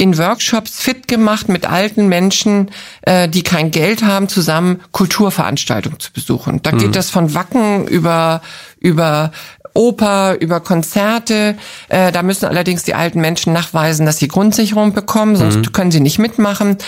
in 0.00 0.16
Workshops 0.16 0.80
fit 0.80 1.08
gemacht 1.08 1.50
mit 1.50 1.70
alten 1.70 2.08
Menschen, 2.08 2.70
äh, 3.02 3.28
die 3.28 3.42
kein 3.42 3.70
Geld 3.70 4.02
haben, 4.02 4.28
zusammen 4.28 4.80
Kulturveranstaltungen 4.92 6.00
zu 6.00 6.10
besuchen. 6.12 6.62
Da 6.62 6.72
mhm. 6.72 6.78
geht 6.78 6.96
das 6.96 7.10
von 7.10 7.34
Wacken 7.34 7.86
über 7.86 8.40
über 8.78 9.30
Oper, 9.74 10.40
über 10.40 10.60
Konzerte. 10.60 11.56
Äh, 11.90 12.12
da 12.12 12.22
müssen 12.22 12.46
allerdings 12.46 12.82
die 12.82 12.94
alten 12.94 13.20
Menschen 13.20 13.52
nachweisen, 13.52 14.06
dass 14.06 14.16
sie 14.16 14.28
Grundsicherung 14.28 14.94
bekommen, 14.94 15.36
sonst 15.36 15.56
mhm. 15.56 15.72
können 15.72 15.90
sie 15.90 16.00
nicht 16.00 16.18
mitmachen. 16.18 16.78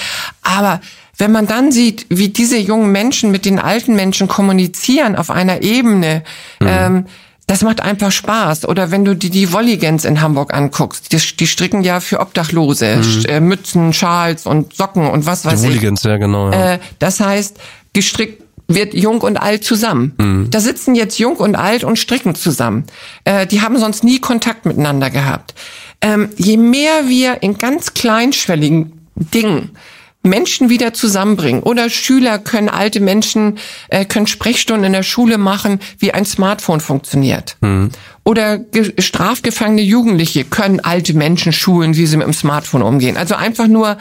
Aber 0.43 0.81
wenn 1.19 1.33
man 1.33 1.47
dann 1.47 1.71
sieht, 1.71 2.07
wie 2.09 2.31
diese 2.31 2.57
jungen 2.57 2.91
Menschen 2.91 3.31
mit 3.31 3.45
den 3.45 3.59
alten 3.59 3.95
Menschen 3.95 4.27
kommunizieren 4.27 5.17
auf 5.17 5.31
einer 5.31 5.61
Ebene, 5.61 6.25
mhm. 6.61 6.67
ähm, 6.67 7.07
das 7.47 7.63
macht 7.63 7.81
einfach 7.81 8.13
Spaß. 8.13 8.67
Oder 8.67 8.91
wenn 8.91 9.05
du 9.05 9.15
die, 9.15 9.31
die 9.31 9.53
Wolligans 9.53 10.05
in 10.05 10.21
Hamburg 10.21 10.55
anguckst, 10.55 11.13
die, 11.13 11.19
die 11.37 11.47
stricken 11.47 11.83
ja 11.83 12.01
für 12.01 12.21
Obdachlose, 12.21 12.97
mhm. 12.97 13.25
Äh, 13.27 13.41
Mützen, 13.41 13.93
Schals 13.93 14.47
und 14.47 14.75
Socken 14.75 15.09
und 15.09 15.27
was 15.27 15.45
weiß 15.45 15.61
die 15.61 15.69
ich. 15.69 15.73
Wolligans, 15.75 16.03
ja 16.05 16.17
genau. 16.17 16.51
Ja. 16.51 16.75
Äh, 16.75 16.79
das 16.99 17.21
heißt, 17.21 17.59
gestrickt 17.93 18.43
wird 18.69 18.95
jung 18.95 19.21
und 19.21 19.37
alt 19.37 19.65
zusammen. 19.65 20.15
Mhm. 20.19 20.51
Da 20.51 20.61
sitzen 20.61 20.95
jetzt 20.95 21.19
jung 21.19 21.37
und 21.37 21.57
alt 21.57 21.85
und 21.85 21.99
stricken 21.99 22.35
zusammen. 22.35 22.85
Äh, 23.25 23.47
die 23.47 23.61
haben 23.61 23.77
sonst 23.79 24.05
nie 24.05 24.19
Kontakt 24.19 24.65
miteinander 24.65 25.11
gehabt. 25.11 25.55
Ähm, 26.01 26.31
je 26.37 26.57
mehr 26.57 27.09
wir 27.09 27.43
in 27.43 27.59
ganz 27.59 27.95
kleinschwelligen 27.95 29.07
Dingen 29.15 29.71
Menschen 30.23 30.69
wieder 30.69 30.95
zusammenbringen. 30.95 31.63
Oder 31.63 31.91
Schüler 31.91 32.39
können 32.39 32.69
alte 32.69 33.01
Menschen, 33.01 33.59
äh, 33.89 34.05
können 34.05 34.27
Sprechstunden 34.27 34.85
in 34.85 34.93
der 34.93 35.03
Schule 35.03 35.39
machen, 35.39 35.81
wie 35.99 36.13
ein 36.13 36.25
Smartphone 36.25 36.81
funktioniert. 36.81 37.57
Mhm. 37.61 37.91
Oder 38.25 38.61
strafgefangene 38.99 39.83
Jugendliche 39.83 40.45
können 40.45 40.79
alte 40.79 41.13
Menschen 41.15 41.53
schulen, 41.53 41.97
wie 41.97 42.07
sie 42.07 42.17
mit 42.17 42.27
dem 42.27 42.33
Smartphone 42.33 42.83
umgehen. 42.83 43.17
Also 43.17 43.35
einfach 43.35 43.67
nur 43.67 43.99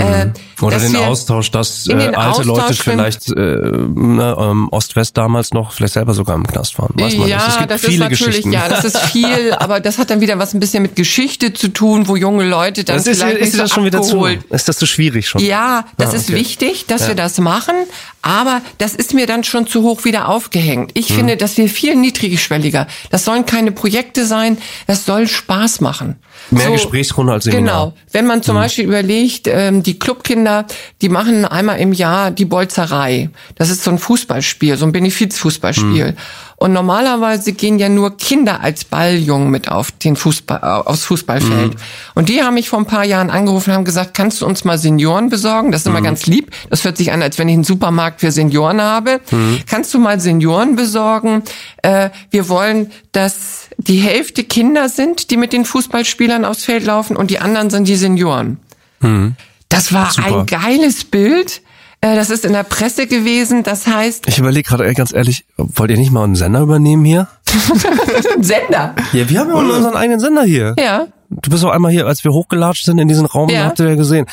äh, 0.00 0.26
mhm. 0.26 0.32
Oder 0.60 0.78
den 0.78 0.96
Austausch, 0.96 1.50
dass 1.50 1.86
äh, 1.88 1.92
alte 1.92 2.18
Austausch 2.18 2.46
Leute 2.46 2.74
vielleicht 2.74 3.28
äh, 3.28 3.34
ne, 3.34 4.36
ähm, 4.38 4.68
Ost-West 4.70 5.16
damals 5.16 5.52
noch 5.52 5.72
vielleicht 5.72 5.94
selber 5.94 6.14
sogar 6.14 6.36
im 6.36 6.46
Knast 6.46 6.78
waren. 6.78 6.92
Weiß 6.94 7.16
man 7.16 7.28
ja, 7.28 7.36
nicht. 7.36 7.48
Es 7.48 7.58
gibt 7.58 7.70
das 7.70 7.80
viele 7.80 8.04
ist 8.08 8.20
natürlich, 8.20 8.44
ja, 8.46 8.68
das 8.68 8.84
ist 8.84 8.98
viel, 9.12 9.52
aber 9.52 9.80
das 9.80 9.98
hat 9.98 10.10
dann 10.10 10.20
wieder 10.20 10.38
was 10.38 10.54
ein 10.54 10.60
bisschen 10.60 10.82
mit 10.82 10.96
Geschichte 10.96 11.52
zu 11.52 11.68
tun, 11.68 12.08
wo 12.08 12.16
junge 12.16 12.48
Leute 12.48 12.84
dann 12.84 12.96
das 12.96 13.06
ist, 13.06 13.20
vielleicht 13.20 13.38
ist, 13.38 13.48
ist 13.48 13.60
das 13.60 13.70
so 13.70 13.74
schon 13.76 13.84
wieder 13.84 14.02
zu, 14.02 14.26
Ist 14.26 14.68
das 14.68 14.76
zu 14.78 14.86
schwierig 14.86 15.28
schon? 15.28 15.40
Ja, 15.42 15.84
das 15.96 16.08
ah, 16.08 16.10
okay. 16.10 16.18
ist 16.18 16.32
wichtig, 16.32 16.86
dass 16.86 17.02
ja. 17.02 17.08
wir 17.08 17.14
das 17.14 17.38
machen, 17.38 17.74
aber 18.22 18.62
das 18.78 18.94
ist 18.94 19.14
mir 19.14 19.26
dann 19.26 19.44
schon 19.44 19.66
zu 19.66 19.82
hoch 19.82 20.04
wieder 20.04 20.28
aufgehängt. 20.28 20.90
Ich 20.94 21.08
hm. 21.10 21.16
finde, 21.16 21.36
dass 21.36 21.56
wir 21.56 21.68
viel 21.68 21.94
niedrigschwelliger. 21.94 22.86
Das 23.10 23.24
sollen 23.24 23.46
keine 23.46 23.72
Projekte 23.72 24.26
sein, 24.26 24.58
das 24.86 25.04
soll 25.04 25.28
Spaß 25.28 25.80
machen. 25.80 26.16
Mehr 26.50 26.66
so, 26.66 26.72
Gesprächsrunde 26.72 27.32
als 27.32 27.44
Seminar. 27.44 27.86
Genau. 27.86 27.96
Wenn 28.12 28.26
man 28.26 28.42
zum 28.42 28.56
hm. 28.56 28.62
Beispiel 28.62 28.84
überlegt, 28.84 29.46
ähm, 29.48 29.82
die 29.82 29.98
Clubkinder, 29.98 30.66
die 31.02 31.08
machen 31.08 31.44
einmal 31.44 31.78
im 31.78 31.92
Jahr 31.92 32.30
die 32.30 32.44
Bolzerei. 32.44 33.30
Das 33.56 33.70
ist 33.70 33.84
so 33.84 33.90
ein 33.90 33.98
Fußballspiel, 33.98 34.76
so 34.76 34.86
ein 34.86 34.92
Benefizfußballspiel. 34.92 36.08
Hm. 36.08 36.16
Und 36.60 36.72
normalerweise 36.72 37.52
gehen 37.52 37.78
ja 37.78 37.88
nur 37.88 38.16
Kinder 38.16 38.60
als 38.60 38.84
Balljungen 38.84 39.48
mit 39.48 39.70
auf 39.70 39.92
den 39.92 40.16
Fußball, 40.16 40.60
aufs 40.60 41.04
Fußballfeld. 41.04 41.74
Mhm. 41.74 41.80
Und 42.16 42.28
die 42.28 42.42
haben 42.42 42.54
mich 42.54 42.68
vor 42.68 42.80
ein 42.80 42.86
paar 42.86 43.04
Jahren 43.04 43.30
angerufen 43.30 43.70
und 43.70 43.76
haben 43.76 43.84
gesagt, 43.84 44.12
kannst 44.12 44.40
du 44.40 44.46
uns 44.46 44.64
mal 44.64 44.76
Senioren 44.76 45.28
besorgen? 45.28 45.70
Das 45.70 45.82
ist 45.82 45.86
immer 45.86 46.00
mhm. 46.00 46.04
ganz 46.04 46.26
lieb. 46.26 46.50
Das 46.68 46.82
hört 46.82 46.96
sich 46.96 47.12
an, 47.12 47.22
als 47.22 47.38
wenn 47.38 47.48
ich 47.48 47.54
einen 47.54 47.62
Supermarkt 47.62 48.20
für 48.20 48.32
Senioren 48.32 48.82
habe. 48.82 49.20
Mhm. 49.30 49.60
Kannst 49.70 49.94
du 49.94 50.00
mal 50.00 50.18
Senioren 50.18 50.74
besorgen? 50.74 51.44
Äh, 51.82 52.10
wir 52.30 52.48
wollen, 52.48 52.90
dass 53.12 53.67
die 53.78 53.98
Hälfte 53.98 54.44
Kinder 54.44 54.88
sind, 54.88 55.30
die 55.30 55.36
mit 55.36 55.52
den 55.52 55.64
Fußballspielern 55.64 56.44
aufs 56.44 56.64
Feld 56.64 56.84
laufen 56.84 57.16
und 57.16 57.30
die 57.30 57.38
anderen 57.38 57.70
sind 57.70 57.88
die 57.88 57.96
Senioren. 57.96 58.58
Mhm. 59.00 59.36
Das 59.68 59.92
war 59.92 60.10
Super. 60.10 60.40
ein 60.40 60.46
geiles 60.46 61.04
Bild. 61.04 61.62
Äh, 62.00 62.16
das 62.16 62.30
ist 62.30 62.44
in 62.44 62.52
der 62.52 62.64
Presse 62.64 63.06
gewesen. 63.06 63.62
Das 63.62 63.86
heißt. 63.86 64.26
Ich 64.28 64.38
überlege 64.38 64.68
gerade 64.68 64.92
ganz 64.94 65.12
ehrlich, 65.12 65.44
wollt 65.56 65.90
ihr 65.90 65.96
nicht 65.96 66.10
mal 66.10 66.24
einen 66.24 66.34
Sender 66.34 66.60
übernehmen 66.60 67.04
hier? 67.04 67.28
Sender? 68.40 68.94
Ja, 69.12 69.28
wir 69.28 69.40
haben 69.40 69.48
ja 69.48 69.54
unseren 69.54 69.96
eigenen 69.96 70.20
Sender 70.20 70.42
hier. 70.42 70.74
Ja. 70.78 71.06
Du 71.30 71.50
bist 71.50 71.64
auch 71.64 71.70
einmal 71.70 71.92
hier, 71.92 72.06
als 72.06 72.24
wir 72.24 72.32
hochgelatscht 72.32 72.84
sind 72.84 72.98
in 72.98 73.08
diesen 73.08 73.26
Raum, 73.26 73.48
ja. 73.50 73.66
habt 73.66 73.80
ihr 73.80 73.88
ja 73.88 73.94
gesehen. 73.94 74.26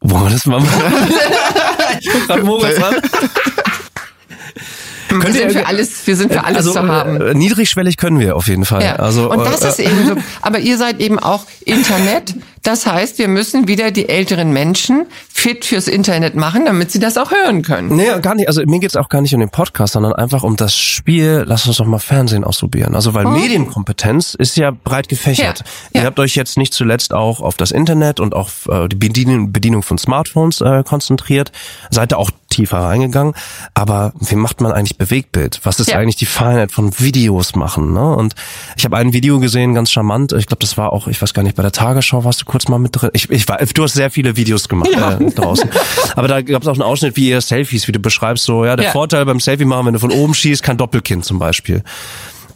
Wollen 0.00 0.24
wir 0.24 0.30
das 0.30 0.46
mal 0.46 0.60
machen? 0.60 0.82
ich 2.00 2.08
guck 2.10 2.26
grad 2.26 2.44
Moritz 2.44 2.82
an. 2.82 2.94
Wir 5.22 5.32
sind 5.32 5.52
für 5.52 5.66
alles, 5.66 6.06
wir 6.06 6.16
sind 6.16 6.32
für 6.32 6.44
alles 6.44 6.58
also, 6.58 6.72
zu 6.72 6.88
haben. 6.88 7.20
Äh, 7.20 7.34
niedrigschwellig 7.34 7.96
können 7.96 8.20
wir 8.20 8.36
auf 8.36 8.48
jeden 8.48 8.64
Fall. 8.64 8.82
Ja. 8.82 8.96
Also, 8.96 9.30
und 9.30 9.44
das 9.44 9.62
äh, 9.62 9.68
ist 9.68 9.78
eben 9.80 10.06
so. 10.06 10.16
Aber 10.42 10.58
ihr 10.58 10.78
seid 10.78 11.00
eben 11.00 11.18
auch 11.18 11.44
Internet. 11.64 12.34
Das 12.62 12.84
heißt, 12.84 13.18
wir 13.18 13.28
müssen 13.28 13.68
wieder 13.68 13.92
die 13.92 14.08
älteren 14.08 14.52
Menschen 14.52 15.06
fit 15.32 15.64
fürs 15.64 15.86
Internet 15.86 16.34
machen, 16.34 16.64
damit 16.64 16.90
sie 16.90 16.98
das 16.98 17.16
auch 17.16 17.30
hören 17.30 17.62
können. 17.62 17.94
Nee, 17.94 18.08
gar 18.20 18.34
nicht. 18.34 18.48
Also 18.48 18.60
mir 18.66 18.80
geht's 18.80 18.96
auch 18.96 19.08
gar 19.08 19.20
nicht 19.20 19.32
um 19.34 19.38
den 19.38 19.50
Podcast, 19.50 19.92
sondern 19.92 20.14
einfach 20.14 20.42
um 20.42 20.56
das 20.56 20.76
Spiel, 20.76 21.44
lass 21.46 21.66
uns 21.68 21.76
doch 21.76 21.86
mal 21.86 22.00
Fernsehen 22.00 22.42
ausprobieren. 22.42 22.96
Also 22.96 23.14
weil 23.14 23.26
oh. 23.26 23.30
Medienkompetenz 23.30 24.34
ist 24.34 24.56
ja 24.56 24.72
breit 24.72 25.08
gefächert. 25.08 25.60
Ja. 25.60 25.64
Ihr 25.92 26.00
ja. 26.00 26.06
habt 26.06 26.18
euch 26.18 26.34
jetzt 26.34 26.58
nicht 26.58 26.74
zuletzt 26.74 27.14
auch 27.14 27.40
auf 27.40 27.56
das 27.56 27.70
Internet 27.70 28.18
und 28.18 28.34
auch 28.34 28.50
äh, 28.68 28.88
die 28.88 28.96
Bedienung, 28.96 29.52
Bedienung 29.52 29.84
von 29.84 29.96
Smartphones 29.96 30.60
äh, 30.60 30.82
konzentriert. 30.82 31.52
Seid 31.90 32.12
ihr 32.12 32.18
auch 32.18 32.32
tiefer 32.56 32.78
reingegangen. 32.78 33.34
Aber 33.74 34.12
wie 34.20 34.34
macht 34.34 34.60
man 34.60 34.72
eigentlich 34.72 34.98
Bewegtbild? 34.98 35.60
Was 35.64 35.80
ist 35.80 35.90
ja. 35.90 35.98
eigentlich 35.98 36.16
die 36.16 36.26
Feinheit 36.26 36.72
von 36.72 36.98
Videos 36.98 37.54
machen? 37.54 37.92
Ne? 37.92 38.16
Und 38.16 38.34
ich 38.76 38.84
habe 38.84 38.96
ein 38.96 39.12
Video 39.12 39.38
gesehen, 39.38 39.74
ganz 39.74 39.90
charmant. 39.90 40.32
Ich 40.32 40.46
glaube, 40.46 40.60
das 40.60 40.76
war 40.76 40.92
auch, 40.92 41.06
ich 41.06 41.20
weiß 41.20 41.34
gar 41.34 41.42
nicht, 41.42 41.56
bei 41.56 41.62
der 41.62 41.72
Tagesschau 41.72 42.24
warst 42.24 42.40
du 42.40 42.44
kurz 42.46 42.68
mal 42.68 42.78
mit 42.78 43.00
drin. 43.00 43.10
Ich, 43.12 43.30
ich 43.30 43.48
war, 43.48 43.58
du 43.58 43.82
hast 43.82 43.94
sehr 43.94 44.10
viele 44.10 44.36
Videos 44.36 44.68
gemacht 44.68 44.90
ja. 44.92 45.18
äh, 45.18 45.30
draußen. 45.30 45.68
Aber 46.16 46.28
da 46.28 46.42
gab 46.42 46.62
es 46.62 46.68
auch 46.68 46.74
einen 46.74 46.82
Ausschnitt, 46.82 47.16
wie 47.16 47.28
ihr 47.28 47.40
Selfies, 47.40 47.86
wie 47.88 47.92
du 47.92 48.00
beschreibst, 48.00 48.44
so 48.44 48.64
ja, 48.64 48.76
der 48.76 48.86
ja. 48.86 48.92
Vorteil 48.92 49.24
beim 49.26 49.40
Selfie 49.40 49.64
machen, 49.64 49.86
wenn 49.86 49.94
du 49.94 50.00
von 50.00 50.12
oben 50.12 50.34
schießt, 50.34 50.62
kein 50.62 50.78
Doppelkinn 50.78 51.22
zum 51.22 51.38
Beispiel. 51.38 51.82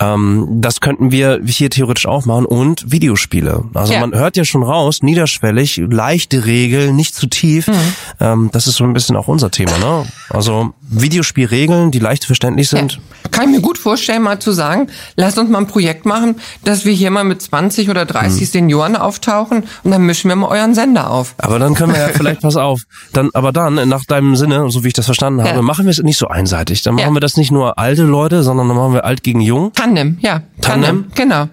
Ähm, 0.00 0.46
das 0.60 0.80
könnten 0.80 1.12
wir 1.12 1.40
hier 1.44 1.68
theoretisch 1.68 2.06
auch 2.06 2.24
machen 2.24 2.46
und 2.46 2.90
Videospiele. 2.90 3.64
Also 3.74 3.92
ja. 3.92 4.00
man 4.00 4.14
hört 4.14 4.36
ja 4.36 4.44
schon 4.44 4.62
raus, 4.62 5.02
niederschwellig, 5.02 5.82
leichte 5.90 6.46
Regeln, 6.46 6.96
nicht 6.96 7.14
zu 7.14 7.26
tief. 7.26 7.68
Mhm. 7.68 7.74
Ähm, 8.18 8.50
das 8.52 8.66
ist 8.66 8.76
so 8.76 8.84
ein 8.84 8.94
bisschen 8.94 9.14
auch 9.16 9.28
unser 9.28 9.50
Thema. 9.50 9.76
Ne? 9.78 10.06
Also 10.30 10.72
Videospielregeln, 10.90 11.90
die 11.90 11.98
leicht 11.98 12.24
verständlich 12.24 12.70
sind. 12.70 12.94
Ja. 12.94 13.30
Kann 13.30 13.44
ich 13.44 13.56
mir 13.56 13.60
gut 13.60 13.76
vorstellen, 13.78 14.22
mal 14.22 14.38
zu 14.38 14.52
sagen, 14.52 14.88
lass 15.16 15.36
uns 15.36 15.50
mal 15.50 15.58
ein 15.58 15.66
Projekt 15.66 16.06
machen, 16.06 16.36
dass 16.64 16.84
wir 16.84 16.92
hier 16.92 17.10
mal 17.10 17.24
mit 17.24 17.42
20 17.42 17.90
oder 17.90 18.06
30 18.06 18.40
mhm. 18.40 18.46
Senioren 18.46 18.96
auftauchen 18.96 19.64
und 19.84 19.90
dann 19.90 20.02
mischen 20.06 20.28
wir 20.28 20.36
mal 20.36 20.48
euren 20.48 20.74
Sender 20.74 21.10
auf. 21.10 21.34
Aber 21.36 21.58
dann 21.58 21.74
können 21.74 21.92
wir 21.92 22.00
ja 22.00 22.08
vielleicht, 22.08 22.40
pass 22.42 22.56
auf, 22.56 22.82
dann, 23.12 23.30
aber 23.34 23.52
dann, 23.52 23.88
nach 23.88 24.04
deinem 24.04 24.34
Sinne, 24.34 24.70
so 24.70 24.82
wie 24.82 24.88
ich 24.88 24.94
das 24.94 25.04
verstanden 25.04 25.42
habe, 25.42 25.56
ja. 25.56 25.62
machen 25.62 25.84
wir 25.84 25.90
es 25.90 26.02
nicht 26.02 26.18
so 26.18 26.28
einseitig. 26.28 26.82
Dann 26.82 26.94
machen 26.94 27.14
wir 27.14 27.20
das 27.20 27.36
nicht 27.36 27.50
nur 27.50 27.78
alte 27.78 28.02
Leute, 28.02 28.42
sondern 28.42 28.68
dann 28.68 28.76
machen 28.76 28.94
wir 28.94 29.04
alt 29.04 29.22
gegen 29.22 29.40
jung. 29.40 29.72
Tandem, 29.90 30.18
ja. 30.20 30.42
Tandem, 30.60 31.10
Tandem 31.10 31.12
genau. 31.14 31.48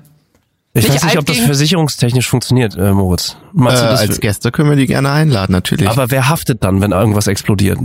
Ich 0.74 0.84
Sich 0.84 0.94
weiß 0.94 1.04
nicht, 1.06 1.18
ob 1.18 1.26
das 1.26 1.40
versicherungstechnisch 1.40 2.30
funktioniert, 2.30 2.78
äh, 2.78 2.92
Moritz. 2.92 3.36
Äh, 3.66 3.70
als 3.70 4.20
Gäste 4.20 4.52
können 4.52 4.70
wir 4.70 4.76
die 4.76 4.86
gerne 4.86 5.10
einladen, 5.12 5.52
natürlich. 5.52 5.90
Aber 5.90 6.12
wer 6.12 6.30
haftet 6.30 6.64
dann, 6.64 6.82
wenn 6.82 6.92
irgendwas 6.92 7.28
explodiert? 7.28 7.80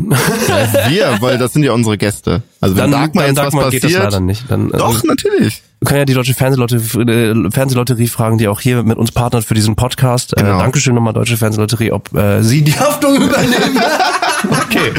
Ja, 0.48 0.90
wir, 0.90 1.16
weil 1.20 1.38
das 1.38 1.52
sind 1.52 1.62
ja 1.62 1.72
unsere 1.72 1.98
Gäste. 1.98 2.42
Also 2.60 2.76
wenn 2.76 2.90
dann, 2.90 3.00
Dagmar 3.02 3.26
jetzt 3.26 3.38
Dagmar 3.38 3.64
was 3.64 3.64
passiert, 3.66 3.82
geht 3.82 3.94
das 3.94 4.04
leider 4.04 4.20
nicht. 4.20 4.50
Dann, 4.50 4.68
doch, 4.70 5.02
äh, 5.02 5.06
natürlich. 5.06 5.62
Wir 5.80 5.88
können 5.88 5.98
ja 5.98 6.04
die 6.04 6.14
Deutsche 6.14 6.34
Fernsehlotterie, 6.34 7.10
äh, 7.10 7.50
Fernsehlotterie 7.50 8.06
fragen, 8.06 8.38
die 8.38 8.46
auch 8.46 8.60
hier 8.60 8.84
mit 8.84 8.98
uns 8.98 9.10
partnert 9.10 9.44
für 9.44 9.54
diesen 9.54 9.74
Podcast. 9.74 10.32
Äh, 10.36 10.42
genau. 10.42 10.58
Äh, 10.58 10.62
Dankeschön 10.62 10.94
nochmal 10.94 11.12
Deutsche 11.12 11.36
Fernsehlotterie, 11.36 11.90
ob 11.90 12.14
äh, 12.14 12.42
sie 12.42 12.62
die 12.62 12.78
Haftung 12.78 13.16
übernehmen. 13.16 13.80
okay. 14.48 14.92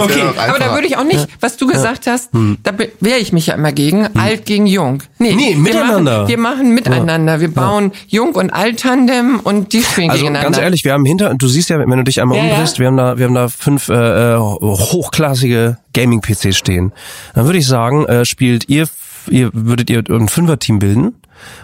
okay, 0.00 0.22
aber 0.38 0.58
da 0.58 0.72
würde 0.72 0.86
ich 0.86 0.96
auch 0.96 1.04
nicht, 1.04 1.26
was 1.40 1.58
du 1.58 1.66
gesagt 1.66 2.06
hast, 2.06 2.32
hm. 2.32 2.56
da 2.62 2.72
wehre 3.00 3.18
ich 3.18 3.34
mich 3.34 3.48
ja 3.48 3.54
immer 3.54 3.72
gegen, 3.72 4.06
hm. 4.06 4.18
alt 4.18 4.46
gegen 4.46 4.66
jung. 4.66 5.02
Nee, 5.18 5.34
nee 5.34 5.54
miteinander. 5.54 6.18
Machen, 6.20 6.28
wir 6.28 6.38
machen 6.38 6.74
miteinander. 6.74 7.40
Wir 7.40 7.52
bauen 7.52 7.92
ja. 8.08 8.20
Jung- 8.20 8.34
und 8.36 8.50
Alt-Tandem 8.50 9.40
und 9.40 9.74
die 9.74 9.79
spielen 9.82 10.10
also 10.10 10.22
gegeneinander. 10.22 10.50
ganz 10.50 10.58
ehrlich, 10.58 10.84
wir 10.84 10.92
haben 10.92 11.04
hinter, 11.04 11.34
du 11.34 11.48
siehst 11.48 11.70
ja, 11.70 11.78
wenn 11.78 11.90
du 11.90 12.04
dich 12.04 12.20
einmal 12.20 12.38
ja, 12.38 12.44
umdrehst, 12.44 12.76
ja. 12.76 12.80
wir 12.80 12.86
haben 12.88 12.96
da, 12.96 13.18
wir 13.18 13.26
haben 13.26 13.34
da 13.34 13.48
fünf 13.48 13.88
äh, 13.88 14.34
äh 14.34 14.38
hochklassige 14.38 15.78
Gaming-PCs 15.92 16.56
stehen. 16.56 16.92
Dann 17.34 17.46
würde 17.46 17.58
ich 17.58 17.66
sagen, 17.66 18.06
äh, 18.06 18.24
spielt 18.24 18.68
ihr, 18.68 18.86
ihr 19.28 19.50
würdet 19.52 19.90
ihr 19.90 20.02
ein 20.08 20.28
Fünfer-Team 20.28 20.78
bilden 20.78 21.14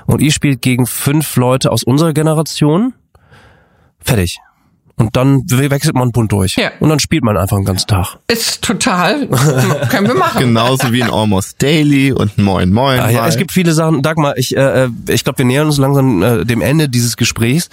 und 0.06 0.20
ihr 0.20 0.32
spielt 0.32 0.62
gegen 0.62 0.86
fünf 0.86 1.36
Leute 1.36 1.70
aus 1.70 1.82
unserer 1.82 2.12
Generation. 2.12 2.94
Fertig. 4.00 4.38
Und 4.98 5.14
dann 5.14 5.42
wechselt 5.46 5.94
man 5.94 6.10
bunt 6.10 6.32
durch. 6.32 6.56
Ja. 6.56 6.70
Und 6.80 6.88
dann 6.88 6.98
spielt 6.98 7.22
man 7.22 7.36
einfach 7.36 7.56
einen 7.56 7.66
ganzen 7.66 7.86
Tag. 7.86 8.16
Ist 8.28 8.62
total. 8.62 9.26
können 9.90 10.08
wir 10.08 10.14
machen. 10.14 10.40
Genauso 10.40 10.90
wie 10.90 11.02
ein 11.02 11.10
Almost 11.10 11.62
Daily 11.62 12.12
und 12.12 12.38
ein 12.38 12.44
Moin 12.44 12.72
Moin. 12.72 12.98
Ah, 12.98 13.10
ja, 13.10 13.26
es 13.26 13.36
gibt 13.36 13.52
viele 13.52 13.74
Sachen. 13.74 14.00
Dagmar, 14.00 14.38
ich, 14.38 14.56
äh, 14.56 14.84
äh 14.84 14.88
ich 15.08 15.22
glaube, 15.24 15.38
wir 15.38 15.44
nähern 15.44 15.66
uns 15.66 15.76
langsam 15.76 16.22
äh, 16.22 16.44
dem 16.46 16.62
Ende 16.62 16.88
dieses 16.88 17.18
Gesprächs. 17.18 17.68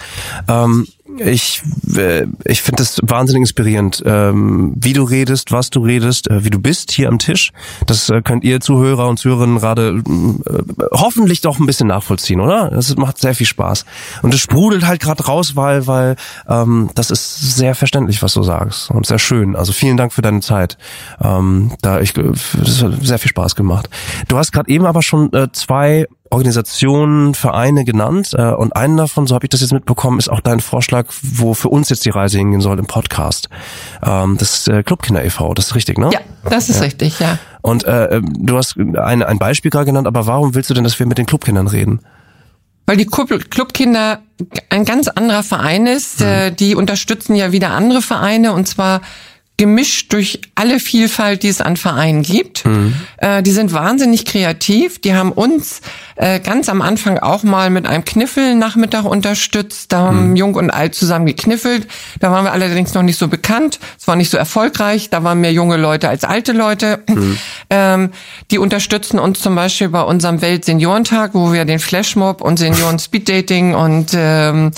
Ähm, 0.48 0.86
ich, 1.18 1.62
äh, 1.96 2.26
ich 2.44 2.62
finde 2.62 2.82
das 2.82 3.00
wahnsinnig 3.02 3.42
inspirierend, 3.42 4.02
ähm, 4.04 4.72
wie 4.76 4.92
du 4.92 5.04
redest, 5.04 5.52
was 5.52 5.70
du 5.70 5.80
redest, 5.80 6.30
äh, 6.30 6.44
wie 6.44 6.50
du 6.50 6.58
bist 6.58 6.90
hier 6.90 7.08
am 7.08 7.18
Tisch. 7.18 7.52
Das 7.86 8.08
äh, 8.08 8.22
könnt 8.22 8.44
ihr 8.44 8.60
Zuhörer 8.60 9.08
und 9.08 9.18
Zuhörerinnen 9.18 9.58
gerade 9.58 10.02
äh, 10.06 10.84
hoffentlich 10.92 11.40
doch 11.40 11.58
ein 11.58 11.66
bisschen 11.66 11.88
nachvollziehen, 11.88 12.40
oder? 12.40 12.70
Das 12.70 12.94
macht 12.96 13.18
sehr 13.18 13.34
viel 13.34 13.46
Spaß. 13.46 13.84
Und 14.22 14.34
es 14.34 14.40
sprudelt 14.40 14.86
halt 14.86 15.00
gerade 15.00 15.24
raus, 15.24 15.56
weil, 15.56 15.86
weil 15.86 16.16
ähm, 16.48 16.90
das 16.94 17.10
ist 17.10 17.56
sehr 17.56 17.74
verständlich, 17.74 18.22
was 18.22 18.34
du 18.34 18.42
sagst. 18.42 18.90
Und 18.90 19.06
sehr 19.06 19.18
schön. 19.18 19.56
Also 19.56 19.72
vielen 19.72 19.96
Dank 19.96 20.12
für 20.12 20.22
deine 20.22 20.40
Zeit. 20.40 20.78
Ähm, 21.22 21.72
da 21.80 22.00
ich, 22.00 22.12
das 22.12 22.82
hat 22.82 22.94
sehr 23.02 23.18
viel 23.18 23.30
Spaß 23.30 23.56
gemacht. 23.56 23.88
Du 24.28 24.36
hast 24.36 24.52
gerade 24.52 24.70
eben 24.70 24.86
aber 24.86 25.02
schon 25.02 25.32
äh, 25.32 25.48
zwei 25.52 26.06
Organisationen, 26.30 27.34
Vereine 27.34 27.84
genannt 27.84 28.30
äh, 28.32 28.50
und 28.50 28.74
einen 28.74 28.96
davon, 28.96 29.26
so 29.26 29.34
habe 29.34 29.46
ich 29.46 29.50
das 29.50 29.60
jetzt 29.60 29.72
mitbekommen, 29.72 30.18
ist 30.18 30.30
auch 30.30 30.40
dein 30.40 30.60
Vorschlag, 30.60 31.06
wo 31.22 31.54
für 31.54 31.68
uns 31.68 31.90
jetzt 31.90 32.04
die 32.06 32.10
Reise 32.10 32.38
hingehen 32.38 32.60
soll 32.60 32.78
im 32.78 32.86
Podcast. 32.86 33.48
Ähm, 34.02 34.36
das 34.38 34.58
ist 34.58 34.68
äh, 34.68 34.82
Clubkinder 34.82 35.24
e.V., 35.24 35.54
das 35.54 35.66
ist 35.66 35.74
richtig, 35.74 35.98
ne? 35.98 36.10
Ja, 36.12 36.20
das 36.48 36.68
ist 36.68 36.78
ja. 36.78 36.82
richtig, 36.84 37.20
ja. 37.20 37.38
Und 37.62 37.84
äh, 37.84 38.20
du 38.22 38.56
hast 38.56 38.76
ein, 38.76 39.22
ein 39.22 39.38
Beispiel 39.38 39.70
gerade 39.70 39.86
genannt, 39.86 40.06
aber 40.06 40.26
warum 40.26 40.54
willst 40.54 40.70
du 40.70 40.74
denn, 40.74 40.84
dass 40.84 40.98
wir 40.98 41.06
mit 41.06 41.18
den 41.18 41.26
Clubkindern 41.26 41.66
reden? 41.66 42.00
Weil 42.86 42.96
die 42.96 43.06
Clubkinder 43.06 44.20
ein 44.68 44.84
ganz 44.84 45.08
anderer 45.08 45.42
Verein 45.42 45.86
ist. 45.86 46.20
Äh, 46.20 46.52
die 46.52 46.74
unterstützen 46.74 47.34
ja 47.34 47.52
wieder 47.52 47.70
andere 47.70 48.02
Vereine 48.02 48.52
und 48.52 48.68
zwar 48.68 49.00
gemischt 49.56 50.12
durch 50.12 50.40
alle 50.56 50.80
Vielfalt, 50.80 51.44
die 51.44 51.48
es 51.48 51.60
an 51.60 51.76
Vereinen 51.76 52.22
gibt. 52.22 52.66
Mhm. 52.66 52.94
Äh, 53.18 53.42
die 53.42 53.52
sind 53.52 53.72
wahnsinnig 53.72 54.24
kreativ. 54.24 55.00
Die 55.00 55.14
haben 55.14 55.30
uns 55.30 55.80
äh, 56.16 56.40
ganz 56.40 56.68
am 56.68 56.82
Anfang 56.82 57.18
auch 57.18 57.42
mal 57.42 57.70
mit 57.70 57.86
einem 57.86 58.04
Kniffel-Nachmittag 58.04 59.04
unterstützt. 59.04 59.92
Da 59.92 59.98
haben 59.98 60.30
mhm. 60.30 60.36
Jung 60.36 60.54
und 60.54 60.70
Alt 60.70 60.94
zusammen 60.94 61.26
gekniffelt. 61.26 61.88
Da 62.20 62.30
waren 62.30 62.44
wir 62.44 62.52
allerdings 62.52 62.94
noch 62.94 63.02
nicht 63.02 63.18
so 63.18 63.28
bekannt. 63.28 63.80
Es 63.98 64.06
war 64.06 64.16
nicht 64.16 64.30
so 64.30 64.38
erfolgreich. 64.38 65.10
Da 65.10 65.24
waren 65.24 65.40
mehr 65.40 65.52
junge 65.52 65.76
Leute 65.76 66.08
als 66.08 66.24
alte 66.24 66.52
Leute. 66.52 67.02
Mhm. 67.08 67.38
Ähm, 67.70 68.10
die 68.50 68.58
unterstützen 68.58 69.18
uns 69.18 69.40
zum 69.40 69.54
Beispiel 69.54 69.88
bei 69.88 70.02
unserem 70.02 70.40
Weltseniorentag, 70.40 71.34
wo 71.34 71.52
wir 71.52 71.64
den 71.64 71.78
Flashmob 71.78 72.40
und 72.40 72.58
Senioren 72.58 72.98
Speeddating 73.04 73.74
und 73.74 74.10
ähm, 74.14 74.70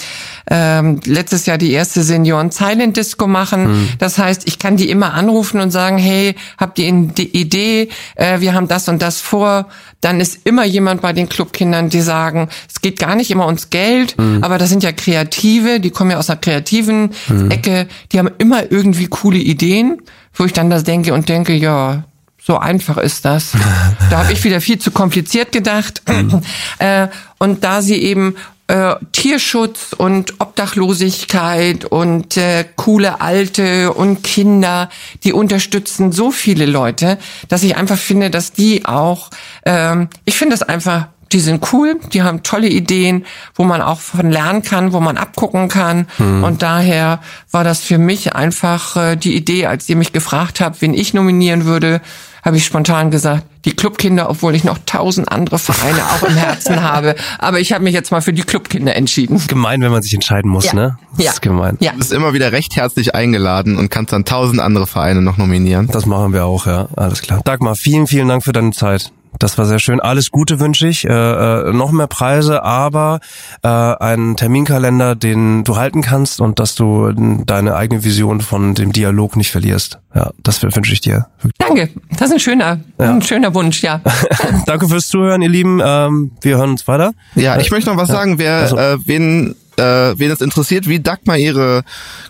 ähm, 0.51 1.01
letztes 1.05 1.47
Jahr 1.47 1.59
die 1.59 1.72
erste 1.72 2.03
Senioren 2.03 2.51
Silent 2.51 2.97
Disco 2.97 3.26
machen. 3.26 3.66
Mhm. 3.66 3.89
Das 3.99 4.18
heißt, 4.18 4.47
ich 4.47 4.59
kann 4.59 4.76
die 4.76 4.91
immer 4.91 5.12
anrufen 5.14 5.61
und 5.61 5.70
sagen, 5.70 5.99
hey, 5.99 6.34
habt 6.59 6.78
ihr 6.78 6.93
die 6.93 7.37
Idee, 7.37 7.89
äh, 8.14 8.41
wir 8.41 8.55
haben 8.55 8.68
das 8.68 8.89
und 8.89 9.03
das 9.03 9.20
vor. 9.20 9.66
Dann 10.01 10.20
ist 10.20 10.41
immer 10.45 10.64
jemand 10.64 11.03
bei 11.03 11.12
den 11.12 11.26
Clubkindern, 11.29 11.89
die 11.89 12.01
sagen, 12.01 12.49
es 12.72 12.81
geht 12.81 12.99
gar 12.99 13.14
nicht 13.14 13.31
immer 13.31 13.47
ums 13.47 13.70
Geld, 13.70 14.18
mhm. 14.18 14.43
aber 14.43 14.59
das 14.59 14.68
sind 14.68 14.83
ja 14.83 14.93
Kreative, 14.93 15.81
die 15.81 15.91
kommen 15.91 16.11
ja 16.11 16.18
aus 16.18 16.31
einer 16.31 16.41
kreativen 16.41 17.11
mhm. 17.29 17.51
Ecke, 17.51 17.89
die 18.12 18.18
haben 18.18 18.31
immer 18.39 18.70
irgendwie 18.70 19.07
coole 19.07 19.39
Ideen, 19.39 20.03
wo 20.35 20.45
ich 20.45 20.53
dann 20.53 20.70
das 20.70 20.85
denke 20.85 21.14
und 21.14 21.29
denke, 21.29 21.55
ja, 21.55 22.05
so 22.47 22.59
einfach 22.59 22.97
ist 22.97 23.24
das. 23.24 23.53
da 24.11 24.18
habe 24.18 24.33
ich 24.33 24.45
wieder 24.45 24.61
viel 24.61 24.79
zu 24.79 24.91
kompliziert 24.91 25.53
gedacht. 25.53 26.03
Mhm. 26.09 26.43
Äh, 26.79 27.09
und 27.39 27.64
da 27.64 27.81
sie 27.81 27.97
eben 27.97 28.37
äh, 28.68 28.97
Tierschutz 29.12 29.95
und 29.97 30.41
Obdachlosigkeit 30.41 31.85
und 31.85 32.37
äh, 32.37 32.64
coole 32.77 33.20
Alte 33.20 33.93
und 33.93 34.22
Kinder, 34.22 34.91
die 35.24 35.33
unterstützen 35.33 36.12
so 36.12 36.31
viele 36.31 36.66
Leute, 36.66 37.18
dass 37.49 37.62
ich 37.62 37.77
einfach 37.77 37.99
finde, 37.99 38.31
dass 38.31 38.53
die 38.53 38.85
auch, 38.85 39.31
ähm, 39.64 40.09
ich 40.24 40.37
finde 40.37 40.55
das 40.55 40.62
einfach 40.62 41.09
die 41.33 41.41
sind 41.41 41.72
cool, 41.72 41.99
die 42.12 42.22
haben 42.22 42.43
tolle 42.43 42.68
Ideen, 42.68 43.24
wo 43.55 43.64
man 43.64 43.83
auch 43.83 44.01
von 44.01 44.31
lernen 44.31 44.62
kann, 44.62 44.93
wo 44.93 45.01
man 45.01 45.16
abgucken 45.16 45.68
kann. 45.68 46.07
Mhm. 46.18 46.45
Und 46.45 46.62
daher 46.62 47.20
war 47.51 47.64
das 47.64 47.81
für 47.81 47.99
mich 47.99 48.35
einfach 48.35 48.97
äh, 48.97 49.16
die 49.16 49.37
Idee, 49.37 49.66
als 49.66 49.89
ihr 49.89 49.97
mich 49.97 50.12
gefragt 50.12 50.61
habt, 50.61 50.81
wen 50.83 50.95
ich 50.95 51.14
nominieren 51.14 51.64
würde, 51.64 52.01
habe 52.45 52.59
ich 52.59 52.64
spontan 52.64 53.11
gesagt, 53.11 53.45
die 53.64 53.74
Clubkinder, 53.74 54.31
obwohl 54.31 54.55
ich 54.55 54.62
noch 54.62 54.79
tausend 54.87 55.33
andere 55.33 55.59
Vereine 55.59 55.99
auch 56.05 56.22
im 56.22 56.37
Herzen 56.37 56.81
habe. 56.83 57.16
Aber 57.41 57.59
ich 57.59 57.72
habe 57.72 57.83
mich 57.83 57.93
jetzt 57.93 58.12
mal 58.12 58.20
für 58.20 58.33
die 58.33 58.43
Clubkinder 58.43 58.95
entschieden. 58.95 59.43
Gemein, 59.49 59.81
wenn 59.81 59.91
man 59.91 60.03
sich 60.03 60.14
entscheiden 60.14 60.49
muss, 60.49 60.66
ja. 60.66 60.74
ne? 60.74 60.99
Das 61.16 61.24
ja. 61.24 61.33
ist 61.33 61.43
gemein. 61.43 61.77
Ja. 61.81 61.91
Du 61.91 61.99
bist 61.99 62.12
immer 62.12 62.35
wieder 62.35 62.53
recht 62.53 62.77
herzlich 62.77 63.16
eingeladen 63.16 63.77
und 63.77 63.91
kannst 63.91 64.12
dann 64.12 64.24
tausend 64.24 64.61
andere 64.61 64.87
Vereine 64.87 65.22
noch 65.22 65.39
nominieren. 65.39 65.89
Das 65.89 66.07
machen 66.07 66.33
wir 66.33 66.45
auch, 66.45 66.66
ja. 66.66 66.87
Alles 66.95 67.20
klar. 67.20 67.41
Dagmar, 67.45 67.74
vielen, 67.74 68.07
vielen 68.07 68.29
Dank 68.29 68.45
für 68.45 68.53
deine 68.53 68.70
Zeit. 68.70 69.11
Das 69.39 69.59
war 69.59 69.66
sehr 69.66 69.78
schön. 69.78 70.01
Alles 70.01 70.30
Gute 70.30 70.61
wünsche 70.61 70.89
ich. 70.89 71.05
Äh, 71.05 71.11
äh, 71.11 71.72
noch 71.72 71.93
mehr 71.93 72.07
Preise, 72.07 72.62
aber 72.62 73.20
äh, 73.62 73.68
einen 73.68 74.37
Terminkalender, 74.37 75.14
den 75.14 75.64
du 75.64 75.76
halten 75.76 76.03
kannst 76.03 76.41
und 76.41 76.59
dass 76.59 76.74
du 76.74 77.12
deine 77.12 77.76
eigene 77.76 78.05
Vision 78.05 78.41
von 78.41 78.74
dem 78.74 78.93
Dialog 78.93 79.37
nicht 79.37 79.51
verlierst. 79.51 79.99
Ja, 80.14 80.30
das 80.43 80.62
wünsche 80.62 80.93
ich 80.93 81.01
dir. 81.01 81.26
Danke. 81.59 81.91
Das 82.18 82.28
ist 82.28 82.34
ein 82.34 82.41
schöner, 82.41 82.80
ja. 82.99 83.11
ein 83.11 83.22
schöner 83.22 83.55
Wunsch, 83.55 83.82
ja. 83.82 84.01
Danke 84.66 84.89
fürs 84.89 85.09
Zuhören, 85.09 85.43
ihr 85.43 85.49
Lieben. 85.49 85.80
Ähm, 85.84 86.32
wir 86.41 86.57
hören 86.57 86.70
uns 86.70 86.89
weiter. 86.89 87.12
Ja, 87.34 87.59
ich 87.59 87.70
möchte 87.70 87.91
noch 87.91 87.99
was 87.99 88.09
ja. 88.09 88.16
sagen. 88.16 88.39
Wer, 88.39 88.55
also. 88.57 88.76
äh, 88.76 88.97
wen 89.05 89.55
äh, 89.77 90.18
wen 90.18 90.31
es 90.31 90.41
interessiert, 90.41 90.89
wie 90.89 91.01
Dagmar 91.01 91.37
ihre 91.37 91.83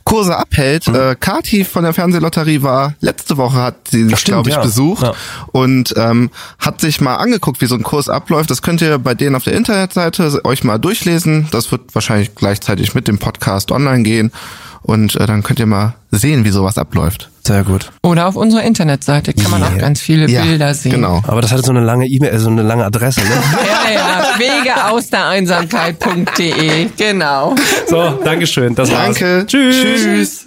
Kurse 0.05 0.37
abhält. 0.37 0.89
Mhm. 0.89 0.95
Äh, 0.95 1.15
Kati 1.17 1.65
von 1.65 1.85
der 1.85 1.93
Fernsehlotterie 1.93 2.63
war 2.63 2.95
letzte 3.01 3.37
Woche 3.37 3.57
hat 3.57 3.89
sie 3.89 4.09
sich, 4.09 4.25
glaube 4.25 4.49
ich, 4.51 4.57
ja. 4.57 4.63
besucht 4.63 5.03
ja. 5.03 5.15
und 5.53 5.95
ähm, 5.97 6.31
hat 6.59 6.81
sich 6.81 7.01
mal 7.01 7.17
angeguckt, 7.17 7.61
wie 7.61 7.67
so 7.67 7.75
ein 7.75 7.83
Kurs 7.83 8.09
abläuft. 8.09 8.51
Das 8.51 8.63
könnt 8.63 8.83
ihr 8.83 8.99
bei 8.99 9.15
denen 9.15 9.37
auf 9.37 9.45
der 9.45 9.55
Internetseite 9.55 10.45
euch 10.45 10.65
mal 10.65 10.79
durchlesen. 10.79 11.49
Das 11.51 11.71
wird 11.73 11.95
wahrscheinlich 11.95 12.35
gleichzeitig 12.35 12.95
mit 12.95 13.09
dem 13.09 13.19
Podcast 13.19 13.71
online 13.73 14.03
gehen. 14.03 14.33
Und 14.87 15.17
äh, 15.17 15.27
dann 15.27 15.43
könnt 15.43 15.59
ihr 15.59 15.67
mal 15.67 15.95
sehen, 16.13 16.45
wie 16.45 16.51
sowas 16.51 16.79
abläuft. 16.79 17.29
Sehr 17.45 17.65
gut. 17.65 17.91
Oder 18.05 18.29
auf 18.29 18.37
unserer 18.37 18.63
Internetseite 18.63 19.35
kann 19.35 19.51
man 19.51 19.61
yeah. 19.61 19.73
auch 19.73 19.79
ganz 19.79 20.01
viele 20.01 20.29
ja, 20.29 20.45
Bilder 20.45 20.75
sehen. 20.75 20.93
Genau. 20.93 21.23
Aber 21.27 21.41
das 21.41 21.51
hat 21.51 21.65
so 21.65 21.73
eine 21.73 21.81
lange 21.81 22.07
E-Mail, 22.07 22.39
so 22.39 22.51
eine 22.51 22.63
lange 22.63 22.85
Adresse, 22.85 23.21
ne? 23.21 23.27
ja, 23.85 23.93
ja. 23.93 24.39
Wege 24.39 24.85
aus 24.89 25.11
der 25.11 25.27
Einsamkeit.de. 25.27 26.89
Genau. 26.97 27.57
So, 27.89 28.11
Dankeschön. 28.23 28.77
Das 28.77 28.89
Danke. 28.89 29.39
War's. 29.39 29.47
Tschüss. 29.47 29.77
Tschüss. 29.77 30.47